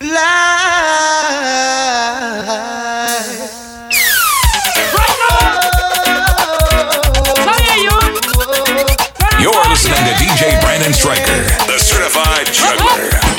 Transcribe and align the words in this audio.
You're 0.00 0.08
listening 9.68 9.98
to 9.98 10.14
DJ 10.16 10.58
Brandon 10.62 10.94
Striker, 10.94 11.42
the 11.66 11.76
certified 11.78 12.46
juggler. 12.46 13.29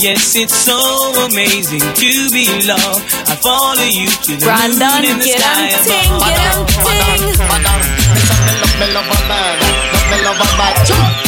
Yes, 0.00 0.32
it's 0.34 0.56
so 0.56 0.80
amazing 1.28 1.84
to 1.92 2.10
be 2.32 2.48
loved. 2.64 3.04
I 3.28 3.36
follow 3.36 3.84
you 3.84 4.08
to 4.08 4.32
the 4.40 4.44
Brandon, 4.48 4.80
moon 4.80 5.12
in 5.12 5.18
the 5.20 5.28
get 5.28 5.44
sky 5.44 5.68
him 5.68 5.84
ting, 5.84 6.08
above. 6.08 6.72
get 6.72 7.20
him 7.20 7.36
ting. 7.36 7.52
Love 8.64 8.76
me, 8.80 8.86
love 8.96 9.12
a 9.12 9.18
bad, 9.28 9.60
love 9.92 10.08
me, 10.08 10.16
love 10.24 10.40
a 10.40 10.48
bad, 10.56 10.76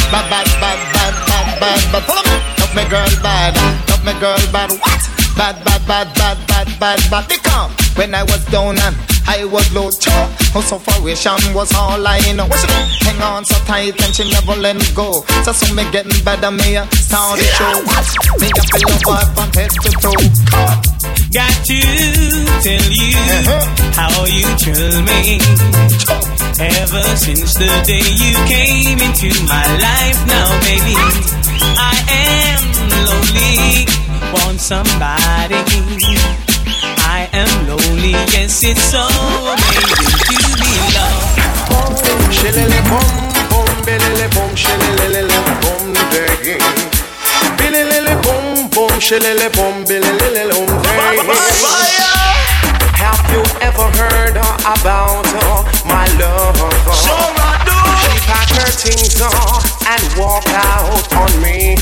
bad, 0.08 0.25
bad, 0.32 0.49
bad, 0.56 0.81
bad, 0.96 1.14
bad, 1.28 1.61
bad, 1.61 1.81
bad. 1.93 2.02
Follow 2.08 2.25
me, 2.25 2.37
love 2.64 2.73
me 2.73 2.82
girl 2.88 3.12
bad, 3.20 3.52
love 3.93 4.05
me 4.08 4.12
girl 4.20 4.40
bad. 4.52 4.73
What? 4.81 5.19
Bad, 5.36 5.64
bad, 5.64 5.86
bad, 5.86 6.14
bad, 6.14 6.38
bad, 6.46 6.68
bad, 6.78 7.10
bad. 7.10 7.28
Become 7.28 7.70
when 7.96 8.14
I 8.14 8.22
was 8.22 8.44
down 8.46 8.78
and 8.78 8.96
I 9.30 9.44
was 9.44 9.72
low. 9.72 9.90
Chop, 9.92 10.28
her 10.54 10.60
sufferation 10.60 11.54
was 11.54 11.72
all 11.74 12.04
I 12.04 12.18
know. 12.34 12.46
What 12.50 12.58
she 12.58 12.66
do? 12.66 12.74
Hang 13.06 13.22
on 13.22 13.44
so 13.44 13.54
tight 13.64 13.94
and 14.02 14.12
she 14.12 14.28
never 14.28 14.58
let 14.58 14.74
me 14.74 14.82
go. 14.92 15.22
So 15.44 15.52
soon 15.52 15.76
me 15.76 15.84
getting 15.92 16.18
better, 16.24 16.50
me 16.50 16.74
a 16.74 16.82
start 16.90 17.38
the 17.38 17.46
show. 17.54 17.78
Me 18.42 18.50
a 18.50 18.62
feel 18.74 18.90
her 18.90 19.22
from 19.30 19.50
head 19.54 19.70
to 19.70 19.90
toe. 20.02 20.18
Got 21.30 21.54
to 21.70 21.80
tell 22.66 22.90
you 22.90 23.14
uh-huh. 23.14 23.62
how 23.94 24.26
you 24.26 24.50
thrill 24.58 24.98
me. 25.06 25.38
Ever 26.58 27.06
since 27.14 27.54
the 27.54 27.70
day 27.86 28.02
you 28.02 28.34
came 28.50 28.98
into 28.98 29.30
my 29.46 29.62
life, 29.78 30.18
now 30.26 30.50
baby, 30.66 30.98
I 31.78 31.94
am 32.18 32.62
lonely, 33.06 33.86
want 34.34 34.58
somebody. 34.58 36.50
I 36.98 37.28
makes 38.60 38.64
it 38.64 38.76
so 38.76 39.00
amazing 39.00 40.18
to 40.18 40.56
be 40.58 40.74
loved. 40.96 42.34
Shillelagh 42.34 42.84
boom, 42.90 43.10
boom, 43.50 43.70
billelagh 43.84 44.30
boom, 44.34 44.54
shillelagh 44.54 45.28
boom, 45.62 45.92
day. 46.10 46.58
Billelagh 47.56 48.20
boom, 48.22 48.68
boom, 48.70 49.00
shillelagh 49.00 49.52
boom, 49.52 49.84
billelagh 49.84 50.50
boom, 50.50 50.68
day. 50.82 51.28
Have 53.00 53.22
you 53.32 53.42
ever 53.62 53.88
heard 53.96 54.36
about 54.36 55.26
uh, 55.26 55.64
my 55.86 56.06
love? 56.18 56.56
Sure 56.94 57.59
I 58.60 58.70
do. 58.70 58.90
She 58.90 58.92
packed 58.92 58.92
her 58.92 58.92
things 58.92 59.20
on 59.20 59.62
and 59.88 60.02
walked 60.18 60.52
out 60.52 61.12
on 61.16 61.30
me. 61.42 61.76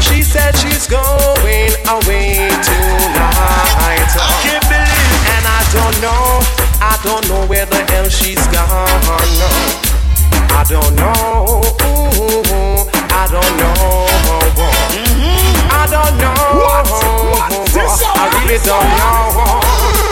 She 0.00 0.22
said 0.22 0.54
she's 0.56 0.86
going 0.86 1.72
away 1.88 2.48
tonight. 2.62 4.10
I 4.14 4.38
can't 4.42 4.64
believe. 4.68 5.22
And 5.34 5.44
I 5.46 5.62
don't 5.72 5.96
know, 6.00 6.40
I 6.80 6.98
don't 7.02 7.28
know 7.28 7.46
where 7.46 7.66
the 7.66 7.82
hell 7.92 8.08
she's 8.08 8.46
gone. 8.48 8.68
I 10.52 10.64
don't 10.68 10.94
know, 10.96 11.62
Ooh, 11.82 12.86
I 13.10 13.26
don't 13.30 13.56
know. 13.58 14.06
I 15.72 15.86
don't 15.90 16.18
know. 16.18 16.34
What? 16.60 16.86
What? 17.74 18.02
I 18.04 18.28
really 18.44 18.58
don't 18.62 18.90
know. 19.00 19.60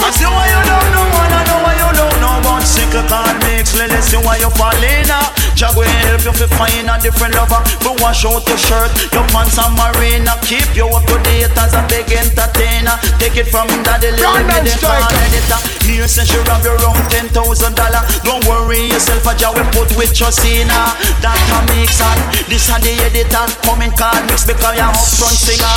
I 0.03 0.11
see 0.11 0.25
why 0.25 0.47
you 0.49 0.61
don't 0.65 0.91
know, 0.91 1.07
and 1.07 1.35
I 1.35 1.43
know 1.47 1.59
why 1.63 1.75
you 1.77 1.91
don't 1.95 2.19
know 2.21 2.41
about 2.41 2.63
single 2.91 3.09
card 3.09 3.39
mix. 3.47 3.79
Let 3.79 3.91
us 3.93 4.11
see 4.11 4.19
why 4.19 4.37
you 4.43 4.51
fall 4.59 4.75
in. 4.75 5.07
Jah 5.55 5.71
will 5.77 5.87
help 6.09 6.25
you 6.25 6.33
to 6.33 6.49
find 6.59 6.91
a 6.91 6.97
different 6.99 7.35
lover. 7.35 7.63
But 7.85 8.01
wash 8.03 8.25
out 8.27 8.47
your 8.49 8.59
shirt, 8.59 8.91
your 9.15 9.27
pants 9.31 9.59
and 9.59 9.75
marina. 9.79 10.35
Keep 10.43 10.75
you 10.75 10.91
up 10.91 11.07
to 11.07 11.17
date 11.23 11.55
as 11.55 11.75
a 11.75 11.83
big 11.87 12.11
entertainer. 12.11 12.97
Take 13.23 13.37
it 13.39 13.49
from 13.49 13.69
daddy 13.87 14.11
little 14.11 14.33
Brandon 14.43 14.65
bit 14.65 14.83
editor. 14.83 15.61
Here 15.87 16.09
since 16.09 16.33
you 16.33 16.43
rob 16.51 16.65
your 16.65 16.79
own 16.83 16.99
ten 17.11 17.29
thousand 17.31 17.77
dollar. 17.77 18.03
Don't 18.25 18.43
worry 18.47 18.91
yourself, 18.91 19.27
a 19.27 19.33
Jah 19.39 19.53
will 19.55 19.69
put 19.71 19.91
with 19.97 20.19
your 20.19 20.33
sinner. 20.33 20.87
That 21.23 21.39
a 21.39 21.59
mix 21.71 22.01
and 22.01 22.21
this 22.51 22.71
a 22.73 22.77
the 22.81 22.93
editor. 23.07 23.45
Coming 23.63 23.93
card 23.95 24.27
mix 24.27 24.43
because 24.47 24.75
you're 24.75 24.89
up 24.89 24.97
front 24.97 25.37
singer. 25.37 25.77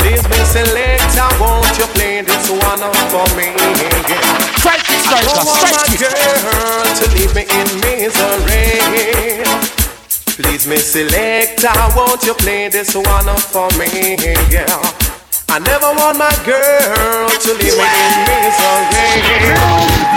Please 0.00 0.24
be 0.24 0.40
selector, 0.48 1.28
won't 1.36 1.76
you 1.76 1.84
play 1.92 2.22
this 2.24 2.48
one 2.48 2.80
for 3.12 3.26
me? 3.36 3.52
Strike 4.56 4.80
it, 4.88 4.96
I 4.96 5.20
striker, 5.20 5.28
don't 5.28 5.44
want 5.44 5.60
my 5.60 5.68
strike 5.68 5.89
it. 5.89 5.89
Girl 5.98 6.84
to 6.98 7.04
leave 7.16 7.34
me 7.34 7.42
in 7.48 7.68
misery. 7.80 9.42
Please, 10.36 10.66
me 10.66 10.76
selector, 10.76 11.72
won't 11.96 12.22
you 12.24 12.34
play 12.34 12.68
this 12.68 12.94
one 12.94 13.36
for 13.52 13.68
me? 13.78 14.16
Yeah. 14.50 14.66
I 15.50 15.58
never 15.58 15.90
want 15.98 16.16
my 16.16 16.30
girl 16.46 17.26
to 17.28 17.50
leave 17.58 17.74
me 17.74 17.86
in 17.86 18.14
misery. 18.22 19.50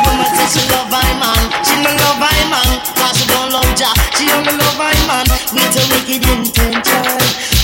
Woman 0.05 0.29
say 0.37 0.47
she 0.53 0.61
love 0.69 0.89
my 0.93 1.09
man, 1.17 1.41
she 1.65 1.73
no 1.81 1.89
love 1.89 2.19
my 2.21 2.37
man, 2.53 2.69
cause 2.93 3.17
she 3.17 3.25
don't 3.27 3.49
love 3.51 3.65
Jah, 3.73 3.93
she 4.13 4.29
only 4.29 4.53
love 4.53 4.77
my 4.77 4.93
man 5.09 5.25
with 5.51 5.73
a 5.73 5.83
wicked 5.89 6.21
intention. 6.29 7.17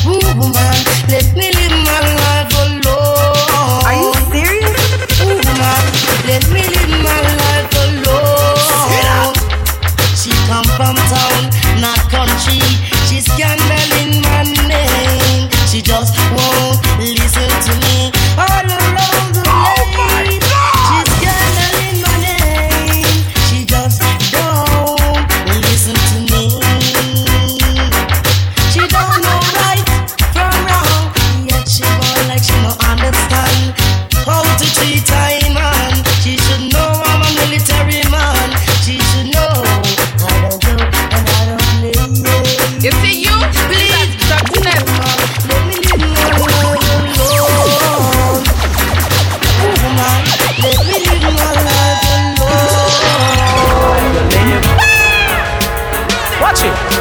Ooh 0.10 0.50
man, 0.50 0.78
let 1.14 1.30
me 1.38 1.59
come 10.50 10.64
from 10.64 10.96
town, 10.96 11.49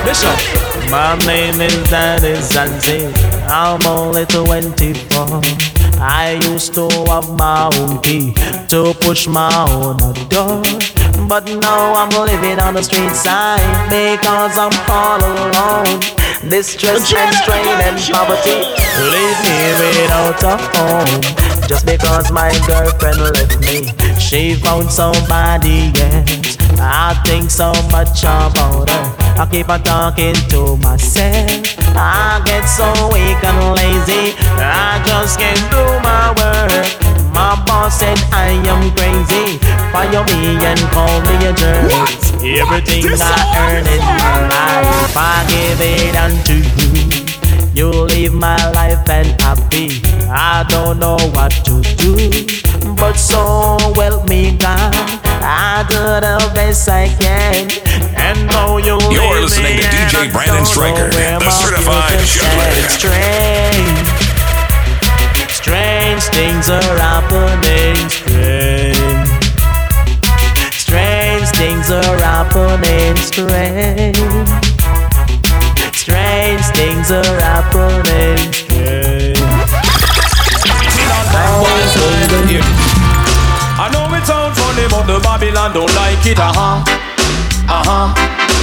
Bishop. 0.08 0.67
My 0.90 1.18
name 1.26 1.60
is 1.60 1.90
Daddy 1.90 2.32
Zanzi. 2.40 3.12
I'm 3.46 3.84
only 3.86 4.24
24. 4.24 5.42
I 6.00 6.40
used 6.50 6.72
to 6.74 6.88
have 7.08 7.28
my 7.36 7.70
own 7.76 8.00
key 8.00 8.32
to 8.68 8.94
push 9.00 9.26
my 9.26 9.52
own 9.68 9.98
door. 10.28 10.62
But 11.28 11.44
now 11.60 11.92
I'm 11.92 12.08
living 12.08 12.58
on 12.58 12.72
the 12.72 12.82
street 12.82 13.14
side 13.14 13.60
because 13.90 14.56
I'm 14.56 14.72
all 14.88 15.20
alone. 15.20 16.00
Distress 16.48 17.12
and 17.12 17.34
strain 17.34 17.66
and 17.84 17.98
poverty 18.08 18.56
leave 19.12 19.38
me 19.44 19.58
without 19.82 20.42
a 20.42 20.56
home. 20.72 21.48
Just 21.68 21.84
because 21.84 22.32
my 22.32 22.48
girlfriend 22.66 23.20
left 23.20 23.60
me, 23.60 23.92
she 24.18 24.54
found 24.54 24.90
somebody 24.90 25.92
else. 26.00 26.56
I 26.80 27.20
think 27.26 27.50
so 27.50 27.72
much 27.90 28.22
about 28.22 28.88
her. 28.88 29.28
I 29.38 29.46
keep 29.50 29.68
on 29.68 29.82
talking 29.82 30.34
to 30.50 30.77
myself. 30.82 31.62
I 31.96 32.42
get 32.44 32.64
so 32.64 32.86
weak 33.12 33.42
and 33.44 33.74
lazy. 33.76 34.34
I 34.58 35.02
just 35.06 35.38
can't 35.38 35.58
do 35.70 35.84
my 36.02 36.34
work. 36.38 37.08
My 37.32 37.54
boss 37.66 38.00
said 38.00 38.18
I 38.32 38.50
am 38.66 38.90
crazy. 38.96 39.58
Fire 39.92 40.24
me 40.34 40.58
and 40.64 40.80
call 40.90 41.20
me 41.22 41.36
a 41.46 41.52
jerk. 41.52 41.90
Everything 42.42 43.04
I 43.20 43.38
earn 43.62 43.86
in 43.86 44.02
my 44.20 44.36
life, 44.50 45.16
I 45.16 45.46
give 45.48 45.80
it 45.80 46.16
unto 46.16 46.54
you. 46.54 47.28
You 47.74 47.90
live 47.90 48.34
my 48.34 48.58
life 48.72 49.08
and 49.08 49.40
happy. 49.40 50.02
I 50.28 50.64
don't 50.68 50.98
know 50.98 51.16
what 51.32 51.52
to 51.66 51.80
do, 51.96 52.14
but 52.96 53.14
so 53.14 53.78
help 53.94 54.28
me 54.28 54.56
God. 54.56 54.92
I 55.40 55.86
do 55.88 55.98
the 55.98 56.50
best 56.54 56.88
I 56.88 57.08
can. 57.20 57.68
And 58.28 58.44
though 58.50 58.76
you 58.76 59.00
You're 59.08 59.40
listening 59.40 59.78
to 59.78 59.84
DJ 59.88 60.30
Brandon 60.30 60.56
don't 60.56 60.68
know 60.68 60.68
Striker, 60.68 61.08
where 61.16 61.38
the 61.38 61.46
my 61.46 61.50
certified 61.50 62.20
future 62.20 62.44
juggler. 62.44 62.68
stands. 62.92 62.92
Strange, 63.00 64.08
strange 65.48 66.24
things 66.36 66.68
are 66.68 66.92
happening. 67.00 67.96
Strange, 68.12 69.00
strange 70.76 71.48
things 71.56 71.88
are 71.88 72.18
happening. 72.20 73.16
Strange. 73.16 74.20
Strange 75.96 76.66
things 76.76 77.10
are 77.10 77.40
happening. 77.40 78.36
Strange. 78.52 79.40
I 83.80 83.88
know 83.90 84.04
it 84.14 84.26
sounds 84.26 84.58
funny, 84.58 84.86
but 84.90 85.06
the 85.06 85.18
Babylon 85.20 85.72
don't 85.72 85.94
like 85.96 86.26
it, 86.26 86.38
uh 86.38 86.52
huh. 86.52 87.07
Uh 87.78 88.10
huh. 88.10 88.10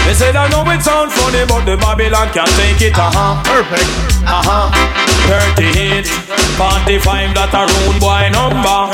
They 0.03 0.13
said 0.13 0.36
I 0.36 0.51
know 0.51 0.67
it 0.67 0.84
sounds 0.84 1.15
funny, 1.15 1.48
but 1.48 1.63
the 1.63 1.79
Babylon 1.79 2.27
can't 2.36 2.51
take 2.60 2.84
it, 2.84 3.00
uh 3.00 3.07
huh. 3.07 3.39
Perfect. 3.48 3.88
Uh 4.27 4.43
huh. 4.43 4.67
38, 5.55 6.03
45, 6.60 7.31
that 7.39 7.55
a 7.55 7.63
rude 7.63 7.98
boy 8.03 8.27
number. 8.36 8.91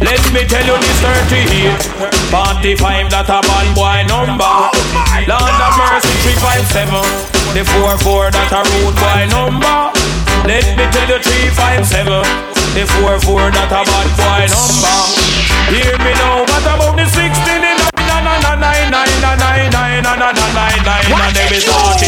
Let 0.00 0.24
me 0.32 0.48
tell 0.48 0.64
you 0.64 0.76
this 0.80 0.98
38, 1.04 2.00
45, 2.32 3.12
that 3.12 3.28
a 3.28 3.44
bad 3.44 3.68
boy 3.76 4.08
number. 4.08 4.56
Lord 5.28 5.60
of 5.60 5.74
mercy, 5.76 6.16
357, 6.32 6.96
the 7.52 7.62
44, 7.68 8.32
that 8.32 8.48
a 8.48 8.64
rude 8.64 8.96
boy 8.96 9.28
number. 9.28 9.92
Let 10.48 10.64
me 10.80 10.84
tell 10.88 11.12
you 11.12 11.20
357, 11.20 12.24
the 12.72 12.88
44, 13.04 13.52
that 13.52 13.68
a 13.68 13.84
bad 13.84 14.08
boy 14.16 14.48
number. 14.48 15.37
Hear 15.68 15.96
me 16.00 16.12
now, 16.16 16.40
what 16.48 16.64
about 16.64 16.96
the 16.96 17.04
16 17.04 17.64
in 17.64 17.78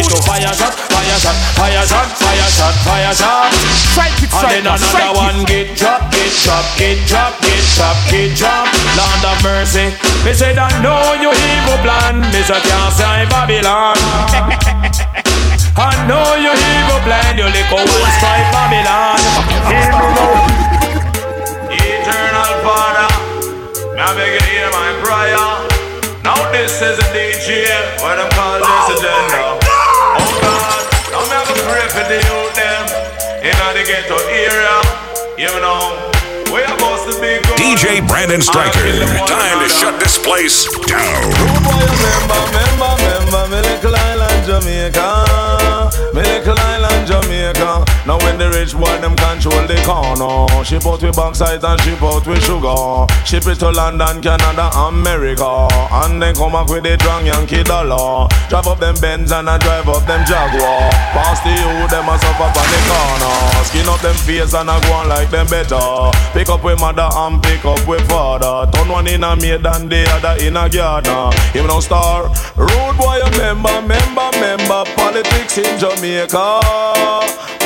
we 0.01 0.17
fire 0.25 0.53
shot, 0.53 0.73
fire 0.89 1.17
shot, 1.19 1.37
fire 1.55 1.85
shot, 1.85 2.07
fire 2.17 2.49
shot, 2.49 2.75
fire 2.83 3.13
shot. 3.13 3.53
Strike 3.93 4.23
it, 4.23 4.33
And 4.33 4.65
then 4.65 4.77
strike 4.79 5.03
another 5.03 5.19
one 5.19 5.45
get 5.45 5.77
drop, 5.77 6.01
get 6.11 6.31
drop, 6.43 6.65
get 6.77 6.97
drop, 7.07 7.33
get 7.41 7.63
drop, 7.75 7.97
get 8.09 8.37
drop. 8.37 8.65
Land 8.97 9.23
of 9.29 9.37
mercy. 9.43 9.93
Me 10.25 10.33
said 10.33 10.57
I 10.57 10.69
know 10.81 11.13
you 11.21 11.29
evil 11.29 11.77
plan. 11.85 12.19
Me 12.33 12.41
say 12.41 12.59
can't 12.65 12.93
say 12.93 13.25
Babylon. 13.29 13.97
I 15.77 15.93
know 16.09 16.35
you 16.35 16.51
evil 16.51 16.99
plan. 17.05 17.37
You 17.37 17.45
a 17.45 17.61
one 17.71 18.11
strike 18.17 18.47
Babylon. 18.51 19.21
Hear 19.69 19.91
me 19.91 20.07
now. 20.17 20.50
Ghetto 33.91 34.15
area. 34.31 34.79
You 35.35 35.51
know, 35.59 35.99
we 36.47 36.63
are 36.63 36.67
supposed 36.79 37.11
to 37.11 37.15
be 37.19 37.43
good. 37.43 37.59
DJ 37.59 37.99
Brandon 38.07 38.39
Striker. 38.39 38.79
Time 39.27 39.59
to 39.59 39.67
shut 39.67 39.99
this 39.99 40.17
place 40.17 40.63
down. 40.87 41.11
Rude 41.35 41.59
boy, 41.59 41.75
remember, 41.75 42.39
remember, 42.55 42.87
remember, 43.03 43.43
me 43.51 43.59
little 43.59 43.91
island 43.91 44.47
Jamaica, 44.47 45.11
me 46.15 46.23
little 46.23 46.55
island 46.55 46.90
Jamaica. 47.05 47.85
Now 48.05 48.17
when 48.25 48.37
the 48.37 48.49
rich 48.49 48.73
boy 48.73 48.97
them 48.99 49.15
control 49.15 49.65
the 49.67 49.77
corner, 49.85 50.47
ship 50.63 50.85
out 50.85 51.01
with 51.01 51.15
backside 51.15 51.63
and 51.63 51.79
ship 51.81 52.01
out 52.01 52.25
with 52.25 52.43
sugar. 52.43 53.07
Ship 53.25 53.45
it 53.47 53.59
to 53.59 53.69
London, 53.71 54.21
Canada, 54.21 54.69
America, 54.75 55.67
and 56.03 56.21
then 56.21 56.35
come 56.35 56.53
back 56.53 56.67
with 56.67 56.83
the 56.83 56.97
drunk 56.97 57.27
Yankee 57.27 57.63
dollar. 57.63 58.27
Drive 58.49 58.67
up 58.67 58.79
them 58.79 58.95
Benz 59.01 59.31
and 59.31 59.49
I 59.49 59.57
drive 59.57 59.87
up 59.87 60.05
them 60.05 60.25
Jaguar. 60.25 60.89
Pass 61.13 61.39
the 61.41 61.51
you, 61.51 61.87
them 61.87 62.09
a 62.09 62.15
suffer 62.17 62.49
on 62.49 62.67
the 62.69 62.79
corner. 62.89 63.63
Skin 63.65 63.87
up 63.87 64.01
them 64.01 64.15
face 64.25 64.53
and 64.53 64.69
I 64.69 64.79
go 64.81 64.93
on 64.93 65.09
like 65.09 65.29
them 65.29 65.47
better. 65.47 66.11
Pick 66.33 66.49
up 66.49 66.63
with 66.63 66.79
mother 66.79 67.09
and 67.11 67.41
pick 67.43 67.63
up 67.65 67.85
with 67.87 68.07
father. 68.07 68.69
Turn 68.71 68.89
one 68.89 69.07
in 69.07 69.23
a 69.23 69.35
maid 69.35 69.65
and 69.65 69.89
the 69.89 70.05
other 70.11 70.43
in 70.43 70.57
a 70.57 70.69
gardener. 70.69 71.31
Him 71.53 71.67
no 71.67 71.79
star. 71.79 72.23
Road 72.55 72.97
boy, 72.97 73.19
member, 73.37 73.81
member, 73.81 74.29
member. 74.39 74.83
Politics 74.95 75.57
in 75.57 75.79
Jamaica. 75.79 76.90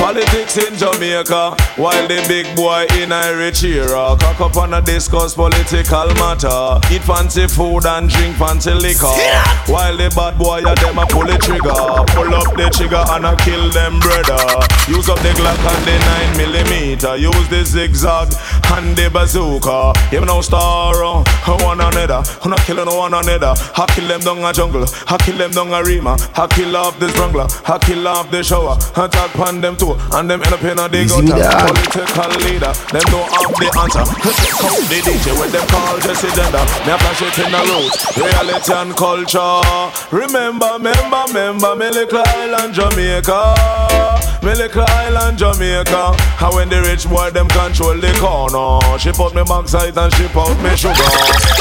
Politics 0.06 0.58
in 0.58 0.78
Jamaica. 0.78 1.56
While 1.78 2.08
the 2.08 2.24
big 2.28 2.56
boy 2.56 2.86
in 3.02 3.12
Irish 3.12 3.64
era. 3.64 4.16
Cock 4.20 4.40
up 4.42 4.58
and 4.58 4.76
a 4.76 4.82
discuss 4.82 5.34
political 5.34 6.08
matter. 6.22 6.80
Eat 6.94 7.02
fancy 7.02 7.48
food 7.48 7.86
and 7.86 8.10
drink 8.10 8.38
fancy 8.38 8.74
liquor. 8.74 9.10
While 9.66 9.98
the 9.98 10.14
bad 10.16 10.38
boy 10.38 10.60
a 10.60 10.76
them 10.76 11.00
a 11.00 11.06
pull 11.08 11.26
the 11.26 11.38
trigger. 11.42 12.06
Pull 12.14 12.34
up 12.36 12.54
the 12.54 12.70
trigger 12.70 13.04
and 13.18 13.26
a 13.26 13.36
kill 13.42 13.70
them 13.72 14.00
brother. 14.00 14.38
Use 14.88 15.10
up 15.10 15.20
the 15.26 15.34
Glock 15.34 15.58
and 15.58 15.84
the 15.88 15.98
9 15.98 16.38
millimeter. 16.38 17.18
Use 17.18 17.50
the 17.50 17.66
zigzag 17.66 18.30
and 18.78 18.96
the 18.96 19.10
bazooka. 19.10 19.98
Him 20.14 20.26
no 20.26 20.42
star, 20.42 20.94
uh, 21.04 21.24
one 21.66 21.82
another. 21.82 22.22
Who 22.44 22.50
not 22.50 22.60
killing 22.62 22.86
one 22.86 23.14
another. 23.14 23.56
I 23.58 23.86
kill 23.90 24.08
them 24.08 24.22
down 24.22 24.46
a 24.46 24.54
jungle. 24.54 24.86
I 25.08 25.18
kill 25.18 25.38
them 25.38 25.52
down 25.52 25.74
a 25.74 25.84
rima. 25.84 26.16
I 26.36 26.48
kill 26.48 26.76
off 26.78 27.00
the 27.00 27.10
strangler. 27.10 27.48
I 27.66 27.80
kill 27.80 28.08
off 28.08 28.30
the 28.30 28.44
shower. 28.44 28.78
I 28.96 29.08
tag 29.16 29.32
pan 29.40 29.62
them 29.62 29.76
too. 29.80 29.96
And 30.14 30.30
them 30.30 30.44
end 30.44 30.54
up 30.54 30.64
in 30.64 30.80
a 30.80 30.86
dig 30.92 31.08
Easy 31.08 31.24
gutter. 31.24 31.48
dog. 31.48 31.72
Political 31.72 32.32
leader. 32.44 32.74
Them 32.92 33.06
don't 33.08 33.30
have 33.32 33.54
the 33.56 33.68
answer. 33.80 34.04
Come 34.04 34.84
the 34.92 34.98
DJ 35.08 35.26
when 35.40 35.50
them 35.56 35.66
call 35.72 35.96
Jesse 36.04 36.30
Gender. 36.36 36.64
Me 36.84 36.92
a 36.92 36.98
flash 37.00 37.22
it 37.24 37.38
in 37.40 37.50
the 37.52 37.62
roots. 37.72 37.98
Reality 38.20 38.74
and 38.76 38.92
culture. 39.00 39.64
Remember, 40.12 40.70
remember, 40.76 41.24
remember. 41.32 41.72
Me 41.76 41.88
little 41.90 42.24
island 42.26 42.74
Jamaica. 42.76 43.40
Me 44.44 44.54
little 44.54 44.86
island 44.88 45.38
Jamaica. 45.38 46.16
And 46.44 46.54
when 46.56 46.70
the 46.70 46.82
rich 46.84 47.08
boy 47.08 47.30
them 47.32 47.48
control 47.50 47.96
the 47.98 48.12
corner. 48.20 48.80
Ship 49.00 49.18
out 49.20 49.34
me 49.34 49.44
backside 49.44 49.98
and 49.98 50.12
ship 50.14 50.36
out 50.36 50.56
me 50.62 50.76
sugar. 50.76 51.10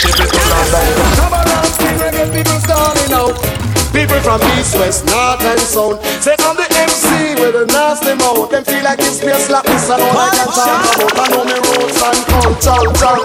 Ship 0.02 0.18
it 0.18 0.28
to 0.28 0.42
London. 0.50 0.87
Come 1.16 1.34
around, 1.34 1.70
see 1.78 1.92
where 1.99 2.12
the 2.12 2.25
people 2.34 2.58
starting 2.61 3.12
out. 3.14 3.83
People 3.94 4.18
from 4.26 4.42
east, 4.58 4.74
west, 4.74 5.06
north 5.06 5.40
and 5.46 5.60
south. 5.60 6.02
Say 6.20 6.34
I'm 6.42 6.56
the 6.58 6.66
MC 6.66 7.38
with 7.38 7.54
a 7.54 7.64
nasty 7.70 8.14
mouth. 8.18 8.50
Them 8.50 8.64
feel 8.64 8.82
like 8.82 8.98
this 8.98 9.20
place 9.22 9.48
like 9.48 9.62
this 9.64 9.88
and 9.88 10.02
all 10.02 10.18
I 10.18 10.34
can 10.34 10.50
talk 10.50 10.82
about. 10.98 11.14
I 11.14 11.24
know 11.30 11.44
me 11.46 11.54
roots 11.54 12.02
and 12.02 12.20
culture, 12.26 12.90
chow. 12.98 13.22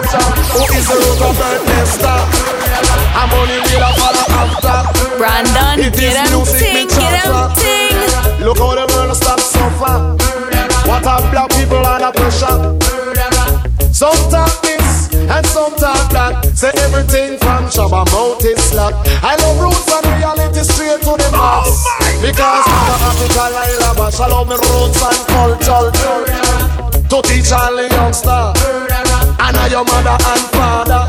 Who 0.54 0.62
is 0.70 0.86
the 0.86 0.94
root 0.94 1.20
of 1.26 1.34
birthday 1.34 1.84
star? 1.90 2.22
I'm 3.18 3.34
only 3.34 3.58
real 3.66 3.82
a 3.82 3.90
follow 3.98 4.26
after. 4.30 5.18
Brandon, 5.18 5.82
It 5.82 5.92
get 5.98 6.14
is 6.14 6.30
him 6.30 6.38
music, 6.38 6.62
ting, 6.62 6.74
me 6.74 6.82
get 6.86 7.18
him 7.18 7.34
ting. 7.58 8.46
Look 8.46 8.58
how 8.62 8.70
the 8.78 8.86
world 8.94 9.16
stop 9.18 9.40
suffer. 9.42 10.14
What 10.86 11.02
a 11.02 11.18
black 11.34 11.50
people 11.50 11.82
under 11.82 12.14
pressure. 12.14 12.78
Some 13.90 14.14
talk 14.30 14.62
this 14.62 15.10
and 15.28 15.44
some 15.46 15.74
talk 15.74 16.10
that. 16.14 16.46
Say 16.54 16.70
everything 16.86 17.38
from 17.42 17.66
Shabba 17.66 18.06
mouth 18.14 18.44
is 18.46 18.62
slack. 18.70 18.94
I 19.20 19.34
love 19.34 19.60
roots 19.60 19.89
and 19.89 19.89
reality 19.89 19.89
straight 19.89 19.89
to 21.10 21.22
the 21.22 21.30
max. 21.32 21.84
Because 22.22 22.66
I'm 22.66 22.90
a 22.90 23.08
African 23.10 23.50
Laila 23.56 23.90
Bash. 23.96 24.20
Love 24.20 24.48
me 24.48 24.54
roots 24.54 25.02
and 25.02 25.20
culture. 25.26 25.90
To 27.10 27.22
teach 27.22 27.52
all 27.52 27.74
the 27.74 27.88
youngster. 27.90 28.52
And 29.40 29.56
I 29.56 29.66
your 29.70 29.84
mother 29.84 30.16
and 30.30 30.46
father. 30.54 31.02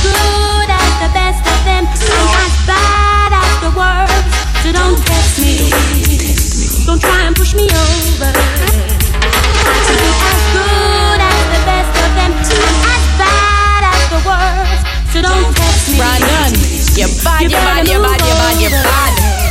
good 0.04 0.70
as 0.70 0.92
the 1.02 1.08
best 1.14 1.42
of 1.42 1.60
them, 1.64 1.84
and 1.86 2.30
as 2.44 2.54
bad 2.68 3.32
as 3.32 3.54
the 3.64 3.70
worst. 3.74 4.26
So 4.62 4.68
don't 4.72 4.98
test 5.06 5.38
me, 5.40 5.54
don't 6.86 7.00
try 7.00 7.26
and 7.26 7.34
push 7.34 7.54
me 7.54 7.64
over. 7.64 8.95
So 15.16 15.22
don't 15.22 15.56
test 15.56 15.92
me. 15.92 15.96
Brandon, 15.96 16.52
you 16.94 17.08
bad, 17.24 17.40
you 17.40 17.48
bad, 17.48 17.88
you 17.88 17.98
bad, 18.02 18.20
you 18.20 18.34
bad, 18.34 18.60
you 18.60 18.68
bad. 18.68 19.45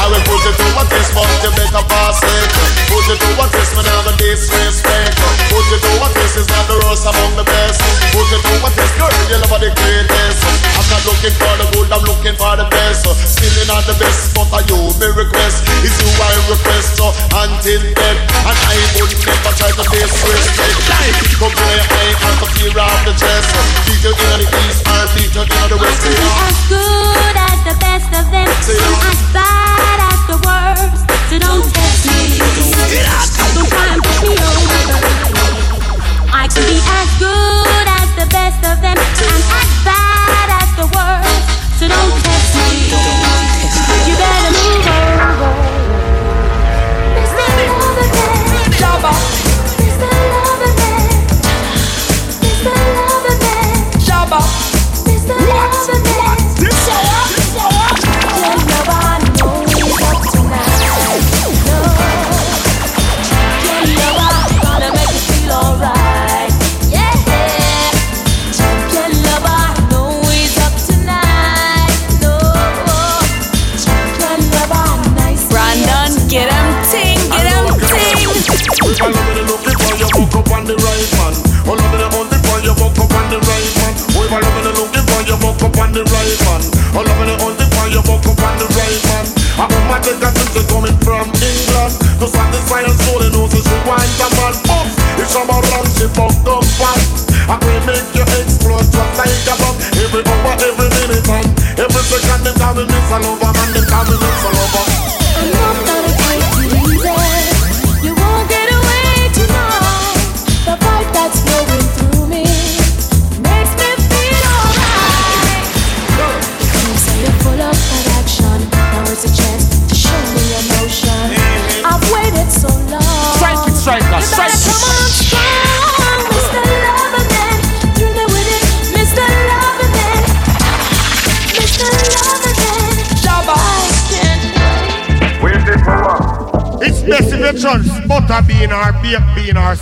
I 0.00 0.08
will 0.08 0.24
put 0.24 0.40
it 0.48 0.56
to 0.56 0.66
a 0.80 0.82
test, 0.88 1.12
but 1.12 1.28
you 1.44 1.52
better 1.52 1.84
pass 1.84 2.24
it. 2.24 2.48
Put 2.88 3.04
it 3.12 3.20
to 3.20 3.30
a 3.36 3.44
test, 3.52 3.76
me 3.76 3.84
never 3.84 4.16
disrespect. 4.16 5.12
Put 5.52 5.68
it 5.76 5.80
to 5.84 5.92
a 6.00 6.08
test, 6.16 6.40
is 6.40 6.48
not 6.48 6.64
the 6.72 6.80
worst 6.88 7.04
among 7.04 7.36
the 7.36 7.44
best. 7.44 7.84
Put 8.08 8.32
it 8.32 8.40
to 8.40 8.54
a 8.64 8.68
test, 8.72 8.96
girl, 8.96 9.12
you 9.28 9.36
love 9.44 9.60
the 9.60 9.68
greatest. 9.68 10.40
I'm 10.72 10.88
not 10.88 11.04
looking 11.04 11.36
for 11.36 11.52
the 11.60 11.66
good, 11.76 11.92
I'm 11.92 12.04
looking 12.08 12.36
for 12.40 12.56
the 12.56 12.64
best. 12.72 13.04
Still 13.12 13.60
not 13.68 13.84
the 13.84 13.92
best, 14.00 14.32
but 14.32 14.48
I 14.56 14.64
you 14.72 14.88
me 14.96 15.08
request. 15.12 15.68
Is 15.84 15.92
you 16.00 16.08
I 16.16 16.32
request, 16.48 16.96
so 16.96 17.12
until 17.36 17.84
then, 17.84 18.16
and 18.24 18.56
I 18.56 18.76
would 18.96 19.12
never 19.12 19.52
try 19.52 19.68
to 19.68 19.84
disrespect. 19.84 21.28
Come 21.36 21.52
play 21.52 21.76
high 21.76 22.16
and 22.16 22.36
the 22.40 22.46
fear 22.56 22.72
of 22.72 23.00
the 23.04 23.12
chest. 23.20 23.52
You 24.00 24.16
in 24.16 24.40
the 24.40 24.48
east 24.64 24.80
beat 25.12 25.34
you 25.36 25.44
in 25.44 25.68
the 25.68 25.76
west. 25.76 26.00
Be 26.08 26.16
as 26.16 26.56
good 26.72 27.36
as 27.36 27.58
the 27.68 27.76
best 27.84 28.08
of 28.16 28.24
them, 28.32 28.48
and 28.48 28.48
as 28.48 29.20
bad 29.36 29.60
as 29.60 29.76
the 29.76 29.84
worst. 29.84 29.89
So 31.30 31.38
don't 31.38 31.62
test 31.62 32.06
me. 32.06 32.42
Get 32.90 33.06
out 33.06 33.30
of 33.38 33.50
the 33.54 33.62
way. 33.70 33.94
I 36.32 36.48
can 36.48 36.62
be 36.66 36.78
as 36.82 37.08
good 37.18 37.86
as 37.86 38.08
the 38.18 38.26
best 38.30 38.60
of 38.66 38.80
them, 38.82 38.98
and 38.98 39.44
as 39.60 39.70
bad 39.84 40.48
as 40.60 40.70
the 40.76 40.86
worst, 40.90 41.44
so 41.78 41.86
don't 41.86 42.14
try 42.22 42.34
and 42.68 42.90
push 45.30 45.69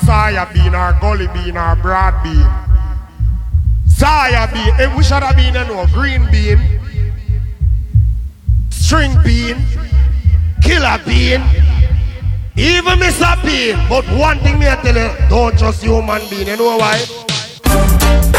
soya 0.08 0.50
bean 0.54 0.74
or 0.74 0.96
gully 1.00 1.26
bean 1.34 1.56
or 1.58 1.76
broad 1.76 2.14
bean. 2.22 2.48
Soya 3.86 4.50
bean, 4.52 4.72
eh, 4.80 4.96
we 4.96 5.04
should 5.04 5.22
have 5.22 5.36
been, 5.36 5.52
you 5.52 5.64
know, 5.68 5.86
green 5.92 6.24
bean, 6.30 6.58
string 8.70 9.12
bean, 9.22 9.56
killer 10.62 10.98
bean, 11.04 11.42
even 12.56 12.96
Mr. 12.98 13.36
Bean. 13.44 13.76
But 13.90 14.06
one 14.16 14.38
thing 14.38 14.58
me 14.58 14.66
I 14.66 14.76
tell 14.76 14.96
you, 14.96 15.28
don't 15.28 15.58
trust 15.58 15.82
human 15.82 16.22
being. 16.30 16.46
You 16.48 16.56
know 16.56 16.78
why? 16.78 18.37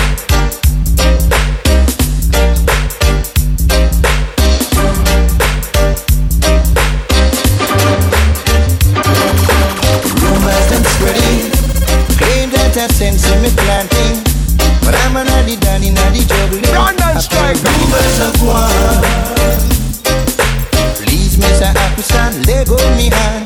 Let 22.90 22.98
me 22.98 23.08
hand 23.14 23.46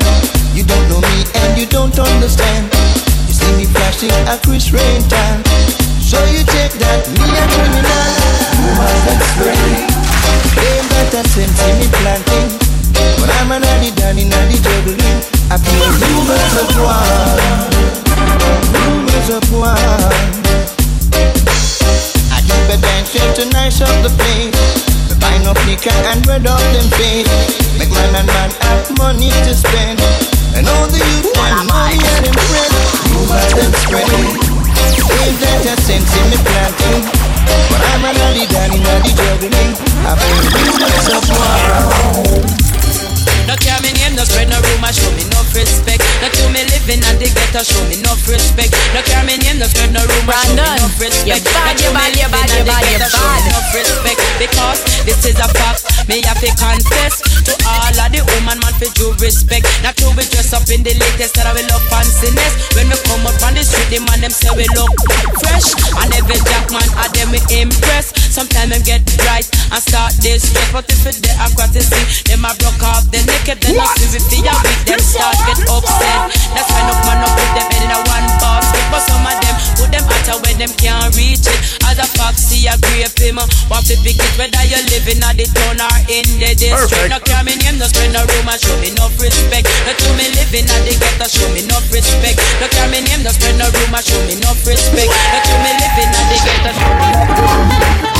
You 0.56 0.64
don't 0.64 0.86
know 0.88 1.00
me 1.00 1.18
and 1.44 1.58
you 1.58 1.66
don't 1.66 1.96
understand. 1.98 2.72
You 3.28 3.34
see 3.34 3.52
me 3.56 3.64
flashing 3.68 4.14
a 4.28 4.38
Chris 4.40 4.72
Rain 4.72 5.02
tan 5.08 5.44
So 6.00 6.16
you 6.32 6.44
take 6.48 6.72
that 6.80 7.04
me 7.12 7.26
a 7.28 7.44
criminal. 7.52 8.06
Rumors 8.56 9.04
and 9.10 9.20
spreading 9.34 9.84
Claim 10.56 10.84
that 10.92 11.12
I 11.12 11.22
in 11.42 11.50
me 11.80 11.86
planting. 12.00 12.48
But 13.20 13.28
I'm 13.40 13.52
a 13.52 13.58
noddy 13.60 13.90
daddy 13.92 14.24
noddy 14.24 14.58
juggling. 14.64 15.20
I 15.52 15.56
feel 15.60 15.88
rumors 16.00 16.54
of 16.62 16.68
war 16.80 17.04
Rumors 18.72 19.28
of 19.28 19.44
war 19.52 19.76
I 22.32 22.38
keep 22.40 22.66
a 22.72 22.76
dancing 22.80 23.30
to 23.38 23.44
nice 23.52 23.80
up 23.80 23.94
the 24.02 24.12
place. 24.16 24.88
Buy 25.20 25.38
no 25.38 25.52
liquor 25.64 25.94
and 26.10 26.26
red 26.26 26.46
up 26.46 26.60
them 26.72 26.88
face 26.98 27.63
Make 27.78 27.90
man 27.90 28.14
and 28.14 28.26
man 28.26 28.50
have 28.62 28.86
money 28.98 29.30
to 29.30 29.54
spend. 29.54 30.00
And 30.54 30.68
all 30.68 30.86
the 30.86 30.98
youth 30.98 31.34
and 31.34 31.66
money 31.66 31.98
and 31.98 32.30
friends 32.30 32.78
Rumors 33.10 33.52
them 33.58 33.72
spreading 33.74 34.38
Ain't 35.26 35.38
that 35.42 35.66
a 35.66 35.74
sense 35.82 36.14
in 36.14 36.30
me 36.30 36.38
planting. 36.46 37.02
But 37.70 37.82
I'm 37.90 38.06
a 38.06 38.12
noddy 38.14 38.46
daddy 38.46 38.78
noddy 38.78 39.10
juggling 39.18 39.74
I 40.06 40.14
feel 40.14 40.46
rumors 40.54 41.10
of 41.10 41.26
war 41.34 42.46
No 43.50 43.54
care 44.14 44.22
no 44.22 44.24
spread 44.24 44.48
no 44.48 44.58
rumor, 44.62 44.92
show 44.92 45.10
me 45.18 45.24
no 45.30 45.40
respect. 45.54 46.02
No 46.22 46.28
to 46.30 46.46
me 46.54 46.62
living 46.70 47.02
and 47.02 47.18
the 47.18 47.26
ghetto, 47.26 47.62
show 47.66 47.82
me 47.90 47.98
no 48.02 48.14
respect. 48.30 48.70
No 48.94 49.02
care 49.02 49.24
me 49.26 49.36
name, 49.42 49.58
no 49.58 49.66
spread 49.66 49.90
no 49.90 50.02
rumor, 50.06 50.38
show 50.38 50.54
me 50.54 50.62
no 50.78 50.86
respect. 50.98 51.26
you 51.26 51.38
bad, 51.42 51.74
you 51.80 51.90
to 51.90 51.94
bad, 51.94 52.14
you 52.14 52.28
bad, 52.30 52.48
you 52.54 52.64
bad, 52.64 52.82
you 52.86 52.98
ghetto, 52.98 53.10
show 53.10 53.18
me 53.18 53.40
bad. 53.42 53.50
no 53.50 53.58
respect. 53.74 54.18
Because 54.38 54.78
this 55.04 55.20
is 55.26 55.38
a 55.38 55.48
fact, 55.50 55.82
me 56.08 56.22
have 56.22 56.38
to 56.38 56.50
confess 56.54 57.22
to 57.44 57.52
all 57.66 57.94
of 57.94 58.08
the 58.10 58.22
woman 58.38 58.58
man 58.62 58.74
for 58.78 58.90
due 58.94 59.14
respect. 59.18 59.66
Not 59.82 59.98
to 59.98 60.06
be 60.14 60.22
dressed 60.30 60.54
up 60.54 60.66
in 60.70 60.86
the 60.86 60.94
latest 60.94 61.34
that 61.34 61.50
I 61.50 61.52
will 61.54 61.66
look 61.66 61.82
fanciness. 61.90 62.54
When 62.78 62.86
we 62.90 62.96
come 63.06 63.26
up 63.26 63.38
on 63.42 63.58
the 63.58 63.62
street, 63.66 63.90
the 63.90 64.00
man 64.06 64.22
them 64.22 64.32
say 64.32 64.50
we 64.54 64.66
look 64.78 64.94
fresh. 65.42 65.74
And 65.98 66.10
every 66.14 66.38
jack 66.46 66.70
man 66.70 66.86
of 67.02 67.10
them 67.14 67.34
we 67.34 67.40
impress. 67.50 68.14
Sometimes 68.30 68.74
them 68.74 68.82
get 68.82 69.02
bright 69.22 69.46
and 69.70 69.82
start 69.82 70.14
this 70.22 70.46
stress, 70.50 70.70
but 70.74 70.86
if 70.90 71.06
it 71.06 71.22
they 71.22 71.34
aquatic, 71.38 71.86
them 72.26 72.44
I 72.44 72.52
broke 72.58 72.82
off 72.82 73.06
the 73.10 73.22
naked, 73.22 73.62
then 73.62 73.78
I 73.78 73.86
see 73.94 74.03
if 74.12 74.28
they 74.28 74.44
are 74.44 74.60
weak, 74.60 74.80
them 74.84 75.00
start 75.00 75.38
get 75.48 75.60
upset. 75.70 76.28
That's 76.52 76.68
why 76.68 76.84
no 76.84 76.94
man 77.08 77.24
no 77.24 77.28
put 77.32 77.48
them 77.56 77.66
head 77.72 77.84
in 77.86 77.92
a 77.94 77.98
one 78.04 78.28
basket, 78.36 78.84
but 78.92 79.00
some 79.08 79.24
of 79.24 79.36
them 79.40 79.56
put 79.80 79.88
them 79.88 80.04
out 80.04 80.40
where 80.44 80.56
them 80.60 80.72
can't 80.76 81.08
reach 81.16 81.46
it. 81.48 81.58
As 81.88 81.96
a 81.96 82.06
foxy, 82.12 82.68
a 82.68 82.76
grave 82.84 83.14
him, 83.16 83.40
uh, 83.40 83.46
want 83.70 83.86
to 83.88 83.96
pick 84.04 84.20
it 84.20 84.32
whether 84.36 84.64
you're 84.68 84.84
living 84.92 85.22
at 85.24 85.38
the 85.40 85.46
town 85.56 85.80
or 85.80 85.96
in 86.12 86.26
the 86.36 86.52
district. 86.52 87.08
No 87.08 87.18
care 87.24 87.44
me 87.46 87.56
name, 87.62 87.80
no 87.80 87.86
spread 87.88 88.12
no 88.12 88.26
rumor, 88.26 88.56
show 88.60 88.76
me 88.82 88.92
no 88.98 89.08
respect. 89.16 89.64
No 89.88 89.92
to 89.94 90.08
me 90.18 90.28
living 90.36 90.68
at 90.68 90.82
the 90.84 90.92
ghetto, 90.98 91.26
show 91.30 91.48
me 91.54 91.64
no 91.64 91.80
respect. 91.88 92.36
No 92.60 92.66
care 92.68 92.88
me 92.90 93.00
name, 93.00 93.22
no 93.24 93.30
spread 93.32 93.56
no 93.56 93.70
rumor, 93.70 94.02
show 94.02 94.20
me 94.28 94.36
no 94.42 94.52
respect. 94.66 95.08
No 95.08 95.38
to 95.40 95.54
me 95.62 95.70
living 95.80 96.12
at 96.12 96.24
the 96.28 96.38
ghetto, 96.42 96.70
show 96.74 96.92
me 96.98 97.08
no 97.14 97.24
Okay, 98.04 98.13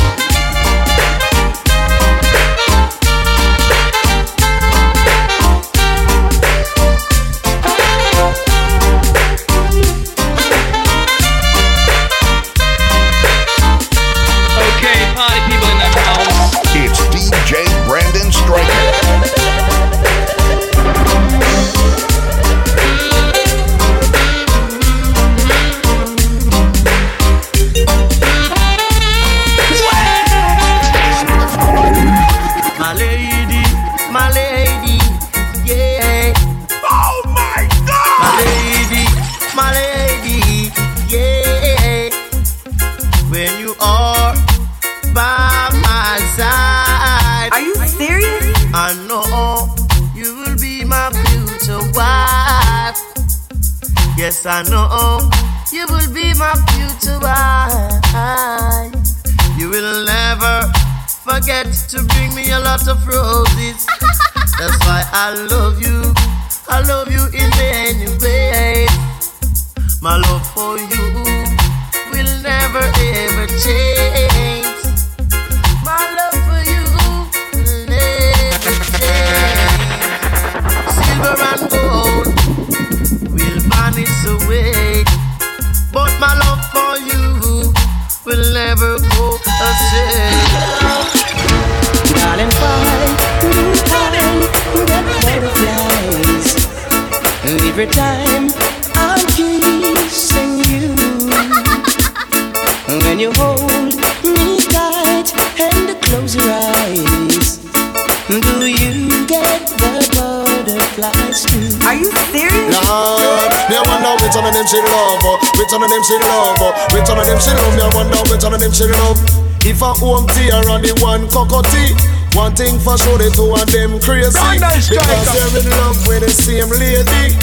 one 117.14 117.22
of 117.22 117.30
them 117.30 117.38
she 117.38 117.54
love. 117.54 117.74
Me 117.78 117.82
I 117.82 117.90
wonder 117.94 118.18
which 118.26 118.42
one 118.42 118.54
of 118.54 118.60
them 118.60 118.74
she 118.74 118.86
love. 118.90 119.18
If 119.62 119.80
I 119.80 119.94
home 119.94 120.26
tea 120.34 120.50
or 120.50 120.66
the 120.82 120.92
one 120.98 121.30
cockatoo, 121.30 121.94
one 122.34 122.52
thing 122.58 122.76
for 122.82 122.98
sure 122.98 123.16
the 123.16 123.30
two 123.30 123.54
of 123.54 123.64
them 123.70 124.02
crazy 124.02 124.34
because 124.34 125.30
they're 125.30 125.62
in 125.62 125.70
love 125.78 125.96
with 126.10 126.26
the 126.26 126.32
same 126.34 126.68
lady. 126.74 127.38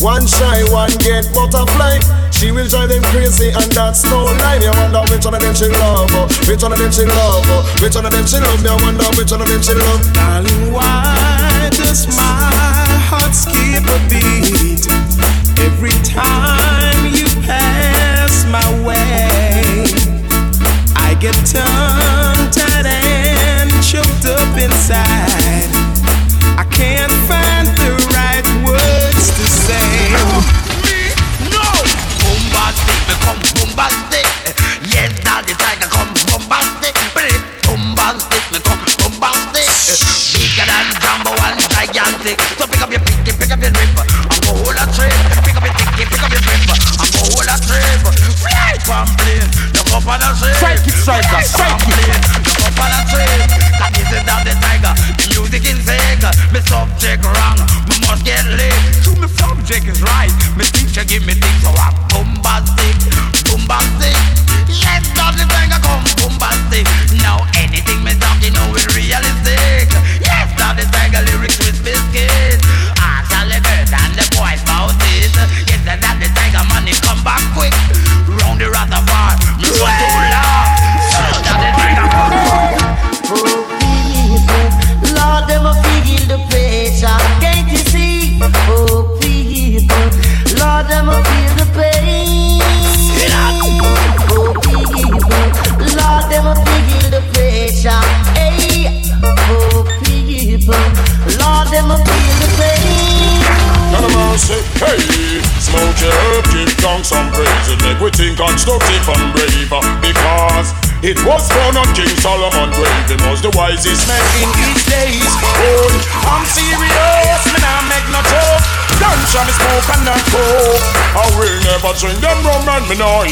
One 0.00 0.26
shy, 0.26 0.64
one 0.72 0.90
get 1.04 1.28
butterfly. 1.36 2.00
She 2.32 2.50
will 2.50 2.66
drive 2.66 2.88
them 2.88 3.04
crazy 3.12 3.52
and 3.52 3.70
that's 3.70 4.02
no 4.08 4.24
lie. 4.24 4.58
Me 4.58 4.66
I 4.66 4.72
wonder 4.72 5.04
which 5.12 5.24
one 5.24 5.36
of 5.36 5.40
them 5.44 5.54
she 5.54 5.68
love, 5.68 6.08
oh. 6.16 6.26
which 6.48 6.62
one 6.64 6.72
of 6.72 6.78
them 6.80 6.90
she 6.90 7.04
love, 7.04 7.44
oh. 7.52 7.62
which 7.84 7.94
one 7.94 8.08
of 8.08 8.12
them 8.12 8.26
she 8.26 8.40
love. 8.40 8.60
Me 8.64 8.72
I 8.72 8.76
wonder 8.80 9.08
which 9.20 9.30
one 9.30 9.44
of 9.44 9.48
them 9.48 9.62
she 9.62 9.74
love. 9.76 10.02
Darling, 10.16 10.72
why 10.72 11.68
does 11.70 12.08
my 12.16 12.43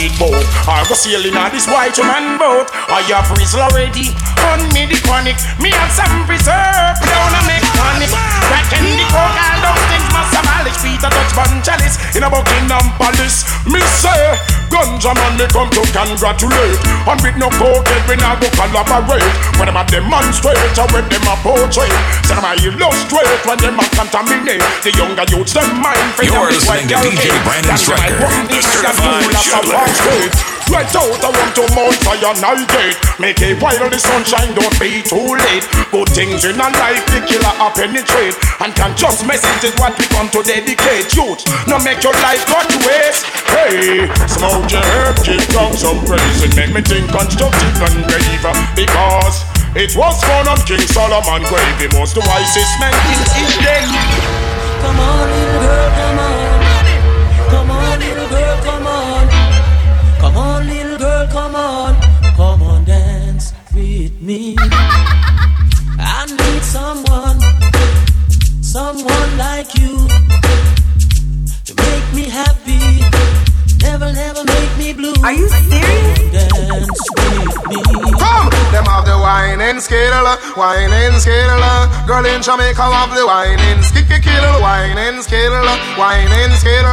eat 0.03 0.15
both. 0.19 0.43
I 0.67 0.83
go 0.91 0.95
sailing 0.99 1.39
on 1.39 1.55
this 1.55 1.71
white 1.71 1.95
man 2.03 2.39
boat. 2.39 2.67
I 2.91 3.07
have 3.15 3.31
frizzle 3.31 3.63
already. 3.63 4.11
On 4.51 4.59
me 4.75 4.91
the 4.91 4.99
chronic. 5.07 5.39
Me 5.63 5.71
have 5.71 5.93
some 5.95 6.27
preserve. 6.27 6.99
Down 6.99 7.31
a 7.31 7.41
mechanic. 7.47 8.11
That 8.11 8.67
can 8.67 8.83
the 8.99 9.07
coke. 9.07 9.39
All 9.39 9.59
those 9.63 9.85
things 9.91 10.09
must 10.11 10.35
abolish. 10.35 10.79
Peter 10.83 11.11
Dutch 11.11 11.33
Chalice. 11.63 11.97
In 12.19 12.27
a 12.27 12.29
Buckingham 12.31 12.91
Palace. 12.99 13.47
Me 13.71 13.81
say. 13.87 14.22
Ganja 14.83 15.15
man 15.15 15.39
me 15.39 15.47
come 15.47 15.71
to 15.71 15.83
congratulate. 15.95 16.79
And 17.07 17.21
with 17.23 17.37
no 17.39 17.49
cokehead 17.55 18.03
we 18.11 18.17
not 18.19 18.43
go 18.43 18.51
collaborate. 18.51 19.23
When 19.55 19.71
them 19.71 19.79
a 19.79 19.87
demonstrate 19.87 20.59
or 20.75 20.91
when 20.91 21.07
them 21.07 21.23
a 21.23 21.35
portray 21.39 21.87
Say 22.27 22.35
them 22.35 22.43
a 22.43 22.53
illustrate 22.59 23.47
when 23.47 23.59
them 23.63 23.79
a 23.79 23.85
contaminate? 23.95 24.63
The 24.83 24.91
younger 24.99 25.25
youths 25.31 25.55
them 25.55 25.71
mind 25.79 26.19
for 26.19 26.25
You're 26.27 26.51
listening 26.51 26.89
to 26.91 26.99
DJ 26.99 27.31
Brandon 27.47 27.79
Striker, 27.79 28.27
the 28.51 28.59
certified. 28.59 30.52
Right 30.73 30.89
out 30.97 31.21
I 31.21 31.29
want 31.29 31.53
to 31.61 31.69
Mount 31.77 32.01
Fire 32.01 32.33
Nightgate 32.41 32.97
Make 33.21 33.45
it 33.45 33.61
while 33.61 33.77
the 33.93 34.01
sunshine 34.01 34.57
don't 34.57 34.73
be 34.81 35.05
too 35.05 35.37
late. 35.37 35.69
Good 35.93 36.09
things 36.17 36.49
in 36.49 36.57
a 36.57 36.69
life 36.81 37.05
the 37.13 37.21
killer 37.29 37.55
a 37.61 37.69
penetrate. 37.71 38.35
And 38.65 38.73
can 38.73 38.97
just 38.97 39.23
message 39.29 39.69
is 39.69 39.77
what 39.77 39.93
we 40.01 40.09
come 40.09 40.33
to 40.33 40.41
dedicate. 40.43 41.13
Youth, 41.13 41.45
now 41.69 41.77
make 41.85 42.01
your 42.01 42.17
life 42.25 42.41
go 42.49 42.57
waste. 42.89 43.29
Hey, 43.53 44.09
smoke 44.25 44.65
your 44.73 44.83
herb, 44.97 45.21
keep 45.21 45.45
down 45.53 45.77
some 45.77 46.01
praise. 46.09 46.41
It 46.41 46.57
make 46.57 46.73
me 46.73 46.81
think 46.81 47.13
constructive 47.13 47.77
and 47.79 48.09
brave 48.09 48.43
Because 48.73 49.45
it 49.77 49.93
was 49.93 50.17
born 50.25 50.49
on 50.49 50.59
King 50.65 50.83
Solomon 50.89 51.45
grave 51.47 51.79
He 51.85 51.89
was 51.95 52.17
the 52.17 52.25
wisest 52.25 52.73
man 52.81 52.97
in 53.13 53.21
his 53.39 53.53
day. 53.61 53.87
Come 54.81 54.99
on, 54.99 55.29
little 55.29 55.61
girl, 55.63 55.91
come 55.95 56.19
on. 56.19 56.62
Come 61.33 61.57
on. 61.57 61.95
Come 62.37 62.63
on, 62.63 62.85
dance 62.85 63.53
with 63.75 64.21
me. 64.21 64.55
I 65.99 66.27
need 66.29 66.63
someone, 66.63 67.41
someone 68.63 69.39
like 69.39 69.75
you 69.79 69.97
to 71.65 71.75
make 71.75 72.07
me 72.15 72.29
happy. 72.29 73.52
Never, 73.83 74.13
never 74.13 74.45
make 74.45 74.73
me 74.79 74.93
blue. 74.93 75.15
Are 75.23 75.33
you 75.33 75.49
serious? 75.49 76.19
Dance 76.33 77.01
with 77.19 77.59
me. 77.69 77.83
Come! 78.19 78.49
Them 78.73 78.87
have 78.87 79.05
the 79.05 79.19
whining 79.19 79.81
skill, 79.81 80.25
whining 80.57 81.19
skill. 81.21 81.63
Girl 82.07 82.25
in 82.25 82.41
Jamaica 82.43 82.83
have 82.83 83.13
the 83.15 83.27
whining 83.27 83.83
skicky 83.83 84.19
kill, 84.23 84.47
whining 84.63 85.21
skill, 85.23 85.53
whining 85.99 86.55
skill. 86.57 86.87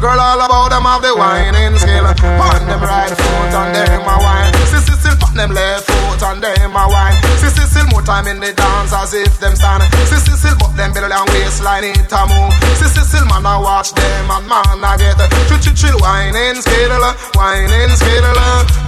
Girl 0.00 0.20
all 0.20 0.40
about 0.44 0.68
them 0.70 0.84
have 0.84 1.02
the 1.02 1.16
whining 1.16 1.76
skill. 1.78 2.06
On 2.06 2.60
them 2.68 2.80
right 2.84 3.10
foot 3.10 3.52
and 3.56 3.74
them 3.74 4.02
a 4.06 4.16
wine. 4.20 4.52
Sissy 4.70 4.94
still 5.00 5.16
on 5.26 5.34
them 5.34 5.50
left 5.52 5.95
foot 6.16 6.28
and 6.32 6.42
them 6.42 6.76
a 6.76 6.84
wine. 6.88 7.16
Sissy 7.40 7.64
still 7.68 7.86
more 7.92 8.02
time 8.02 8.26
in 8.26 8.40
the 8.40 8.52
dance 8.52 8.92
as 8.92 9.14
if 9.14 9.38
them 9.40 9.54
stand. 9.56 9.82
Sissy 10.08 10.34
still 10.36 10.56
but 10.58 10.72
them 10.76 10.92
belly 10.92 11.12
and 11.12 11.28
waistline 11.30 11.84
it 11.84 12.12
a 12.12 12.20
move. 12.26 12.52
Sissy 12.80 13.04
still 13.04 13.26
man 13.26 13.44
a 13.44 13.60
watch 13.60 13.92
them 13.92 14.30
and 14.30 14.46
man 14.48 14.84
I 14.84 14.96
get 14.96 15.20
chill 15.48 15.58
chill 15.60 15.74
chill 15.74 15.96
whining 16.00 16.60
skill, 16.60 16.92
whining 17.36 17.94
skill. 17.96 18.26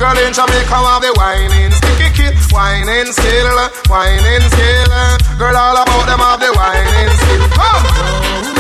Girl 0.01 0.19
in 0.19 0.33
Jamaica 0.33 0.79
have 0.79 1.03
the 1.03 1.13
whining 1.17 1.73
sticky 1.73 2.09
kill, 2.17 2.35
whining 2.51 3.13
skill, 3.13 3.57
whining 3.89 4.45
skill. 4.49 4.93
Girl 5.37 5.57
all 5.57 5.77
about 5.77 6.05
them 6.09 6.21
have 6.21 6.41
the 6.41 6.51
whining 6.57 7.13
skill. 7.21 7.45
Come. 7.53 8.58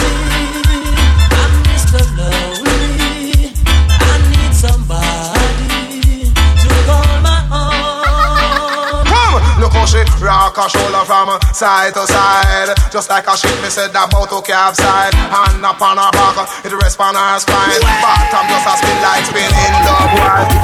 Rock 10.20 10.56
her 10.56 10.68
shoulder 10.68 11.04
from 11.04 11.28
side 11.54 11.94
to 11.94 12.06
side. 12.06 12.74
Just 12.90 13.10
like 13.10 13.26
a 13.26 13.36
ship, 13.36 13.54
me 13.62 13.68
said 13.70 13.90
about 13.90 14.28
to 14.30 14.40
capside. 14.42 15.14
Hand 15.14 15.64
up 15.64 15.80
on 15.80 15.96
her 15.96 16.10
back, 16.12 16.48
it 16.64 16.72
rest 16.72 17.00
on 17.00 17.14
her 17.14 17.38
spine. 17.38 17.80
Bottom 18.02 18.44
just 18.50 18.66
a 18.66 18.74
spin 18.78 18.98
like 19.02 19.24
spinning 19.26 19.74
dog. 19.86 20.08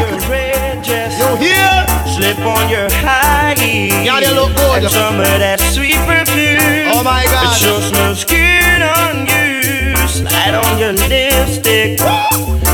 Your 0.01 0.19
red 0.31 0.83
dress, 0.85 1.19
You 1.19 1.37
hear? 1.37 1.87
slip 2.15 2.39
on 2.47 2.69
your 2.69 2.89
high 3.03 3.55
heels. 3.59 4.05
Yeah, 4.05 4.21
they 4.21 4.33
look 4.35 4.55
good. 4.57 4.83
And 4.83 4.91
some 4.93 5.19
of 5.19 5.27
that 5.27 5.61
sweet 5.61 5.99
perfume. 6.07 6.93
Oh 6.95 7.03
my 7.03 7.25
God. 7.25 7.45
It 7.51 7.59
sure 7.59 7.81
smells 7.81 8.25
good 8.25 8.83
on 8.83 9.27
you. 9.27 9.97
Slide 10.09 10.55
on 10.55 10.79
your 10.79 10.93
lipstick. 10.93 12.01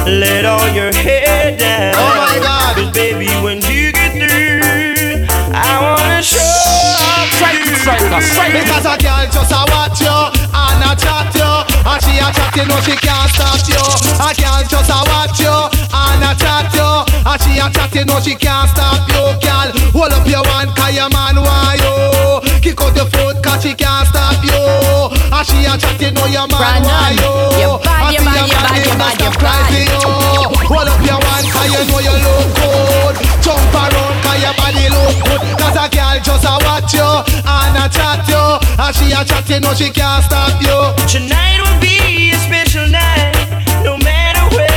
Let 0.07 0.45
all 0.45 0.69
your 0.71 0.93
hair 0.93 1.57
down. 1.57 1.95
Oh 1.97 2.15
my 2.27 2.39
God. 2.43 2.77
'Cause 2.77 2.91
baby, 2.93 3.29
when 3.45 3.61
you 3.63 3.90
you. 8.19 8.61
Because 8.61 8.87
a 8.87 8.95
girl 8.99 9.25
just 9.31 9.53
a 9.55 9.61
watch 9.71 10.01
you 10.03 10.19
and 10.51 10.83
a 10.83 10.93
chat 10.99 11.31
you. 11.35 11.53
And 11.87 12.01
she 12.03 12.19
a 12.19 12.29
chat 12.35 12.51
you 12.57 12.67
know 12.67 12.81
she 12.83 12.95
can't 12.99 13.31
stop 13.31 13.63
you. 13.71 13.85
A 14.19 14.29
girl 14.35 14.61
just 14.67 14.91
a 14.91 14.99
watch 15.07 15.39
you 15.39 15.55
and 15.95 16.25
a 16.27 16.33
chat 16.35 16.67
you. 16.75 16.91
And 17.23 17.39
she 17.43 17.63
a 17.63 17.71
chat 17.71 17.95
you 17.95 18.05
know 18.05 18.19
she 18.21 18.35
can't 18.35 18.69
stop 18.71 19.07
you 19.09 19.23
Girl, 19.39 19.69
hold 19.93 20.13
up 20.13 20.27
your 20.27 20.43
one 20.51 20.75
cause 20.75 20.95
your 20.95 21.11
man 21.11 21.37
want 21.37 21.81
you 21.81 22.50
Kick 22.61 22.79
out 22.83 22.95
your 22.95 23.09
foot 23.09 23.43
cause 23.43 23.63
she 23.63 23.73
can't 23.73 24.07
stop 24.07 24.37
you. 24.45 24.53
And 24.53 25.47
she 25.49 25.65
a 25.65 25.81
chat 25.81 25.97
you 25.97 26.13
know 26.13 26.29
your 26.29 26.45
man 26.53 26.85
want 26.85 27.17
you 27.17 27.33
you 27.57 27.73
bad, 27.81 28.13
you 28.13 28.21
And 28.21 28.29
bad, 28.29 28.37
see 28.37 28.37
you 28.37 28.53
your 28.53 28.61
man 28.61 28.69
bad, 28.69 28.77
you 28.77 28.85
is 28.85 28.93
bad, 28.93 29.01
not 29.01 29.17
you 29.17 29.33
stop 29.33 29.41
crying 29.41 29.65
for 29.65 29.81
you. 29.81 30.05
Hold 30.69 30.89
up 30.93 31.01
your 31.01 31.17
one 31.25 31.45
cause 31.49 31.73
you 31.73 31.83
know 31.89 32.01
you 32.05 32.15
look 32.21 32.49
good. 32.61 33.15
Jump 33.41 33.73
around 33.73 34.13
cause 34.21 34.41
your 34.45 34.55
body 34.61 34.87
look 34.93 35.17
good. 35.25 35.41
Cause 35.57 35.77
a 35.81 35.87
girl 35.89 36.17
just 36.21 36.45
a 36.45 36.55
watch 36.69 36.93
you 36.93 37.11
and 37.49 37.77
a 37.81 37.89
chat 37.89 38.29
you. 38.29 38.45
And 38.77 38.93
she 38.93 39.09
a 39.09 39.25
chat 39.25 39.49
you 39.49 39.61
know 39.65 39.73
she 39.73 39.89
can't 39.89 40.21
stop 40.21 40.53
you. 40.61 40.77
Tonight 41.09 41.65
will 41.65 41.81
be 41.81 42.29
a 42.29 42.39
special 42.45 42.85
night, 42.93 43.41
no 43.81 43.97
matter 43.97 44.45
where 44.55 44.70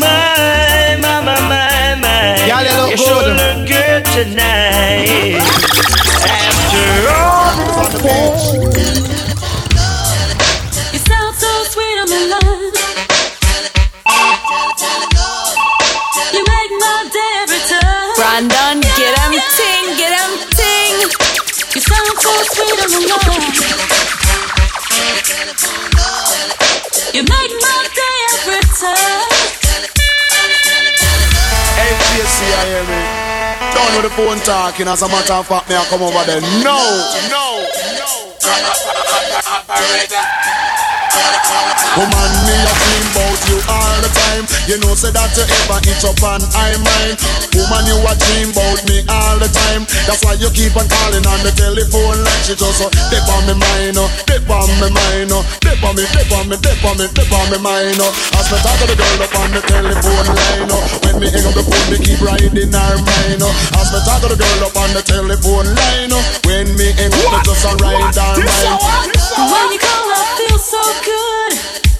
my, 0.00 0.96
my, 1.00 1.20
my, 1.20 1.20
my, 1.22 1.40
my, 1.48 1.94
my. 2.00 2.46
Girl, 2.48 2.62
you 2.62 2.74
look 2.82 2.96
sure 2.98 3.22
look 3.34 3.66
good 3.68 4.04
tonight. 4.14 5.42
After 6.24 6.88
all 7.10 7.52
You 10.92 10.98
sound 10.98 11.34
so 11.36 11.50
sweet 11.72 11.96
on 12.02 12.08
the 12.08 12.20
line. 12.32 12.72
You 16.34 16.42
make 16.44 16.72
my 16.82 16.94
day 17.12 17.32
every 17.42 17.62
time. 17.68 18.14
Brandon, 18.16 18.80
get 18.96 19.12
him 19.18 19.32
ting, 19.56 19.84
get 19.96 20.12
him 20.14 20.32
ting. 20.56 20.94
You 21.74 21.80
sound 21.80 22.14
so 22.18 22.32
sweet 22.54 22.78
on 22.84 22.90
the 22.94 23.00
line. 23.10 23.46
You 27.14 27.22
make 27.22 27.52
my 27.62 27.88
day 27.94 28.16
every 28.34 28.62
time. 28.78 29.37
JC, 32.38 32.54
I 32.54 32.64
hear 32.70 32.84
me? 32.86 33.00
Down 33.74 33.90
with 33.96 34.04
the 34.06 34.14
phone 34.14 34.38
talking 34.38 34.86
As 34.86 35.02
a 35.02 35.08
matter 35.08 35.34
of 35.34 35.46
fact, 35.46 35.70
I 35.70 35.84
come 35.90 36.02
over 36.02 36.24
there. 36.24 36.40
No, 36.62 36.78
No, 37.30 37.66
no, 37.98 38.38
Woman, 41.98 42.32
me 42.46 42.54
a 42.54 42.72
dream 42.78 43.06
about 43.10 43.40
you 43.50 43.58
all 43.66 43.98
the 44.00 44.10
time. 44.12 44.44
You 44.68 44.76
know 44.84 44.94
say 44.94 45.10
that 45.10 45.32
you 45.34 45.44
ever 45.48 45.80
itch 45.88 46.04
up 46.04 46.20
and 46.20 46.44
I 46.52 46.76
mine 46.76 47.16
Woman, 47.56 47.84
you 47.88 47.96
a 48.04 48.12
dream 48.14 48.52
about 48.52 48.80
me 48.84 49.00
all 49.08 49.40
the 49.40 49.48
time. 49.48 49.88
That's 50.04 50.20
why 50.22 50.36
you 50.36 50.52
keep 50.52 50.76
on 50.76 50.86
calling 50.86 51.24
on 51.24 51.40
the 51.40 51.52
telephone 51.56 52.20
Like 52.20 52.42
she 52.44 52.54
just 52.54 52.84
uh, 52.84 52.92
dip 53.08 53.24
on 53.32 53.48
me 53.48 53.56
mind, 53.56 53.96
uh, 53.96 54.04
oh 54.04 54.10
Dip 54.28 54.44
on 54.48 54.68
me 54.78 54.88
mind, 54.92 55.32
uh, 55.32 55.40
oh 55.40 55.44
Dip 55.64 55.80
on 55.82 55.96
me, 55.96 56.04
dip 56.12 56.30
on 56.32 56.44
me, 56.52 56.56
dip 56.60 56.80
on 56.84 56.94
me, 57.00 57.06
dip 57.16 57.32
on 57.32 57.46
me 57.48 57.58
mind, 57.58 57.98
oh 57.98 58.12
As 58.36 58.46
me 58.52 58.56
talk 58.60 58.76
to 58.78 58.84
the 58.88 58.96
girl 58.96 59.20
up 59.24 59.34
on 59.36 59.48
the 59.56 59.62
telephone 59.64 60.28
line, 60.28 60.68
oh 60.68 60.84
When 61.02 61.16
me 61.18 61.28
hang 61.32 61.44
up 61.48 61.54
the 61.56 61.64
phone, 61.64 61.88
me 61.88 61.96
keep 62.04 62.20
riding 62.20 62.72
her 62.72 62.94
mind, 63.00 63.40
oh 63.40 63.52
As 63.80 63.88
me 63.90 63.98
talk 64.04 64.20
to 64.22 64.28
the 64.28 64.38
girl 64.38 64.60
up 64.68 64.76
on 64.76 64.90
the 64.92 65.02
telephone 65.02 65.68
line, 65.72 66.12
oh 66.12 66.22
When 66.44 66.68
me 66.76 66.92
hang 66.94 67.10
up, 67.10 67.24
me 67.32 67.38
just 67.42 67.64
a 67.64 67.72
ride 67.80 68.12
her 68.16 68.32
mind. 68.36 69.16
When 69.48 69.68
you 69.72 69.80
call, 69.80 70.12
I 70.12 70.20
feel 70.20 70.27
so 70.68 70.84
good. 71.00 71.52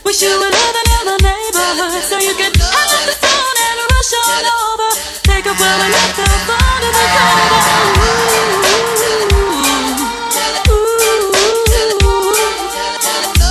Wish 0.04 0.20
you 0.20 0.28
were 0.28 0.52
living 0.52 0.88
in 1.00 1.04
the 1.08 1.18
neighborhood 1.24 2.04
so 2.04 2.20
you 2.20 2.36
could 2.36 2.52
hang 2.52 2.90
up 2.92 3.04
the 3.08 3.16
phone 3.16 3.56
and 3.64 3.80
rush 3.80 4.12
on 4.12 4.44
over. 4.44 4.90
Take 5.24 5.46
up 5.48 5.56
where 5.56 5.76
we 5.80 5.88
left 5.88 6.20
off 6.20 6.52
under 6.52 6.92
the 6.92 7.04
cover. 7.16 8.58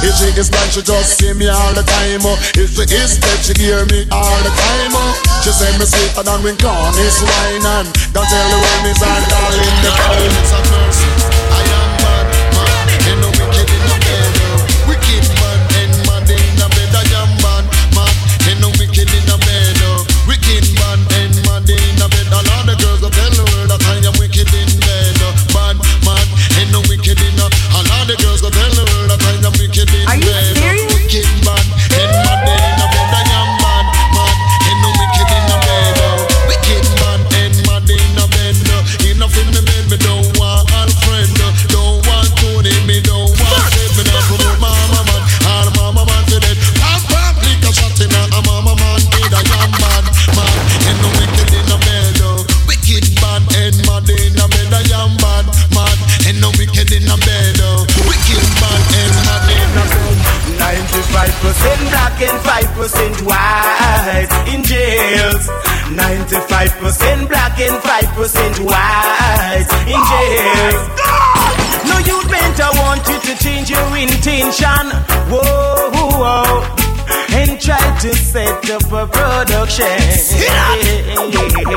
If 0.05 0.13
she 0.21 0.29
is 0.37 0.53
like 0.53 0.69
she 0.71 0.81
just 0.85 1.17
see 1.17 1.33
me 1.33 1.49
all 1.49 1.73
the 1.73 1.81
time 1.81 2.21
oh. 2.21 2.37
If 2.53 2.77
she 2.77 2.85
is 2.85 3.17
dead 3.17 3.41
she 3.41 3.57
hear 3.57 3.81
me 3.89 4.05
all 4.13 4.37
the 4.45 4.53
time 4.53 4.93
oh. 4.93 5.41
She 5.41 5.49
say 5.49 5.73
me 5.81 5.85
sweeter 5.89 6.21
than 6.21 6.43
when 6.45 6.57
corn 6.61 6.93
is 7.01 7.17
wine 7.25 7.65
and 7.65 7.89
Don't 8.13 8.29
tell 8.29 8.47
the 8.53 8.57
when 8.61 8.85
is 8.85 9.01
her 9.01 9.17
darling 9.33 9.77
the 9.81 9.91
time 9.97 10.33
It's 10.37 10.53
a 10.53 10.59
mercy 10.69 11.76
5% 62.77 63.25
white 63.25 64.29
in 64.53 64.61
jails. 64.61 65.47
95% 65.97 67.27
black 67.27 67.59
and 67.59 67.81
5% 67.81 68.59
white 68.65 69.67
in 69.89 69.97
jails. 70.05 70.85
No, 71.89 71.97
you 72.05 72.21
meant 72.29 72.59
I 72.61 72.69
want 72.77 73.07
you 73.07 73.19
to 73.19 73.43
change 73.43 73.71
your 73.71 73.97
intention. 73.97 74.91
Whoa, 75.25 75.89
whoa, 75.91 76.61
and 77.33 77.59
try 77.59 77.97
to 78.01 78.13
set 78.13 78.69
up 78.69 78.91
a 78.91 79.07
production. 79.07 79.87
No, 81.65 81.76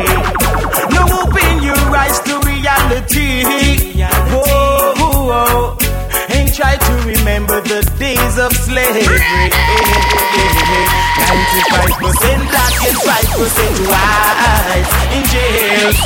5% 13.40 13.88
white 13.88 14.90
in 15.16 15.24
jails. 15.32 15.96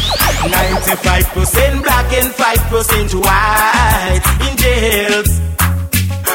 95% 0.55 1.83
black 1.83 2.13
and 2.13 2.33
5% 2.33 3.15
white 3.25 4.23
in 4.47 4.57
jails. 4.57 5.41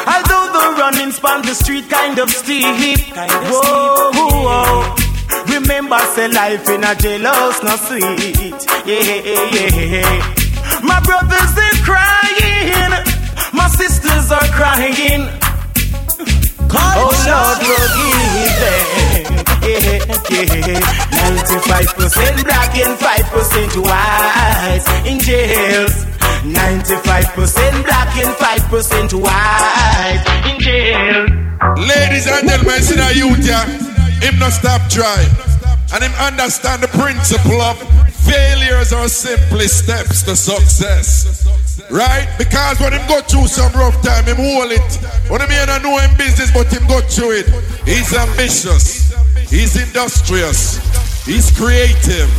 Although 0.05 0.51
the 0.51 0.75
running 0.77 1.11
span 1.11 1.41
the 1.43 1.53
street 1.53 1.89
kind 1.89 2.19
of 2.19 2.29
steep. 2.29 3.15
Whoa, 3.15 4.11
whoa. 4.11 4.95
Remember, 5.47 5.99
say 6.15 6.27
life 6.27 6.67
in 6.67 6.83
a 6.83 6.93
jailhouse 6.99 7.63
not 7.63 7.79
sweet. 7.79 8.59
Yeah, 8.85 8.99
yeah, 9.23 9.69
yeah. 9.79 10.35
My 10.83 10.99
brothers 10.99 11.57
are 11.63 11.77
crying, 11.87 12.91
my 13.53 13.69
sisters 13.69 14.31
are 14.33 14.49
crying. 14.51 15.29
Oh 16.71 17.11
Lord, 17.25 17.57
forgive 17.63 18.59
them. 18.59 19.38
Yeah, 19.69 20.01
yeah. 20.65 20.81
95% 21.29 22.43
black 22.43 22.73
and 22.75 22.97
5% 22.97 23.77
white 23.85 25.05
in 25.05 25.19
jails. 25.19 26.05
95% 26.41 27.85
black 27.85 28.17
and 28.17 28.33
5% 28.33 29.13
white 29.13 30.25
in 30.49 30.59
jail. 30.59 31.27
Ladies 31.85 32.25
and 32.25 32.49
gentlemen, 32.49 32.81
see 32.81 32.95
that 32.95 33.13
youth 33.15 33.45
here, 33.45 33.61
him 34.25 34.39
not 34.39 34.53
stop 34.53 34.81
try. 34.89 35.21
And 35.93 36.03
him 36.03 36.13
understand 36.17 36.81
the 36.81 36.87
principle 36.87 37.61
of 37.61 37.77
failures 38.25 38.91
are 38.91 39.07
simply 39.07 39.67
steps 39.67 40.23
to 40.23 40.35
success. 40.35 41.45
Right? 41.91 42.27
Because 42.39 42.79
when 42.79 42.93
him 42.93 43.05
go 43.07 43.21
through 43.21 43.47
some 43.47 43.71
rough 43.73 44.01
time, 44.01 44.25
him 44.25 44.37
hold 44.37 44.71
it. 44.71 44.89
When 45.29 45.41
him 45.41 45.51
ain't 45.51 45.83
know 45.83 45.97
him 45.99 46.17
business, 46.17 46.51
but 46.51 46.73
him 46.73 46.87
go 46.87 47.01
through 47.01 47.41
it. 47.41 47.47
He's 47.85 48.13
ambitious. 48.13 49.08
He's 49.49 49.75
industrious. 49.81 50.77
He's 51.25 51.49
creative. 51.49 52.29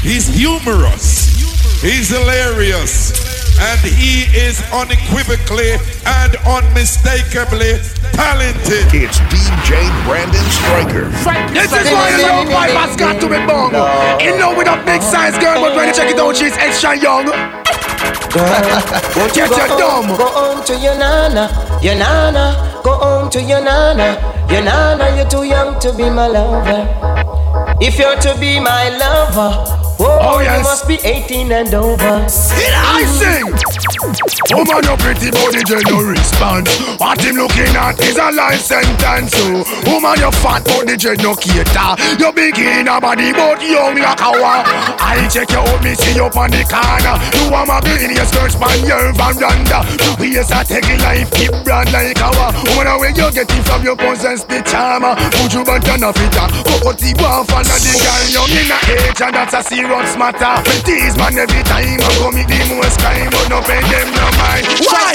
He's 0.00 0.26
humorous. 0.26 1.28
He's 1.82 2.08
hilarious. 2.08 3.12
And 3.60 3.80
he 3.80 4.24
is 4.32 4.60
unequivocally 4.72 5.76
and 6.06 6.36
unmistakably 6.48 7.76
talented. 8.16 8.88
It's 8.96 9.20
DJ 9.28 9.84
Brandon 10.08 10.44
Striker. 10.56 11.08
This 11.52 11.72
is 11.72 11.92
why 11.92 12.12
the 12.12 12.22
young 12.24 12.46
boy 12.46 12.72
has 12.72 12.96
got 12.96 13.20
to 13.20 13.28
be 13.28 13.36
bung. 13.44 13.76
In 14.20 14.40
love 14.40 14.56
with 14.56 14.68
a 14.68 14.82
big 14.86 15.02
size 15.02 15.36
girl, 15.36 15.60
but 15.60 15.76
when 15.76 15.88
you 15.88 15.94
check 15.94 16.10
it 16.10 16.18
out, 16.18 16.34
she's 16.34 16.56
extra 16.56 16.96
young. 16.96 17.26
Get 19.34 19.50
your 19.50 19.68
dumb. 19.68 20.16
Go 20.16 20.28
home 20.32 20.64
to 20.64 20.76
your 20.78 20.96
nana, 20.98 21.78
your 21.82 21.94
nana. 21.94 22.75
Go 22.86 22.92
home 22.92 23.28
to 23.30 23.42
your 23.42 23.60
nana, 23.60 24.14
your 24.48 24.62
nana. 24.62 25.16
You're 25.16 25.28
too 25.28 25.42
young 25.42 25.76
to 25.80 25.92
be 25.92 26.08
my 26.08 26.28
lover. 26.28 26.86
If 27.80 27.98
you're 27.98 28.14
to 28.14 28.38
be 28.38 28.60
my 28.60 28.90
lover, 28.96 29.85
oh, 29.98 30.18
Oh, 30.36 30.40
yes. 30.40 30.58
you 30.58 30.62
must 30.64 30.88
be 30.88 30.96
18 31.08 31.52
and 31.52 31.72
over. 31.74 32.26
I 32.26 33.04
sing. 33.06 33.46
Woman, 34.52 34.82
your 34.84 34.96
pretty 34.98 35.30
body, 35.30 35.62
they 35.64 35.82
no 35.90 36.02
respond. 36.04 36.68
What 37.00 37.20
him 37.22 37.36
looking 37.36 37.72
at 37.74 37.98
is 38.04 38.16
a 38.16 38.30
life 38.30 38.60
sentence. 38.60 39.32
So, 39.32 39.64
woman, 39.88 40.18
your 40.20 40.32
fat 40.42 40.64
body, 40.64 40.96
they 40.96 41.16
no 41.22 41.34
cater. 41.34 41.90
You 42.20 42.30
big 42.32 42.58
a 42.58 43.00
body, 43.00 43.32
but 43.32 43.58
young 43.62 43.96
like 43.96 44.20
a 44.20 44.30
war. 44.36 44.60
I 45.00 45.26
check 45.32 45.50
you 45.50 45.58
out, 45.62 45.82
me 45.82 45.94
see 45.94 46.14
you 46.14 46.28
on 46.28 46.50
the 46.50 46.62
corner. 46.68 47.16
You 47.38 47.50
want 47.50 47.68
my 47.68 47.80
in 48.02 48.14
your 48.14 48.26
skirt, 48.26 48.52
span 48.52 48.84
your 48.86 49.12
veranda. 49.16 49.82
We 50.20 50.36
is 50.36 50.50
a 50.50 50.62
taking 50.62 51.00
life, 51.00 51.30
keep 51.32 51.52
brand 51.64 51.90
like 51.92 52.18
a 52.20 52.28
war. 52.36 52.52
Woman, 52.76 52.96
where 53.00 53.14
you 53.14 53.28
get 53.32 53.48
it 53.50 53.62
from 53.64 53.82
your 53.82 53.96
possess 53.96 54.44
the 54.44 54.60
charmer. 54.66 55.16
Put 55.40 55.54
you 55.54 55.64
back 55.64 55.86
on 55.88 56.04
a 56.04 56.10
fitter. 56.12 56.46
Cocotti 56.68 57.10
one 57.18 57.46
fan 57.46 57.64
the 57.64 57.92
girl, 57.98 58.24
young 58.30 58.52
in 58.52 58.70
a 58.70 58.78
age, 58.94 59.20
and 59.22 59.34
that's 59.34 59.54
a 59.54 59.62
serious 59.62 59.85
matter. 59.90 60.58
Me 60.86 60.98
man 61.14 61.38
every 61.38 61.62
time 61.62 62.00
I 62.02 62.10
go 62.18 62.30
meet 62.34 62.48
the 62.48 62.58
most 62.74 62.98
crime, 62.98 63.30
but 63.30 63.46
no 63.48 63.62
pay 63.62 63.80
them 63.86 64.10
no 64.14 64.26
mind. 64.34 64.66
Why? 64.82 65.14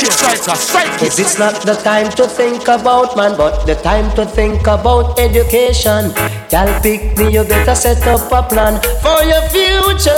If 1.02 1.20
it's 1.20 1.38
not 1.38 1.62
the 1.66 1.76
time 1.84 2.10
to 2.16 2.28
think 2.28 2.68
about 2.68 3.18
man, 3.18 3.36
but 3.36 3.66
the 3.66 3.76
time 3.76 4.14
to 4.16 4.26
think 4.26 4.62
about 4.68 5.20
education. 5.20 6.14
Y'all 6.52 6.72
pick 6.82 7.18
me, 7.18 7.34
you 7.34 7.44
better 7.44 7.76
set 7.76 8.06
up 8.08 8.32
a 8.32 8.44
plan 8.48 8.80
for 9.04 9.20
your 9.28 9.44
future. 9.52 10.16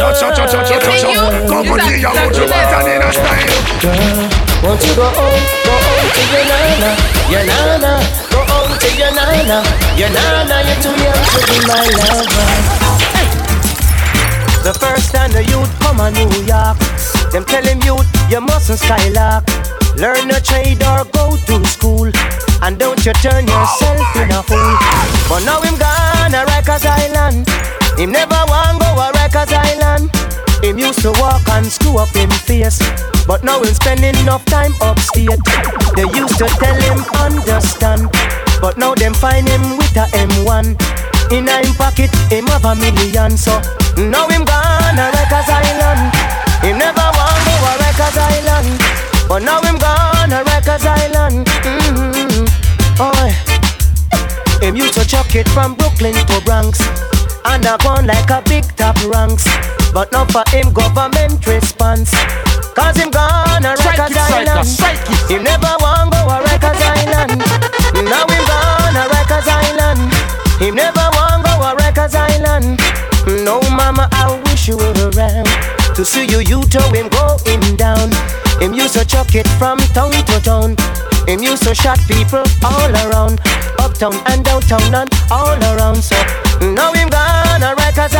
Touch, 0.00 0.20
touch, 0.20 0.36
touch, 0.36 0.50
touch, 0.50 0.68
touch, 0.68 1.00
touch. 1.02 1.48
Come 1.48 1.70
on, 1.70 1.80
here, 1.86 1.98
you 1.98 2.10
put 2.10 2.36
your 2.36 2.48
button 2.48 2.86
in 2.90 3.02
a 3.02 3.10
style. 3.12 3.50
Girl, 3.82 4.18
won't 4.62 4.82
you 4.82 4.94
go 4.98 5.06
home, 5.06 5.42
go 5.62 5.74
home 5.78 6.10
to 6.10 6.22
your 6.32 6.44
nana, 6.50 6.90
your 7.30 7.44
nana, 7.46 7.92
go 8.30 8.40
home 8.50 8.74
to 8.78 8.88
your 8.98 9.12
nana, 9.14 9.62
your 9.94 10.10
nana, 10.10 10.56
you're 10.66 10.80
too 10.82 10.94
young 10.98 11.22
to 11.22 11.40
be 11.46 11.58
my 11.66 11.86
lover. 12.02 12.81
The 14.62 14.72
first 14.78 15.10
time 15.10 15.32
the 15.32 15.42
youth 15.42 15.66
come 15.82 15.98
a 15.98 16.06
New 16.14 16.30
York, 16.46 16.78
them 17.34 17.42
tell 17.42 17.66
him 17.66 17.82
youth 17.82 18.06
you 18.30 18.40
mustn't 18.40 18.78
skylark. 18.78 19.42
Learn 19.98 20.30
a 20.30 20.38
trade 20.38 20.78
or 20.86 21.02
go 21.10 21.34
to 21.34 21.66
school, 21.66 22.06
and 22.62 22.78
don't 22.78 23.04
you 23.04 23.12
turn 23.18 23.42
yourself 23.42 24.06
in 24.22 24.30
a 24.30 24.38
fool. 24.46 24.74
But 25.26 25.42
now 25.42 25.58
him 25.66 25.74
gone 25.82 26.30
a 26.38 26.46
Rikers 26.46 26.86
Island, 26.86 27.42
him 27.98 28.12
never 28.12 28.38
want 28.46 28.78
go 28.78 28.86
a 29.02 29.10
Rikers 29.10 29.50
Island. 29.50 30.14
Him 30.62 30.78
used 30.78 31.02
to 31.02 31.10
walk 31.18 31.42
and 31.50 31.66
screw 31.66 31.98
up 31.98 32.14
him 32.14 32.30
face, 32.30 32.78
but 33.26 33.42
now 33.42 33.58
him 33.58 33.74
spending 33.74 34.14
enough 34.22 34.44
time 34.44 34.70
upstate. 34.80 35.42
They 35.98 36.06
used 36.06 36.38
to 36.38 36.46
tell 36.62 36.78
him 36.86 37.02
understand, 37.18 38.06
but 38.62 38.78
now 38.78 38.94
them 38.94 39.12
find 39.12 39.48
him 39.48 39.76
with 39.76 39.96
a 39.98 40.06
M1. 40.14 40.78
In 41.30 41.48
a 41.48 41.62
him 41.62 41.74
pocket, 41.74 42.10
him 42.28 42.46
have 42.48 42.64
a 42.64 42.74
million, 42.74 43.36
so 43.36 43.60
now 43.96 44.28
him 44.28 44.44
gone 44.44 44.98
a 44.98 45.06
Rikers 45.12 45.48
Island. 45.48 46.12
Him 46.64 46.78
never 46.78 47.08
want 47.16 47.40
go 47.46 47.54
a 47.68 47.72
Rikers 47.80 48.18
Island, 48.18 48.80
but 49.28 49.42
now 49.42 49.60
him 49.62 49.78
gone 49.78 50.32
a 50.32 50.44
Rikers 50.44 50.84
Island. 50.84 51.46
Mm-hmm. 51.46 52.44
Oh, 53.00 53.28
him 54.60 54.76
used 54.76 54.94
to 54.94 55.06
chuck 55.06 55.34
it 55.34 55.48
from 55.48 55.74
Brooklyn 55.74 56.14
to 56.14 56.40
Bronx, 56.44 56.80
and 57.46 57.64
I 57.64 57.76
gone 57.82 58.06
like 58.06 58.30
a 58.30 58.42
big 58.46 58.64
top 58.76 58.96
ranks. 59.04 59.46
But 59.92 60.12
now 60.12 60.24
for 60.26 60.44
him 60.48 60.72
government 60.72 61.46
response. 61.46 62.10
Cause 62.74 62.96
him 62.96 63.10
gone 63.10 63.64
a 63.64 63.74
Rikers 63.76 64.16
Island. 64.16 64.68
Him 65.28 65.44
never 65.44 65.76
want 65.80 66.12
go 66.12 66.20
a 66.28 66.40
Rikers 66.44 66.80
Island. 66.80 67.40
Now 68.08 68.24
him 68.24 68.44
gone 68.48 68.96
a 68.96 69.04
Rikers 69.12 69.48
Island. 69.48 70.11
Him 70.62 70.76
never 70.76 71.02
want 71.18 71.44
go 71.44 71.50
a 71.58 71.74
Rikers 71.74 72.14
Island. 72.14 72.78
No 73.44 73.60
mama, 73.74 74.08
I 74.12 74.40
wish 74.46 74.68
you 74.68 74.76
were 74.76 74.94
around 75.10 75.48
to 75.96 76.04
see 76.04 76.24
you. 76.30 76.38
You 76.38 76.62
tow 76.70 76.88
him 76.94 77.08
going 77.08 77.74
down. 77.74 78.12
Him 78.60 78.72
used 78.72 78.94
to 78.94 79.04
chuck 79.04 79.34
it 79.34 79.48
from 79.58 79.78
town 79.90 80.12
to 80.12 80.38
town. 80.40 80.76
Him 81.26 81.42
used 81.42 81.64
to 81.64 81.74
shot 81.74 81.98
people 82.06 82.44
all 82.62 82.90
around, 82.94 83.40
uptown 83.80 84.14
and 84.26 84.44
downtown 84.44 84.94
and 84.94 85.10
all 85.32 85.58
around. 85.74 85.96
So 85.96 86.14
now 86.60 86.92
him 86.92 87.08
gone 87.10 87.62
a 87.64 87.74
Rikers 87.74 88.11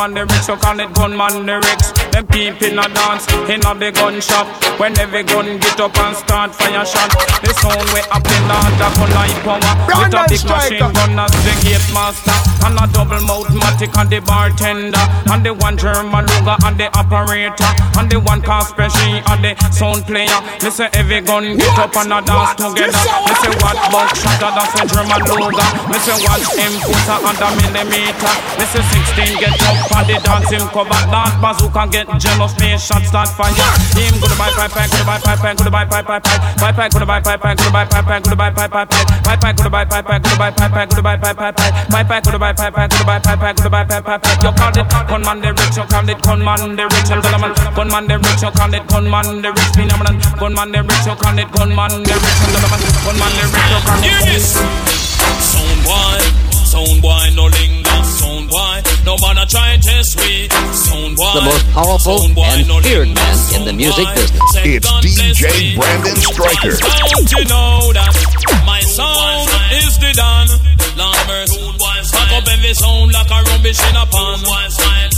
Gunman 0.00 0.26
rich, 0.28 0.48
you 0.48 0.56
call 0.56 0.80
it 0.80 0.94
gunman 0.94 1.46
rich. 1.46 2.09
Them 2.12 2.26
people 2.26 2.66
in 2.66 2.78
a 2.78 2.86
dance, 2.90 3.26
in 3.46 3.62
a 3.62 3.72
the 3.74 3.90
gun 3.92 4.20
shop. 4.20 4.46
When 4.78 4.98
every 4.98 5.22
gun 5.22 5.58
get 5.58 5.80
up 5.80 5.96
and 5.98 6.16
start 6.16 6.54
fire 6.54 6.84
shot, 6.84 7.10
the 7.44 7.52
sound 7.60 7.86
way 7.92 8.02
up 8.10 8.24
in 8.24 8.44
the 8.48 8.56
under 8.56 8.90
gun 8.96 9.10
like 9.14 9.38
power. 9.44 9.72
With 9.86 10.14
a 10.14 10.22
big 10.26 10.44
machine 10.44 10.90
gun 10.92 11.18
as 11.20 11.32
the 11.44 11.54
gate 11.62 11.88
master, 11.92 12.36
and 12.64 12.78
a 12.80 12.84
double 12.92 13.20
mouth 13.28 13.50
matic 13.52 13.92
and 13.94 14.08
the 14.08 14.20
bartender, 14.20 15.04
and 15.30 15.44
the 15.44 15.52
one 15.54 15.76
German 15.76 16.24
Luger 16.26 16.56
and 16.64 16.76
the 16.78 16.88
operator, 16.96 17.70
and 17.98 18.08
the 18.10 18.18
one 18.20 18.40
Kaspersky 18.40 19.20
and 19.30 19.44
the 19.44 19.52
sound 19.70 20.06
player. 20.06 20.40
Say 20.70 20.86
every 20.94 21.20
gun 21.20 21.58
get 21.58 21.78
up 21.82 21.96
and 21.98 22.14
a 22.14 22.22
dance 22.22 22.54
together. 22.54 23.02
Me 23.26 23.32
say 23.42 23.50
what 23.58 23.74
buck 23.90 24.14
shatter 24.14 24.54
that's 24.54 24.70
a 24.78 24.86
German 24.86 25.18
Luger. 25.26 25.68
Me 25.90 25.98
say 25.98 26.14
watch 26.22 26.46
him 26.54 26.72
put 26.86 27.10
a 27.10 27.48
millimeter. 27.58 28.34
Me 28.54 28.64
say 28.70 28.82
16 28.86 29.42
get 29.42 29.58
up 29.66 29.76
and 29.98 30.06
the 30.06 30.16
dance 30.22 30.46
him 30.46 30.62
cover 30.70 30.94
that 31.10 31.34
bazooka 31.42 31.90
get 31.90 31.99
jealous. 32.18 32.52
Me 32.60 32.78
shot 32.78 33.02
start 33.04 33.28
fire. 33.28 33.52
Him 33.96 34.20
go 34.20 34.28
to 34.28 34.36
buy 34.38 34.50
pipe 34.54 34.70
pipe 34.70 34.90
go 34.90 34.98
to 34.98 35.04
buy 35.04 35.18
pipe 35.18 35.38
pipe 35.40 35.56
go 35.56 35.64
to 35.64 35.70
buy 35.70 35.84
pipe 35.84 36.06
pipe 36.06 36.22
pipe 36.22 36.40
pipe 36.56 36.76
pipe 36.76 36.92
go 36.92 36.98
to 37.00 37.06
buy 37.06 37.20
pipe 37.20 37.40
pipe 37.40 37.56
go 37.56 37.64
to 37.64 37.70
buy 37.70 37.84
pipe 37.84 38.06
pipe 38.06 38.22
go 38.22 38.30
to 38.30 38.36
buy 38.36 38.50
pipe 38.50 38.70
pipe 38.70 38.90
pipe 39.24 39.40
pipe 39.40 39.56
go 39.56 39.62
to 39.62 39.70
buy 39.70 39.84
pipe 39.84 40.04
pipe 40.04 40.22
go 40.22 40.28
to 40.28 40.36
buy 40.36 40.50
pipe 40.50 40.72
pipe 40.72 40.88
go 40.88 40.96
to 40.96 41.02
buy 41.02 41.16
pipe 41.16 41.36
pipe 41.36 41.56
pipe 41.90 42.08
pipe 42.08 42.24
go 42.24 42.30
to 42.30 42.38
buy 42.38 42.52
pipe 42.52 42.74
pipe 42.74 42.90
go 42.90 42.96
to 42.96 43.04
buy 43.04 43.18
pipe 43.18 43.40
pipe 43.40 43.56
go 43.56 43.62
to 43.62 43.70
buy 43.70 43.84
pipe 43.84 44.04
pipe 44.04 44.22
pipe. 44.22 44.42
You 44.42 44.52
call 44.52 44.76
it 44.76 44.88
gunman 45.08 45.40
the 45.40 45.50
rich, 45.52 45.76
you 45.76 45.84
call 45.84 46.08
it 46.08 46.22
gunman 46.22 46.76
the 46.76 46.84
rich 46.90 47.10
and 47.10 47.22
gentleman. 47.22 47.52
Gunman 47.74 48.06
the 48.08 48.16
rich, 48.18 48.42
you 48.42 48.50
call 48.50 48.74
it 48.74 48.86
gunman 48.88 49.42
the 49.42 49.50
rich 49.52 49.72
phenomenon. 49.74 50.16
Gunman 50.38 50.72
the 50.72 50.80
rich, 50.82 51.06
you 51.06 51.14
call 51.16 51.38
it 51.38 51.48
gunman 51.52 51.92
the 52.02 52.14
rich 52.14 52.40
and 52.40 52.52
gentleman. 52.54 52.80
Gunman 53.04 53.32
the 53.36 53.44
rich, 53.50 53.70
you 53.70 53.80
call 53.84 54.02
it. 54.04 54.42
Sound 55.40 55.80
boy, 55.84 56.20
sound 56.64 57.02
boy, 57.02 57.30
no 57.34 57.46
linger. 57.46 57.79
Sound 58.30 58.48
boy, 58.48 58.82
no 59.04 59.16
man 59.18 59.38
a 59.38 59.46
try 59.46 59.74
and 59.74 59.82
test 59.82 60.14
we. 60.22 60.46
Sound 60.70 61.16
boy, 61.16 61.34
The 61.34 61.42
most 61.50 61.66
powerful 61.74 62.18
sound 62.18 62.34
boy, 62.36 62.46
and 62.46 62.68
no 62.68 62.78
feared 62.80 63.08
linger. 63.08 63.20
man 63.20 63.54
in 63.58 63.64
the 63.66 63.72
music 63.72 64.06
business. 64.14 64.54
It's 64.62 64.86
DJ 65.02 65.74
Brandon 65.74 66.14
Striker. 66.14 66.78
Don't 66.78 67.26
you 67.26 67.44
know 67.50 67.90
that 67.90 68.14
my 68.64 68.78
sound 68.86 69.50
is 69.74 69.98
the 69.98 70.14
Don? 70.14 70.46
Lord 70.94 71.18
mercy. 71.26 71.58
Pack 72.14 72.30
up 72.38 72.46
every 72.46 72.72
sound 72.74 73.10
like 73.12 73.30
a 73.34 73.42
rubbish 73.50 73.82
in 73.82 73.96
a 73.98 74.06
pan. 74.06 74.38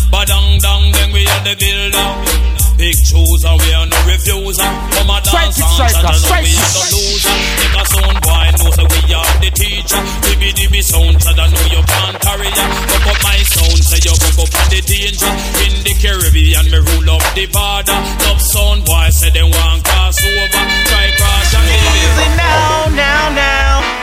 Badang 0.09 0.61
dang, 0.65 0.93
then 0.93 1.13
we 1.13 1.27
are 1.29 1.45
the 1.45 1.55
builder. 1.61 2.62
Big 2.77 2.97
chooser, 2.97 3.55
we 3.63 3.69
are 3.75 3.87
no 3.87 3.97
refuser. 4.09 4.67
Come 4.97 5.11
a 5.13 5.21
dance 5.23 5.61
and 5.61 5.71
chat 5.77 5.95
and 6.03 6.23
we 6.43 6.51
are 6.57 6.73
no 6.73 6.83
loser. 6.91 7.37
Take 7.61 7.77
a 7.79 7.85
sound 7.87 8.19
boy, 8.25 8.47
know 8.59 8.71
say 8.75 8.87
we 8.91 9.01
are 9.15 9.33
the 9.39 9.51
teacher. 9.55 10.01
Dibby 10.27 10.51
dibby 10.57 10.83
sound, 10.83 11.21
chat 11.21 11.39
I 11.39 11.47
know 11.47 11.67
you 11.71 11.83
can't 11.85 12.17
carry 12.21 12.49
ya. 12.51 12.65
Fuck 12.91 13.07
up 13.13 13.19
my 13.23 13.39
sound, 13.45 13.81
say 13.85 14.01
you 14.03 14.15
fuck 14.19 14.39
up 14.43 14.51
on 14.51 14.67
the 14.73 14.81
danger. 14.83 15.33
In 15.63 15.73
the 15.85 15.93
Caribbean, 16.01 16.67
me 16.73 16.79
rule 16.81 17.11
up 17.15 17.23
the 17.37 17.47
border. 17.47 17.99
Love 18.27 18.41
sound 18.41 18.85
boy, 18.85 19.09
say 19.11 19.31
they 19.31 19.45
want 19.45 19.85
cross 19.85 20.19
over. 20.19 20.63
Try 20.89 21.07
cross 21.17 21.55
and 21.55 21.69
Easy 21.69 22.29
now, 22.37 22.89
now, 22.97 23.31
now. 23.31 24.03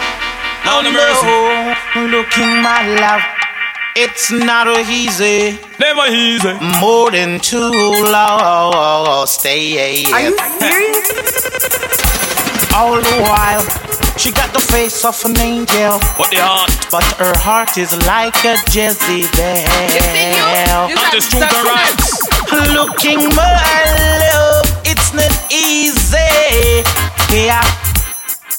Now 0.66 0.82
the 0.82 0.92
mercy. 0.92 2.12
Looking 2.12 2.62
my 2.62 2.88
love. 3.02 3.39
It's 4.02 4.32
not 4.32 4.66
easy. 4.88 5.60
Never 5.78 6.08
easy. 6.08 6.54
More 6.80 7.12
than 7.12 7.38
too 7.38 7.70
long. 8.08 9.28
Stay. 9.28 10.06
Are 10.14 10.22
you 10.22 10.38
serious? 10.58 11.12
All 12.74 12.96
the 12.96 13.18
while, 13.28 13.60
she 14.16 14.32
got 14.32 14.54
the 14.54 14.62
face 14.62 15.04
of 15.04 15.20
an 15.26 15.38
angel. 15.42 16.00
But 16.18 16.32
the 16.32 16.40
heart. 16.40 16.72
But 16.90 17.04
her 17.20 17.36
heart 17.44 17.78
is 17.78 17.92
like 18.08 18.40
a 18.48 18.56
Jezebel. 18.72 19.68
Not 20.96 21.12
just 21.12 21.32
true 21.32 21.42
the 21.42 21.62
rights. 21.68 22.24
Looking 22.72 23.28
my 23.36 23.52
love, 24.24 24.64
it's 24.88 25.12
not 25.12 25.36
easy. 25.52 26.88
Yeah, 27.36 27.68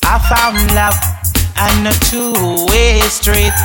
I 0.05 0.21
found 0.29 0.61
love 0.77 1.01
and 1.57 1.89
a 1.89 1.95
two-way 2.13 3.01
street 3.09 3.57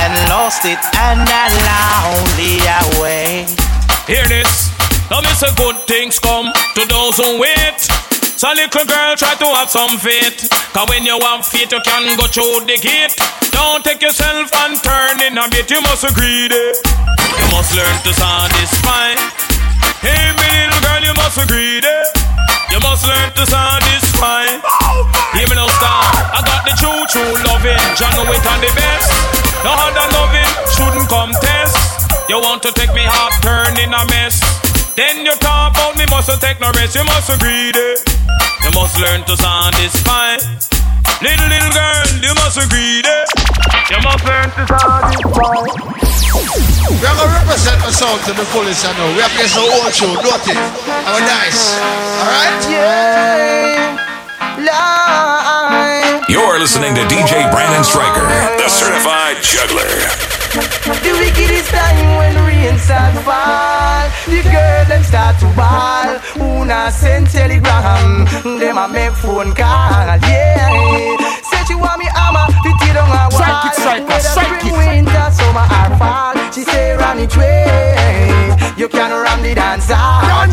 and 0.00 0.14
lost 0.28 0.64
it 0.64 0.80
and 0.96 1.24
I 1.28 1.46
lonely 1.68 2.60
away. 2.84 3.44
Hear 4.06 4.24
this. 4.28 4.72
Now 5.10 5.20
me 5.20 5.32
say 5.36 5.52
good 5.56 5.76
things 5.86 6.18
come 6.18 6.52
to 6.76 6.82
those 6.86 7.16
who 7.16 7.40
wait. 7.40 7.80
So 8.36 8.48
little 8.52 8.86
girl 8.86 9.16
try 9.16 9.34
to 9.36 9.48
have 9.58 9.68
some 9.68 9.98
faith. 9.98 10.48
Cause 10.72 10.88
when 10.88 11.04
you 11.04 11.18
have 11.20 11.44
faith 11.44 11.72
you 11.72 11.80
can 11.84 12.16
go 12.16 12.26
through 12.26 12.64
the 12.64 12.78
gate. 12.80 13.16
Don't 13.50 13.84
take 13.84 14.00
yourself 14.00 14.48
and 14.64 14.76
turn 14.80 15.20
in 15.20 15.36
a 15.36 15.48
bit. 15.50 15.70
You 15.70 15.82
must 15.82 16.04
agree 16.04 16.48
there. 16.48 16.74
You 17.36 17.46
must 17.52 17.74
learn 17.76 17.96
to 18.04 18.12
satisfy. 18.12 19.16
Hey 20.00 20.32
me 20.36 20.48
little 20.68 20.80
girl 20.80 21.02
you 21.04 21.14
must 21.14 21.36
agree 21.36 21.80
there. 21.80 22.04
You 22.70 22.78
must 22.80 23.00
must 23.00 23.06
learn 23.06 23.32
to 23.34 23.46
satisfy. 23.46 24.44
Oh 24.62 25.30
Hear 25.32 25.48
me 25.48 25.54
now, 25.54 25.68
star. 25.68 26.02
I 26.34 26.42
got 26.44 26.66
the 26.66 26.74
true, 26.76 27.06
true 27.06 27.34
loving. 27.46 27.78
John 27.96 28.12
know 28.16 28.30
it 28.32 28.44
on 28.44 28.60
the 28.60 28.70
best. 28.74 29.39
No 29.64 29.72
other 29.76 30.06
loving 30.16 30.50
shouldn't 30.72 31.08
come 31.08 31.32
test. 31.44 31.76
You 32.28 32.40
want 32.40 32.62
to 32.62 32.72
take 32.72 32.94
me 32.94 33.02
half 33.04 33.36
turn 33.42 33.76
in 33.76 33.92
a 33.92 34.04
mess. 34.08 34.40
Then 34.96 35.26
you 35.26 35.34
talk 35.36 35.76
about 35.76 35.96
me 35.96 36.06
mustn't 36.08 36.40
take 36.40 36.60
no 36.60 36.72
rest. 36.72 36.94
You 36.96 37.04
must 37.04 37.28
agree 37.28 37.72
greedy. 37.72 38.00
You 38.64 38.70
must 38.72 38.96
learn 38.98 39.20
to 39.28 39.36
satisfy. 39.36 40.36
Little 41.20 41.48
little 41.52 41.72
girl, 41.76 42.06
you 42.24 42.32
must 42.40 42.56
agree 42.56 43.02
greedy. 43.04 43.20
You 43.92 43.98
must 44.00 44.24
learn 44.24 44.48
to 44.48 44.62
satisfy. 44.64 46.00
We 46.88 47.06
are 47.06 47.16
gonna 47.16 47.32
represent 47.44 47.80
the 47.84 47.92
sound 47.92 48.20
to 48.24 48.32
the 48.32 48.44
fullest, 48.48 48.86
I 48.86 48.96
know. 48.96 49.12
We 49.14 49.22
are 49.22 49.28
playing 49.36 49.48
some 49.52 49.68
old 49.68 49.92
show, 49.92 50.14
don't 50.24 50.48
it? 50.48 50.56
Our 50.56 51.20
nice. 51.20 51.76
Alright? 52.24 52.70
Yeah. 52.70 54.09
Life. 54.58 56.28
You're 56.28 56.58
listening 56.58 56.94
to 56.94 57.02
DJ 57.02 57.50
Brandon 57.52 57.84
Striker, 57.84 58.26
the 58.58 58.68
certified 58.68 59.36
juggler. 59.42 59.86
The 61.02 61.12
wickedest 61.20 61.70
time 61.70 62.16
when 62.18 62.34
rain 62.46 62.78
start 62.78 63.14
fall. 63.22 64.10
The 64.26 64.42
girl 64.42 64.84
them 64.86 65.04
start 65.04 65.38
to 65.40 65.46
not 66.64 66.92
send 66.92 67.28
telegram. 67.28 68.24
Them 68.58 68.78
a 68.78 68.88
make 68.88 69.12
phone 69.12 69.54
call. 69.54 70.18
Yeah 70.26 71.39
she 71.70 71.76
want 71.78 71.98
me 72.02 72.06
hammer 72.10 72.46
Fit 72.66 72.82
it 72.90 72.96
on 72.98 73.06
a 73.06 73.30
wall 73.30 73.38
Psychic, 73.38 73.74
psychic, 73.78 74.20
psychic. 74.34 74.72
winter, 74.74 75.26
summer 75.30 75.66
or 75.78 75.90
fall 76.00 76.34
She 76.50 76.62
say 76.66 76.96
run 76.98 77.18
it 77.20 77.34
way 77.36 78.74
You 78.76 78.88
can 78.88 79.10
run 79.10 79.42
the 79.42 79.54
dance 79.54 79.88
yeah. 79.88 80.46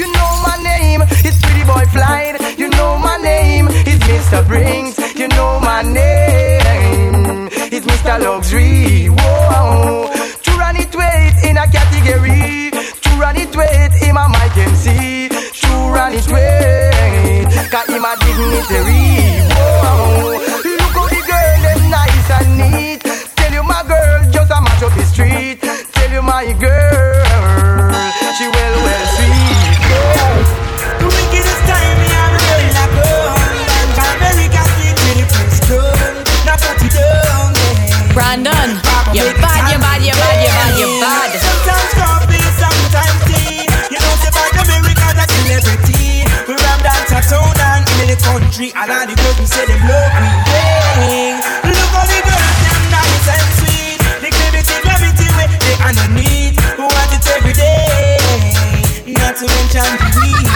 You 0.00 0.06
know 0.16 0.32
my 0.48 0.56
name 0.64 1.02
It's 1.26 1.38
Pretty 1.44 1.64
Boy 1.68 1.84
Flight 1.92 2.58
You 2.58 2.70
know 2.70 2.96
my 2.98 3.16
name 3.18 3.68
It's 3.70 4.02
Mr. 4.08 4.46
Brinks 4.46 4.96
You 5.14 5.28
know 5.28 5.60
my 5.60 5.82
name 5.82 7.48
It's 7.74 7.84
Mr. 7.86 8.14
Luxury 8.24 9.08
Whoa 9.08 10.08
To 10.44 10.50
run 10.62 10.76
it 10.76 10.94
weight 10.96 11.36
in 11.44 11.56
a 11.58 11.66
category 11.68 12.70
To 13.04 13.10
run 13.20 13.36
it 13.36 13.54
weight 13.54 13.92
in 14.08 14.14
my 14.14 14.26
mic 14.28 14.56
MC 14.56 15.28
To 15.70 15.76
run 15.94 16.12
it 16.18 16.26
weight 16.26 17.46
Cause 17.70 17.86
him 17.86 18.02
a 18.02 18.12
dignitary 18.18 19.46
Look 20.66 20.94
how 20.98 21.06
the 21.06 21.20
girl 21.30 21.56
them 21.62 21.82
nice 21.94 22.30
and 22.34 22.58
neat 22.58 23.00
Tell 23.38 23.52
you 23.54 23.62
my 23.62 23.86
girl 23.86 24.18
just 24.34 24.50
a 24.50 24.58
match 24.60 24.82
up 24.82 24.92
the 24.98 25.04
street 25.06 25.62
Tell 25.94 26.10
you 26.10 26.22
my 26.22 26.50
girl 26.58 27.22
She 28.34 28.50
well 28.50 28.76
well 28.82 29.06
sweet. 29.14 29.78
The 30.98 31.06
wickedest 31.06 31.62
time 31.70 31.98
me 32.02 32.10
girl 32.10 32.58
And 33.78 33.94
yeah. 33.94 34.20
Brandon, 38.12 38.70
you 39.14 39.22
bad, 39.22 39.22
you 39.22 39.32
bad, 39.38 39.72
you 39.72 39.78
bad, 39.78 39.89
country 48.50 48.74
And 48.74 48.90
all 48.90 49.06
the 49.06 49.14
we 49.14 49.46
say 49.46 49.64
them 49.66 49.78
love 49.86 50.10
me 50.18 50.30
yeah. 50.50 51.70
Look 51.70 51.90
how 51.94 52.02
the 52.02 52.18
girls 52.26 52.58
them 52.66 52.82
nice 52.90 53.26
and 53.30 53.48
sweet. 53.62 53.98
The 54.18 54.30
gravity, 54.34 54.74
gravity 54.82 55.26
where 55.38 55.50
they 55.62 55.76
underneath 55.78 56.58
Who 56.74 56.84
want 56.90 57.14
it 57.14 57.26
every 57.30 57.54
day 57.54 58.18
Not 59.14 59.38
to 59.38 59.46
mention 59.46 59.86
the 59.86 60.08
weed 60.18 60.50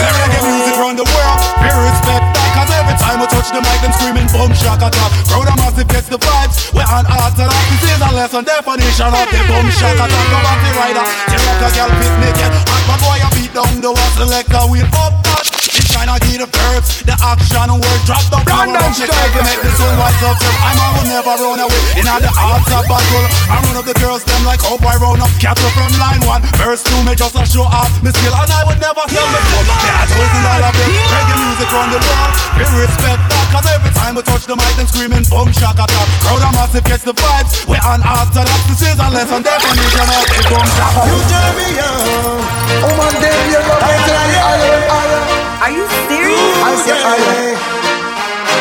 reggae 0.00 0.40
music 0.46 0.76
round 0.80 0.96
the 0.96 1.04
world, 1.04 1.38
pay 1.60 1.74
respect. 1.74 2.24
That 2.32 2.48
Cause 2.56 2.70
every 2.72 2.96
time 2.96 3.18
we 3.20 3.26
touch 3.28 3.50
the 3.52 3.60
mic, 3.60 3.78
them 3.82 3.92
screaming 3.98 4.30
boom 4.32 4.54
shaka 4.54 4.88
attack 4.88 5.10
Crowd 5.28 5.50
a 5.50 5.54
massive 5.58 5.88
gets 5.90 6.08
the 6.08 6.18
vibes, 6.22 6.72
we're 6.72 6.86
on 6.86 7.04
orthodox 7.04 7.60
This 7.74 7.98
is 7.98 8.00
a 8.00 8.10
lesson 8.14 8.44
definition 8.46 9.10
of 9.10 9.26
the 9.28 9.40
boom 9.50 9.66
shaka 9.74 10.06
attack 10.06 10.26
Go 10.30 10.38
back 10.40 10.58
the 10.62 10.70
rider, 10.78 11.04
tear 11.28 11.42
up 11.50 11.60
a 11.60 11.68
girl 11.74 11.90
pit 11.98 12.14
naked 12.22 12.52
Hot 12.70 12.84
my 12.88 12.96
boy, 13.02 13.18
I 13.18 13.28
beat 13.34 13.52
down 13.52 13.74
the 13.82 13.90
wall, 13.92 14.10
selector 14.16 14.64
wheel 14.70 14.88
up 14.96 15.49
that 15.90 16.06
It's 16.06 16.06
trying 16.06 16.10
to 16.10 16.18
get 16.22 16.38
the 16.38 16.48
verbs, 16.50 17.02
the 17.02 17.14
action 17.18 17.70
word 17.74 18.00
drop 18.06 18.24
the 18.30 18.38
Brandon 18.46 18.90
Striker. 18.94 19.42
Make 19.42 19.62
this 19.62 19.74
soul 19.74 19.94
wise 19.98 20.22
up, 20.22 20.36
them 20.38 20.54
I'm 20.62 20.78
I 20.78 20.88
will 20.94 21.08
never 21.10 21.34
run 21.34 21.58
away. 21.58 21.82
In 21.98 22.06
all 22.06 22.20
the 22.22 22.30
arts 22.30 22.70
of 22.70 22.84
battle, 22.86 23.26
I 23.50 23.56
run 23.64 23.76
up 23.80 23.86
the 23.86 23.96
girls, 23.98 24.22
them 24.22 24.42
like 24.46 24.62
oh, 24.62 24.76
hope 24.76 24.86
I 24.86 24.96
round 25.02 25.22
up. 25.22 25.30
Cattle 25.42 25.70
from 25.74 25.90
line 25.98 26.22
one, 26.26 26.42
verse 26.60 26.82
two, 26.86 26.96
me 27.02 27.14
just 27.16 27.34
a 27.34 27.42
show 27.46 27.66
off. 27.66 27.90
Me 28.04 28.10
skill 28.14 28.34
and 28.34 28.50
I 28.50 28.62
would 28.66 28.78
never 28.78 29.02
tell 29.08 29.28
me 29.28 29.40
full 29.50 29.66
Yeah, 29.66 30.04
chosen 30.06 30.42
all 30.46 30.62
of 30.62 30.74
them, 30.74 30.90
reggae 30.90 31.36
music 31.42 31.70
on 31.74 31.88
the 31.90 32.00
wall 32.00 32.28
We 32.54 32.64
respect 32.86 33.22
that, 33.30 33.46
cause 33.50 33.68
every 33.70 33.92
time 33.96 34.14
we 34.14 34.22
touch 34.22 34.44
the 34.46 34.56
mic, 34.56 34.72
them 34.78 34.86
screaming 34.86 35.26
boom 35.26 35.50
shaka 35.52 35.84
attack 35.84 36.08
Crowd 36.22 36.44
a 36.44 36.50
massive 36.54 36.84
gets 36.86 37.04
the 37.04 37.14
vibes, 37.16 37.66
we 37.66 37.76
on 37.82 38.00
orthodox 38.04 38.60
This 38.68 38.82
is 38.84 38.98
a 38.98 39.08
lesson. 39.10 39.42
Definition 39.42 40.06
of 40.06 40.24
the 40.28 40.40
boom 40.48 40.66
shaka. 40.70 41.00
You 41.08 41.18
turn 41.28 41.50
me 41.58 41.68
on 41.82 42.60
Oh 42.80 42.92
man, 42.94 43.14
them 43.18 43.42
you 43.48 43.60
love 43.64 43.82
me 43.82 43.96
till 44.06 44.22
the 44.28 44.38
iron, 44.38 44.84
iron. 44.86 45.39
Are 45.60 45.70
you 45.70 45.84
serious? 46.08 46.56
I 46.64 46.72
say 46.84 46.96
iron. 46.96 47.56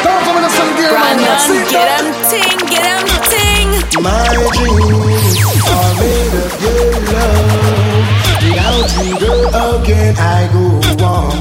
Come 0.03 0.21
from 0.27 0.37
the 0.43 0.49
sun, 0.51 0.69
dear 0.75 0.91
man. 0.91 1.15
Brandon, 1.15 1.39
See 1.39 1.63
get 1.71 1.87
that? 1.87 2.03
him 2.03 2.11
ting, 2.27 2.59
get 2.67 2.83
him 2.91 3.07
ting. 3.31 3.69
My 4.03 4.35
dreams 4.55 5.39
are 5.63 5.93
made 5.99 6.35
of 6.43 6.51
your 6.59 6.91
love. 7.15 8.03
Without 8.43 8.91
you, 8.99 9.15
girl, 9.19 9.47
how 9.55 9.71
can 9.87 10.13
I 10.19 10.41
go 10.51 10.65
on? 11.05 11.39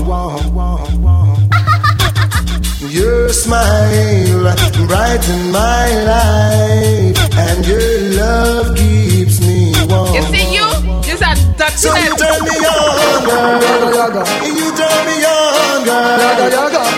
Your 2.89 3.29
smile 3.31 4.55
brighten 4.87 5.41
my 5.53 5.87
life, 6.13 7.19
and 7.37 7.59
your 7.67 7.91
love 8.19 8.77
keeps 8.77 9.41
me 9.41 9.73
warm. 9.91 10.15
You 10.15 10.23
see 10.23 10.47
you? 10.55 10.67
You 11.07 11.15
said 11.19 11.39
that 11.59 11.73
So 11.77 11.91
you 11.95 12.15
turn 12.17 12.43
me 12.47 12.57
on, 12.59 13.23
girl. 13.27 14.27
You 14.43 14.67
turn 14.75 15.01
me 15.07 15.17
on, 15.25 15.38
girl. 15.85 16.19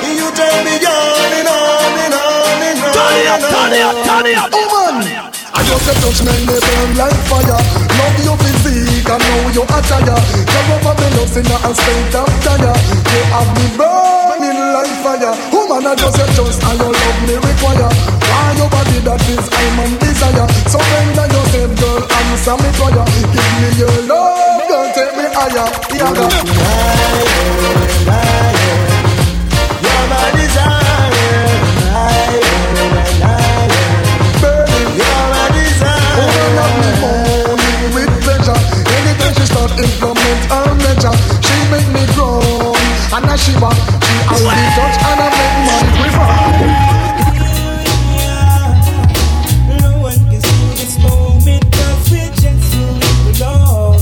You 0.07 0.31
turn 0.33 0.65
me 0.65 0.75
on 0.81 1.33
and 1.39 1.49
on 1.49 1.99
and 2.01 2.15
on 2.15 2.63
and 2.63 2.81
on. 2.81 2.93
Turn 2.95 3.15
it 3.21 3.27
up, 3.29 3.41
turn 3.41 3.73
it 3.73 3.83
up, 3.85 3.97
turn 4.07 4.27
it 4.27 4.37
up. 4.39 4.51
Oh 4.53 4.93
man. 5.01 5.31
I 5.53 5.55
just 5.67 5.89
a 5.91 5.93
touch 6.01 6.23
men 6.25 6.47
they 6.47 6.61
burn 6.63 6.91
like 6.97 7.17
fire. 7.29 7.59
Love 8.01 8.19
your 8.25 8.37
physique 8.39 9.09
and 9.11 9.21
know 9.21 9.51
you 9.53 9.63
a 9.67 9.79
tire 9.83 10.17
Come 10.49 10.71
over 10.73 10.95
me 10.97 11.09
love 11.19 11.37
in 11.37 11.45
a 11.51 11.53
state 11.75 12.15
of 12.17 12.31
tire 12.41 12.73
You 13.11 13.23
have 13.35 13.51
me 13.59 13.67
burning 13.77 14.61
like 14.73 14.95
fire. 15.05 15.35
Woman 15.53 15.85
I 15.85 15.93
just 15.99 16.17
a 16.17 16.25
trust 16.33 16.63
and 16.65 16.79
your 16.81 16.93
love 16.95 17.21
me 17.27 17.35
require. 17.35 17.91
Why 17.93 18.55
your 18.57 18.71
body 18.71 18.99
that 19.05 19.21
is 19.29 19.45
I'm 19.53 19.81
on 19.85 19.93
desire? 20.01 20.47
Surrender 20.71 21.27
yourself 21.29 21.71
girl 21.77 22.01
answer 22.09 22.57
me 22.57 22.71
fire. 22.79 23.05
Give 23.35 23.53
me 23.61 23.69
your 23.77 23.93
love 24.09 24.65
girl 24.71 24.87
take 24.95 25.13
me 25.19 25.27
higher. 25.35 25.67
Yeah, 25.93 26.15
girl. 26.15 26.31
Implement 40.91 41.45
She 41.45 41.55
make 41.71 41.87
me 41.95 42.03
grow 42.15 42.75
And 43.15 43.27
I 43.27 43.37
shiver 43.37 43.71
She 43.71 44.15
has 44.27 44.43
the 44.43 44.51
touch 44.75 44.97
and 45.07 45.21
I 45.21 45.29
make 45.39 45.57
man 45.67 45.87
quiver 45.97 46.27
No 49.79 49.91
one 50.03 50.21
can 50.31 50.41
steal 50.43 50.75
this 50.75 50.95
moment 50.99 51.65
'cause 51.71 52.11
we're 52.11 52.35
just 52.35 52.73
doing 52.73 52.99
the 53.39 53.45
Lord. 53.45 54.01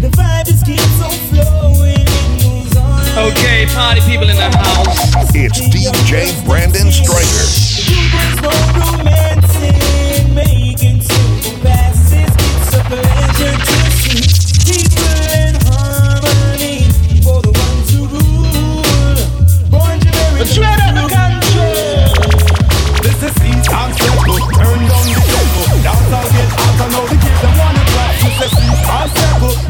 The 0.00 0.08
vibe 0.16 0.46
just 0.46 0.64
keeps 0.64 1.00
on 1.02 1.10
flowing, 1.28 2.00
it 2.00 2.44
moves 2.44 2.76
on. 2.76 3.18
Okay, 3.30 3.66
party 3.74 4.00
people 4.02 4.28
in 4.30 4.36
the 4.36 4.50
house. 4.56 5.34
It's 5.34 5.60
DJ 5.60 6.32
Brandon 6.46 6.90
Striker. 6.90 7.67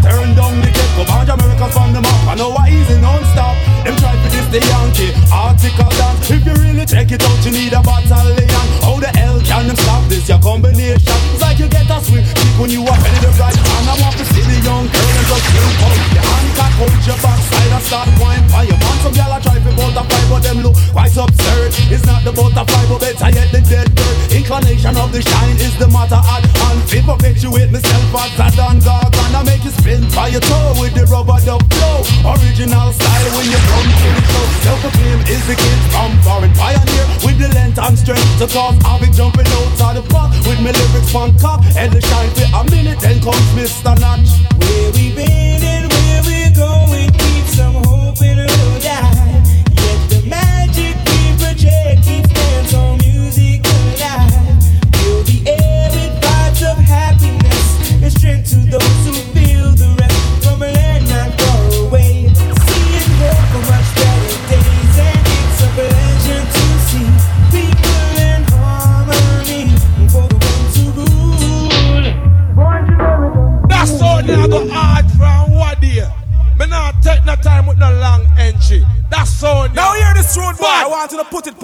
Turn 0.02 0.34
down 0.34 0.60
the 0.60 0.70
ghetto. 0.70 1.04
Band 1.06 1.28
America 1.30 1.66
from 1.72 1.92
them 1.92 2.04
up. 2.04 2.26
I 2.26 2.34
know 2.34 2.50
what 2.50 2.70
easy 2.70 3.00
non-stop. 3.00 3.56
Them 3.84 3.96
try 3.96 4.14
to 4.14 4.28
diss 4.30 4.46
the 4.52 4.60
Yankee. 4.60 5.12
Article 5.32 5.90
dance. 5.98 6.30
If 6.30 6.44
you 6.46 6.54
really 6.54 6.86
check 6.86 7.10
it 7.10 7.22
out, 7.22 7.44
you 7.44 7.52
need 7.52 7.72
a 7.72 7.80
battalion. 7.82 8.66
How 8.82 8.98
the 9.00 9.10
hell 9.18 9.37
can 9.48 9.66
them 9.66 9.76
stop 9.76 10.04
this? 10.12 10.28
Your 10.28 10.38
combination? 10.38 11.00
It's 11.32 11.40
like 11.40 11.58
you 11.58 11.68
get 11.72 11.88
a 11.88 11.98
sweet 12.04 12.28
kick 12.36 12.54
when 12.60 12.70
you 12.70 12.84
are 12.84 13.00
ready 13.00 13.20
to 13.24 13.32
ride. 13.40 13.56
And 13.56 13.88
I 13.88 13.94
want 14.04 14.14
to 14.20 14.24
see 14.28 14.44
the 14.44 14.60
young 14.60 14.84
girl 14.84 15.12
and 15.16 15.26
just 15.26 15.44
feel 15.48 15.70
pump 15.80 15.98
Your 16.12 16.24
hand 16.28 16.50
cock 16.52 16.74
hold 16.76 17.00
your 17.08 17.18
backside 17.24 17.72
and 17.72 17.84
start 17.88 18.08
wine 18.20 18.44
by 18.52 18.68
your 18.68 18.76
man. 18.76 18.96
Some 19.00 19.14
gyal 19.16 19.32
a 19.32 19.38
try 19.40 19.56
for 19.64 19.72
butterfly 19.72 20.22
but 20.28 20.40
them 20.44 20.58
look 20.60 20.76
quite 20.92 21.16
absurd. 21.16 21.68
It's 21.88 22.04
not 22.04 22.22
the 22.28 22.32
butterfly 22.36 22.84
but 22.92 23.00
better 23.00 23.28
yet 23.32 23.48
the 23.48 23.60
dead 23.64 23.88
bird. 23.96 24.16
Inclination 24.28 24.94
of 25.00 25.08
the 25.16 25.22
shine 25.24 25.56
is 25.56 25.74
the 25.80 25.88
matter 25.88 26.20
at 26.20 26.44
hand. 26.44 26.78
Fit 26.84 27.04
perpetuate 27.08 27.72
myself 27.72 28.14
as 28.20 28.36
a 28.36 28.48
dan 28.52 28.78
dog 28.84 29.08
And 29.08 29.32
I 29.32 29.42
make 29.48 29.64
you 29.64 29.72
spin 29.72 30.04
by 30.12 30.28
your 30.28 30.44
toe 30.44 30.76
with 30.76 30.92
the 30.92 31.08
rubber 31.08 31.40
duck 31.40 31.64
flow. 31.72 32.04
Original 32.36 32.92
style 32.92 33.28
when 33.32 33.48
you 33.48 33.60
come 33.64 33.88
to 33.88 34.08
the 34.12 34.22
show. 34.28 34.46
Self-proclaim 34.68 35.20
is 35.24 35.42
the 35.48 35.56
kid 35.56 35.80
from 35.88 36.12
foreign 36.20 36.52
pioneer 36.52 37.06
With 37.24 37.40
the 37.40 37.48
length 37.56 37.80
and 37.80 37.96
strength 37.96 38.28
to 38.38 38.46
cause 38.52 38.76
havoc 38.84 39.14
jumping 39.38 39.52
outside 39.52 39.96
the 39.96 40.02
park 40.08 40.32
With 40.46 40.60
my 40.60 40.70
lyrics 40.70 41.12
funk 41.12 41.42
up 41.44 41.64
and 41.76 41.92
the 41.92 42.00
shine 42.00 42.30
for 42.30 42.56
a 42.56 42.70
minute 42.70 43.00
Then 43.00 43.20
comes 43.20 43.36
Mr. 43.54 43.98
Natch 44.00 44.47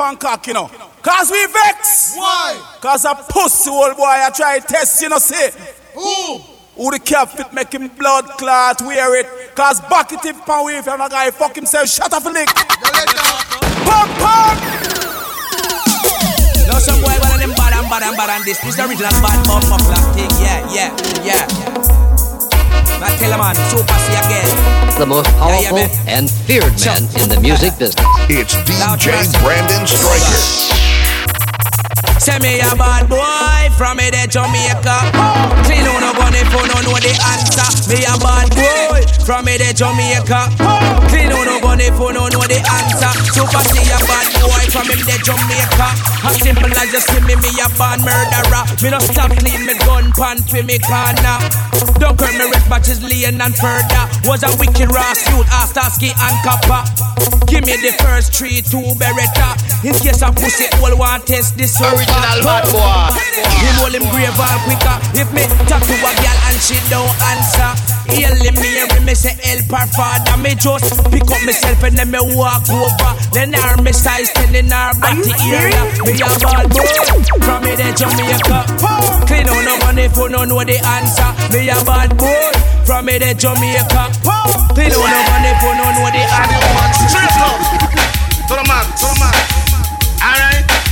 pan 0.05 0.17
cock, 0.17 0.47
you 0.47 0.53
know. 0.53 0.69
Cause 1.03 1.31
we 1.31 1.47
vex. 1.47 2.15
Why? 2.17 2.61
Cause 2.81 3.05
a 3.05 3.15
pussy 3.15 3.71
old 3.71 3.97
boy 3.97 4.05
I 4.05 4.31
try 4.35 4.59
test, 4.59 5.01
you 5.01 5.09
know, 5.09 5.19
say. 5.19 5.51
Who? 5.95 6.39
Who 6.77 6.91
the 6.91 6.99
cap 6.99 7.31
fit 7.31 7.53
make 7.55 7.73
him 7.73 7.89
blood 7.89 8.27
clot 8.37 8.83
wear 8.83 9.19
it? 9.21 9.55
Cause 9.55 9.81
back 9.83 10.13
it 10.13 10.25
if 10.25 10.45
pan 10.45 10.65
wave 10.67 10.87
and 10.89 11.01
a 11.01 11.09
guy 11.09 11.31
fuck 11.31 11.55
himself, 11.55 11.89
shut 11.89 12.13
up 12.13 12.25
a 12.27 12.29
lick. 12.29 12.49
Pump 13.89 14.11
pump! 14.21 14.61
Now 16.69 16.79
some 16.81 17.01
boy 17.01 17.17
one 17.25 17.33
of 17.33 17.41
them 17.41 17.55
bad 17.57 17.73
and 17.73 17.89
bad 17.89 18.03
and 18.03 18.17
bad 18.17 18.31
and 18.37 18.45
this. 18.45 18.59
This 18.61 18.77
the 18.77 18.85
original 18.85 19.15
bad 19.25 19.41
bumper 19.47 19.81
black 19.89 20.05
thing. 20.13 20.31
Yeah, 20.43 20.61
yeah, 20.69 20.91
yeah. 21.25 21.47
I 23.01 23.17
tell 23.21 23.33
a 23.33 23.39
man, 23.39 23.57
super 23.69 23.97
again. 24.21 24.99
The 24.99 25.07
most 25.07 25.29
Yeah, 25.33 25.61
yeah, 25.61 25.71
powerful 25.71 26.09
and 26.09 26.31
feared 26.31 26.77
man 26.77 27.03
in 27.21 27.29
the 27.29 27.41
music 27.41 27.79
business. 27.79 28.14
It's 28.27 28.55
DJ 28.55 29.31
Brandon 29.43 29.87
Striker. 29.87 30.84
Say 32.25 32.39
me 32.41 32.57
a 32.57 32.73
bad 32.73 33.05
boy 33.05 33.69
from 33.77 34.01
me 34.01 34.09
the 34.09 34.25
Jamaica. 34.25 34.97
Clean 35.69 35.85
on 35.85 36.01
no 36.01 36.17
gun 36.17 36.33
if 36.33 36.49
you 36.49 36.65
no 36.73 36.81
know 36.81 36.97
the 36.97 37.13
answer. 37.21 37.69
Me 37.85 38.01
a 38.01 38.17
bad 38.17 38.49
boy 38.49 39.05
from 39.29 39.45
me 39.45 39.61
the 39.61 39.77
Jamaica. 39.77 40.49
Clean 41.13 41.29
on 41.29 41.45
no 41.45 41.61
gun 41.61 41.85
if 41.85 41.93
you 41.93 42.11
no 42.17 42.25
know 42.33 42.41
the 42.49 42.65
answer. 42.65 43.13
Super 43.29 43.61
see 43.69 43.85
a 43.93 44.01
bad 44.09 44.25
boy 44.41 44.65
from 44.73 44.89
him 44.89 45.05
the 45.05 45.21
Jamaica. 45.21 45.89
As 46.25 46.41
simple 46.41 46.73
as 46.73 46.89
you 46.97 47.05
see 47.05 47.21
me, 47.29 47.37
me 47.37 47.53
a 47.61 47.69
bad 47.77 48.01
murderer. 48.01 48.65
Me 48.81 48.89
no 48.89 49.05
stop 49.05 49.29
clean 49.37 49.61
me 49.69 49.77
gun 49.85 50.09
pants 50.17 50.49
with 50.49 50.65
me 50.65 50.81
corner. 50.81 51.37
Don't 52.01 52.17
hurt 52.17 52.33
me 52.41 52.49
red 52.49 52.65
batches 52.73 53.05
laying 53.05 53.37
and 53.37 53.53
further. 53.53 54.09
Was 54.25 54.49
a 54.49 54.51
wicked 54.57 54.89
raw 54.89 55.13
suit, 55.13 55.45
Astaski 55.53 56.09
and 56.09 56.37
copper. 56.41 56.89
Give 57.53 57.69
me 57.69 57.77
the 57.77 57.93
first 58.01 58.33
three, 58.33 58.65
two 58.65 58.97
Beretta. 58.97 59.61
In 59.85 59.93
case 59.93 60.23
a 60.25 60.33
pussy 60.33 60.65
all 60.81 60.97
want 60.97 61.27
test 61.27 61.57
this 61.57 61.77
so 61.77 61.85
Original 62.15 62.41
bad 62.47 62.65
boy. 62.71 63.11
Him 63.59 63.75
hold 63.81 63.95
him 63.95 64.07
brave 64.13 64.39
all 64.39 64.59
quicker. 64.63 64.97
If 65.19 65.29
me 65.35 65.43
talk 65.67 65.83
to 65.83 65.95
a 65.95 66.13
girl 66.15 66.39
and 66.47 66.59
she 66.63 66.79
don't 66.87 67.11
answer, 67.27 67.71
heal 68.07 68.35
him 68.35 68.55
me 68.61 68.87
and 68.87 69.05
me 69.05 69.15
say 69.15 69.35
help 69.43 69.67
her 69.73 69.87
father. 69.95 70.37
Me 70.39 70.55
just 70.55 71.03
pick 71.11 71.27
up 71.27 71.43
myself 71.43 71.83
and 71.83 71.99
then 71.99 72.11
me 72.11 72.19
walk 72.37 72.69
over. 72.71 73.13
Then 73.33 73.53
her 73.53 73.83
me 73.83 73.93
size 73.93 74.31
ten 74.33 74.55
in 74.55 74.71
her 74.71 74.95
body 75.01 75.33
area. 75.51 75.83
Me 76.07 76.15
a 76.15 76.29
bad 76.39 76.71
boy 76.71 76.87
from 77.43 77.63
me 77.67 77.75
the 77.75 77.91
Jamaica. 77.99 78.59
Clean 79.27 79.49
on 79.49 79.65
no 79.65 79.75
money 79.83 80.09
for 80.09 80.29
no 80.29 80.45
know 80.45 80.63
the 80.63 80.79
answer. 80.79 81.31
Me 81.51 81.69
a 81.69 81.79
bad 81.83 82.15
boy 82.17 82.53
from 82.87 83.07
me 83.07 83.19
the 83.19 83.35
Jamaica. 83.35 84.13
Clean 84.75 84.93
on 84.93 85.09
no 85.11 85.21
money 85.35 85.53
for 85.59 85.75
no 85.75 85.87
know 85.99 86.09
the 86.15 86.23
answer. 86.23 87.11
Straight 87.11 87.39
up. 87.43 87.59
To 88.47 88.55
the 88.55 88.65
man, 88.69 88.85
to 89.03 89.07
the 89.09 89.17
man. 89.19 89.35
Alright. 90.21 90.63
Come 90.69 90.84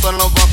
Mr. 0.00 0.16
Lover. 0.16 0.48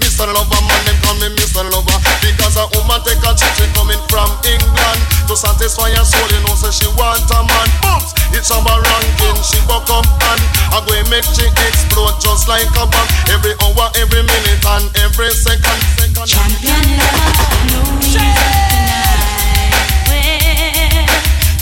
Mr. 0.00 0.24
Lover, 0.32 0.60
man. 0.64 0.80
They 0.88 0.96
call 1.04 1.12
me 1.20 1.28
Mr. 1.36 1.60
Lover. 1.68 2.00
Because 2.24 2.56
a 2.56 2.64
woman 2.72 2.96
take 3.04 3.20
a 3.20 3.36
chick 3.36 3.68
coming 3.76 4.00
from 4.08 4.32
England 4.48 5.00
to 5.28 5.36
satisfy 5.36 5.92
her 5.92 6.00
soul. 6.00 6.24
You 6.32 6.40
know, 6.48 6.56
say 6.56 6.72
she 6.72 6.88
want 6.96 7.28
a 7.28 7.44
man. 7.44 7.68
Booms, 7.84 8.16
it's 8.32 8.48
a 8.48 8.56
ranking. 8.56 9.36
She 9.44 9.60
buck 9.68 9.84
up 9.92 10.08
and 10.08 10.40
I 10.72 10.80
go 10.80 10.96
and 10.96 11.04
make 11.12 11.28
she 11.28 11.44
explode 11.44 12.16
just 12.24 12.48
like 12.48 12.72
a 12.80 12.88
bomb. 12.88 13.08
Every 13.28 13.52
hour, 13.60 13.92
every 14.00 14.24
minute, 14.24 14.64
and 14.64 14.88
every 15.04 15.28
second. 15.36 15.76
second. 16.00 16.24
Champion 16.24 16.80
lover, 16.96 17.36
no 17.76 17.84
ease 18.00 18.16
tonight. 18.16 19.76
Well, 20.08 21.04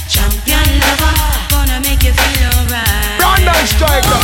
champion 0.07 0.71
lover, 0.87 1.19
gonna 1.51 1.83
make 1.83 1.99
you 2.07 2.15
feel 2.15 2.47
alright. 2.63 3.19
Brandon 3.19 3.67
Striker. 3.67 4.23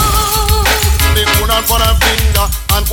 The 1.14 1.22
moon 1.38 1.50
on 1.50 1.62
for 1.66 1.78
her 1.78 1.94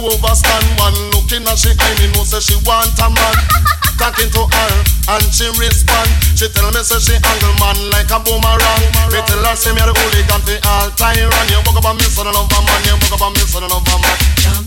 finger 0.01 0.09
and 0.09 0.25
overstand 0.25 0.65
one. 0.79 0.97
Looking 1.13 1.45
at 1.47 1.57
she 1.57 1.69
eye 1.77 1.95
me 1.99 2.07
know 2.13 2.23
say 2.25 2.39
she 2.41 2.55
want 2.65 2.97
a 2.99 3.09
man. 3.09 3.37
Talking 4.01 4.29
to 4.33 4.41
her 4.49 4.71
and 5.13 5.25
she 5.29 5.45
respond. 5.61 6.09
She 6.33 6.49
tell 6.49 6.71
me 6.73 6.81
say 6.81 6.97
she 6.99 7.13
angle 7.13 7.53
man 7.61 7.77
like 7.93 8.09
a 8.09 8.17
boomerang. 8.19 8.83
Me 9.13 9.21
tell 9.29 9.45
her 9.45 9.55
say 9.55 9.73
me 9.73 9.81
a 9.81 9.85
the 9.85 9.93
hooligan 9.93 10.41
for 10.41 10.57
all 10.65 10.89
time 10.97 11.21
run. 11.21 11.47
You 11.49 11.61
book 11.61 11.77
up 11.77 11.85
a 11.85 11.93
miss 11.93 12.17
on 12.17 12.25
lover 12.25 12.61
man. 12.65 12.81
You 12.85 12.97
book 12.97 13.13
up 13.13 13.21
a 13.21 13.29
miss 13.29 13.53
on 13.55 13.63
lover 13.69 13.97
man. 14.01 14.17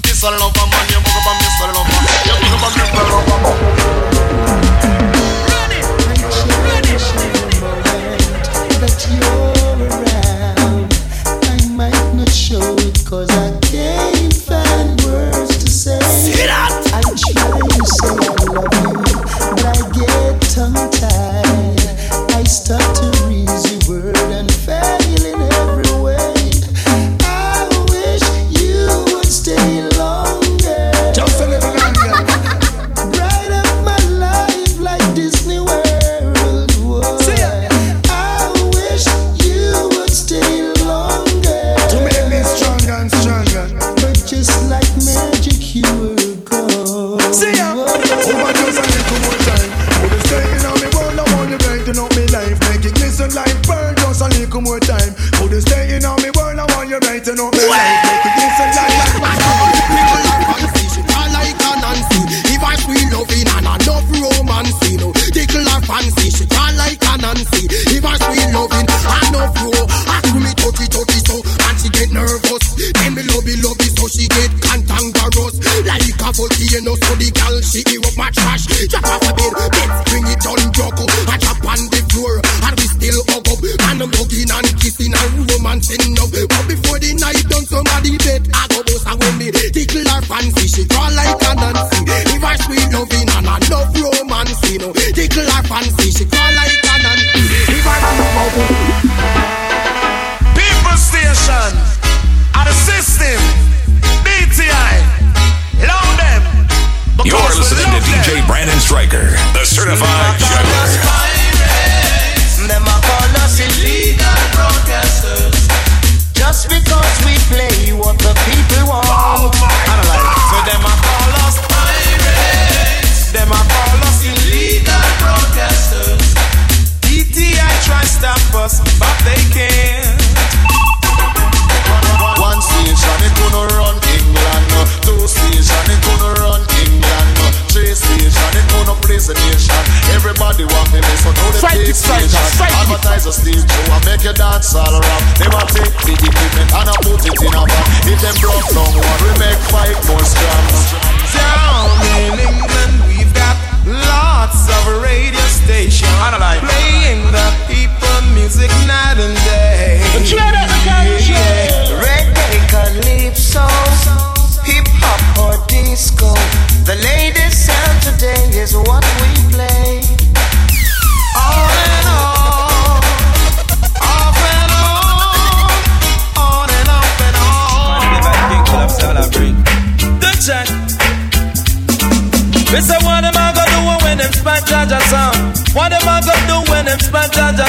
Miss 0.07 0.23
on 0.23 0.39
lover 0.39 0.67
man. 0.71 0.85
You 0.91 1.01
book 1.03 1.19
up 1.19 1.27
a 1.27 1.33
miss 1.43 1.59
on 1.63 1.71
lover 1.75 1.99
you 2.27 2.35
book 2.39 2.55
up 2.55 2.63
a 2.63 2.79
miss 2.79 2.95
on 2.95 3.11
lover 3.11 3.39
man. 3.43 3.55
That 8.85 9.01
you're 9.09 9.44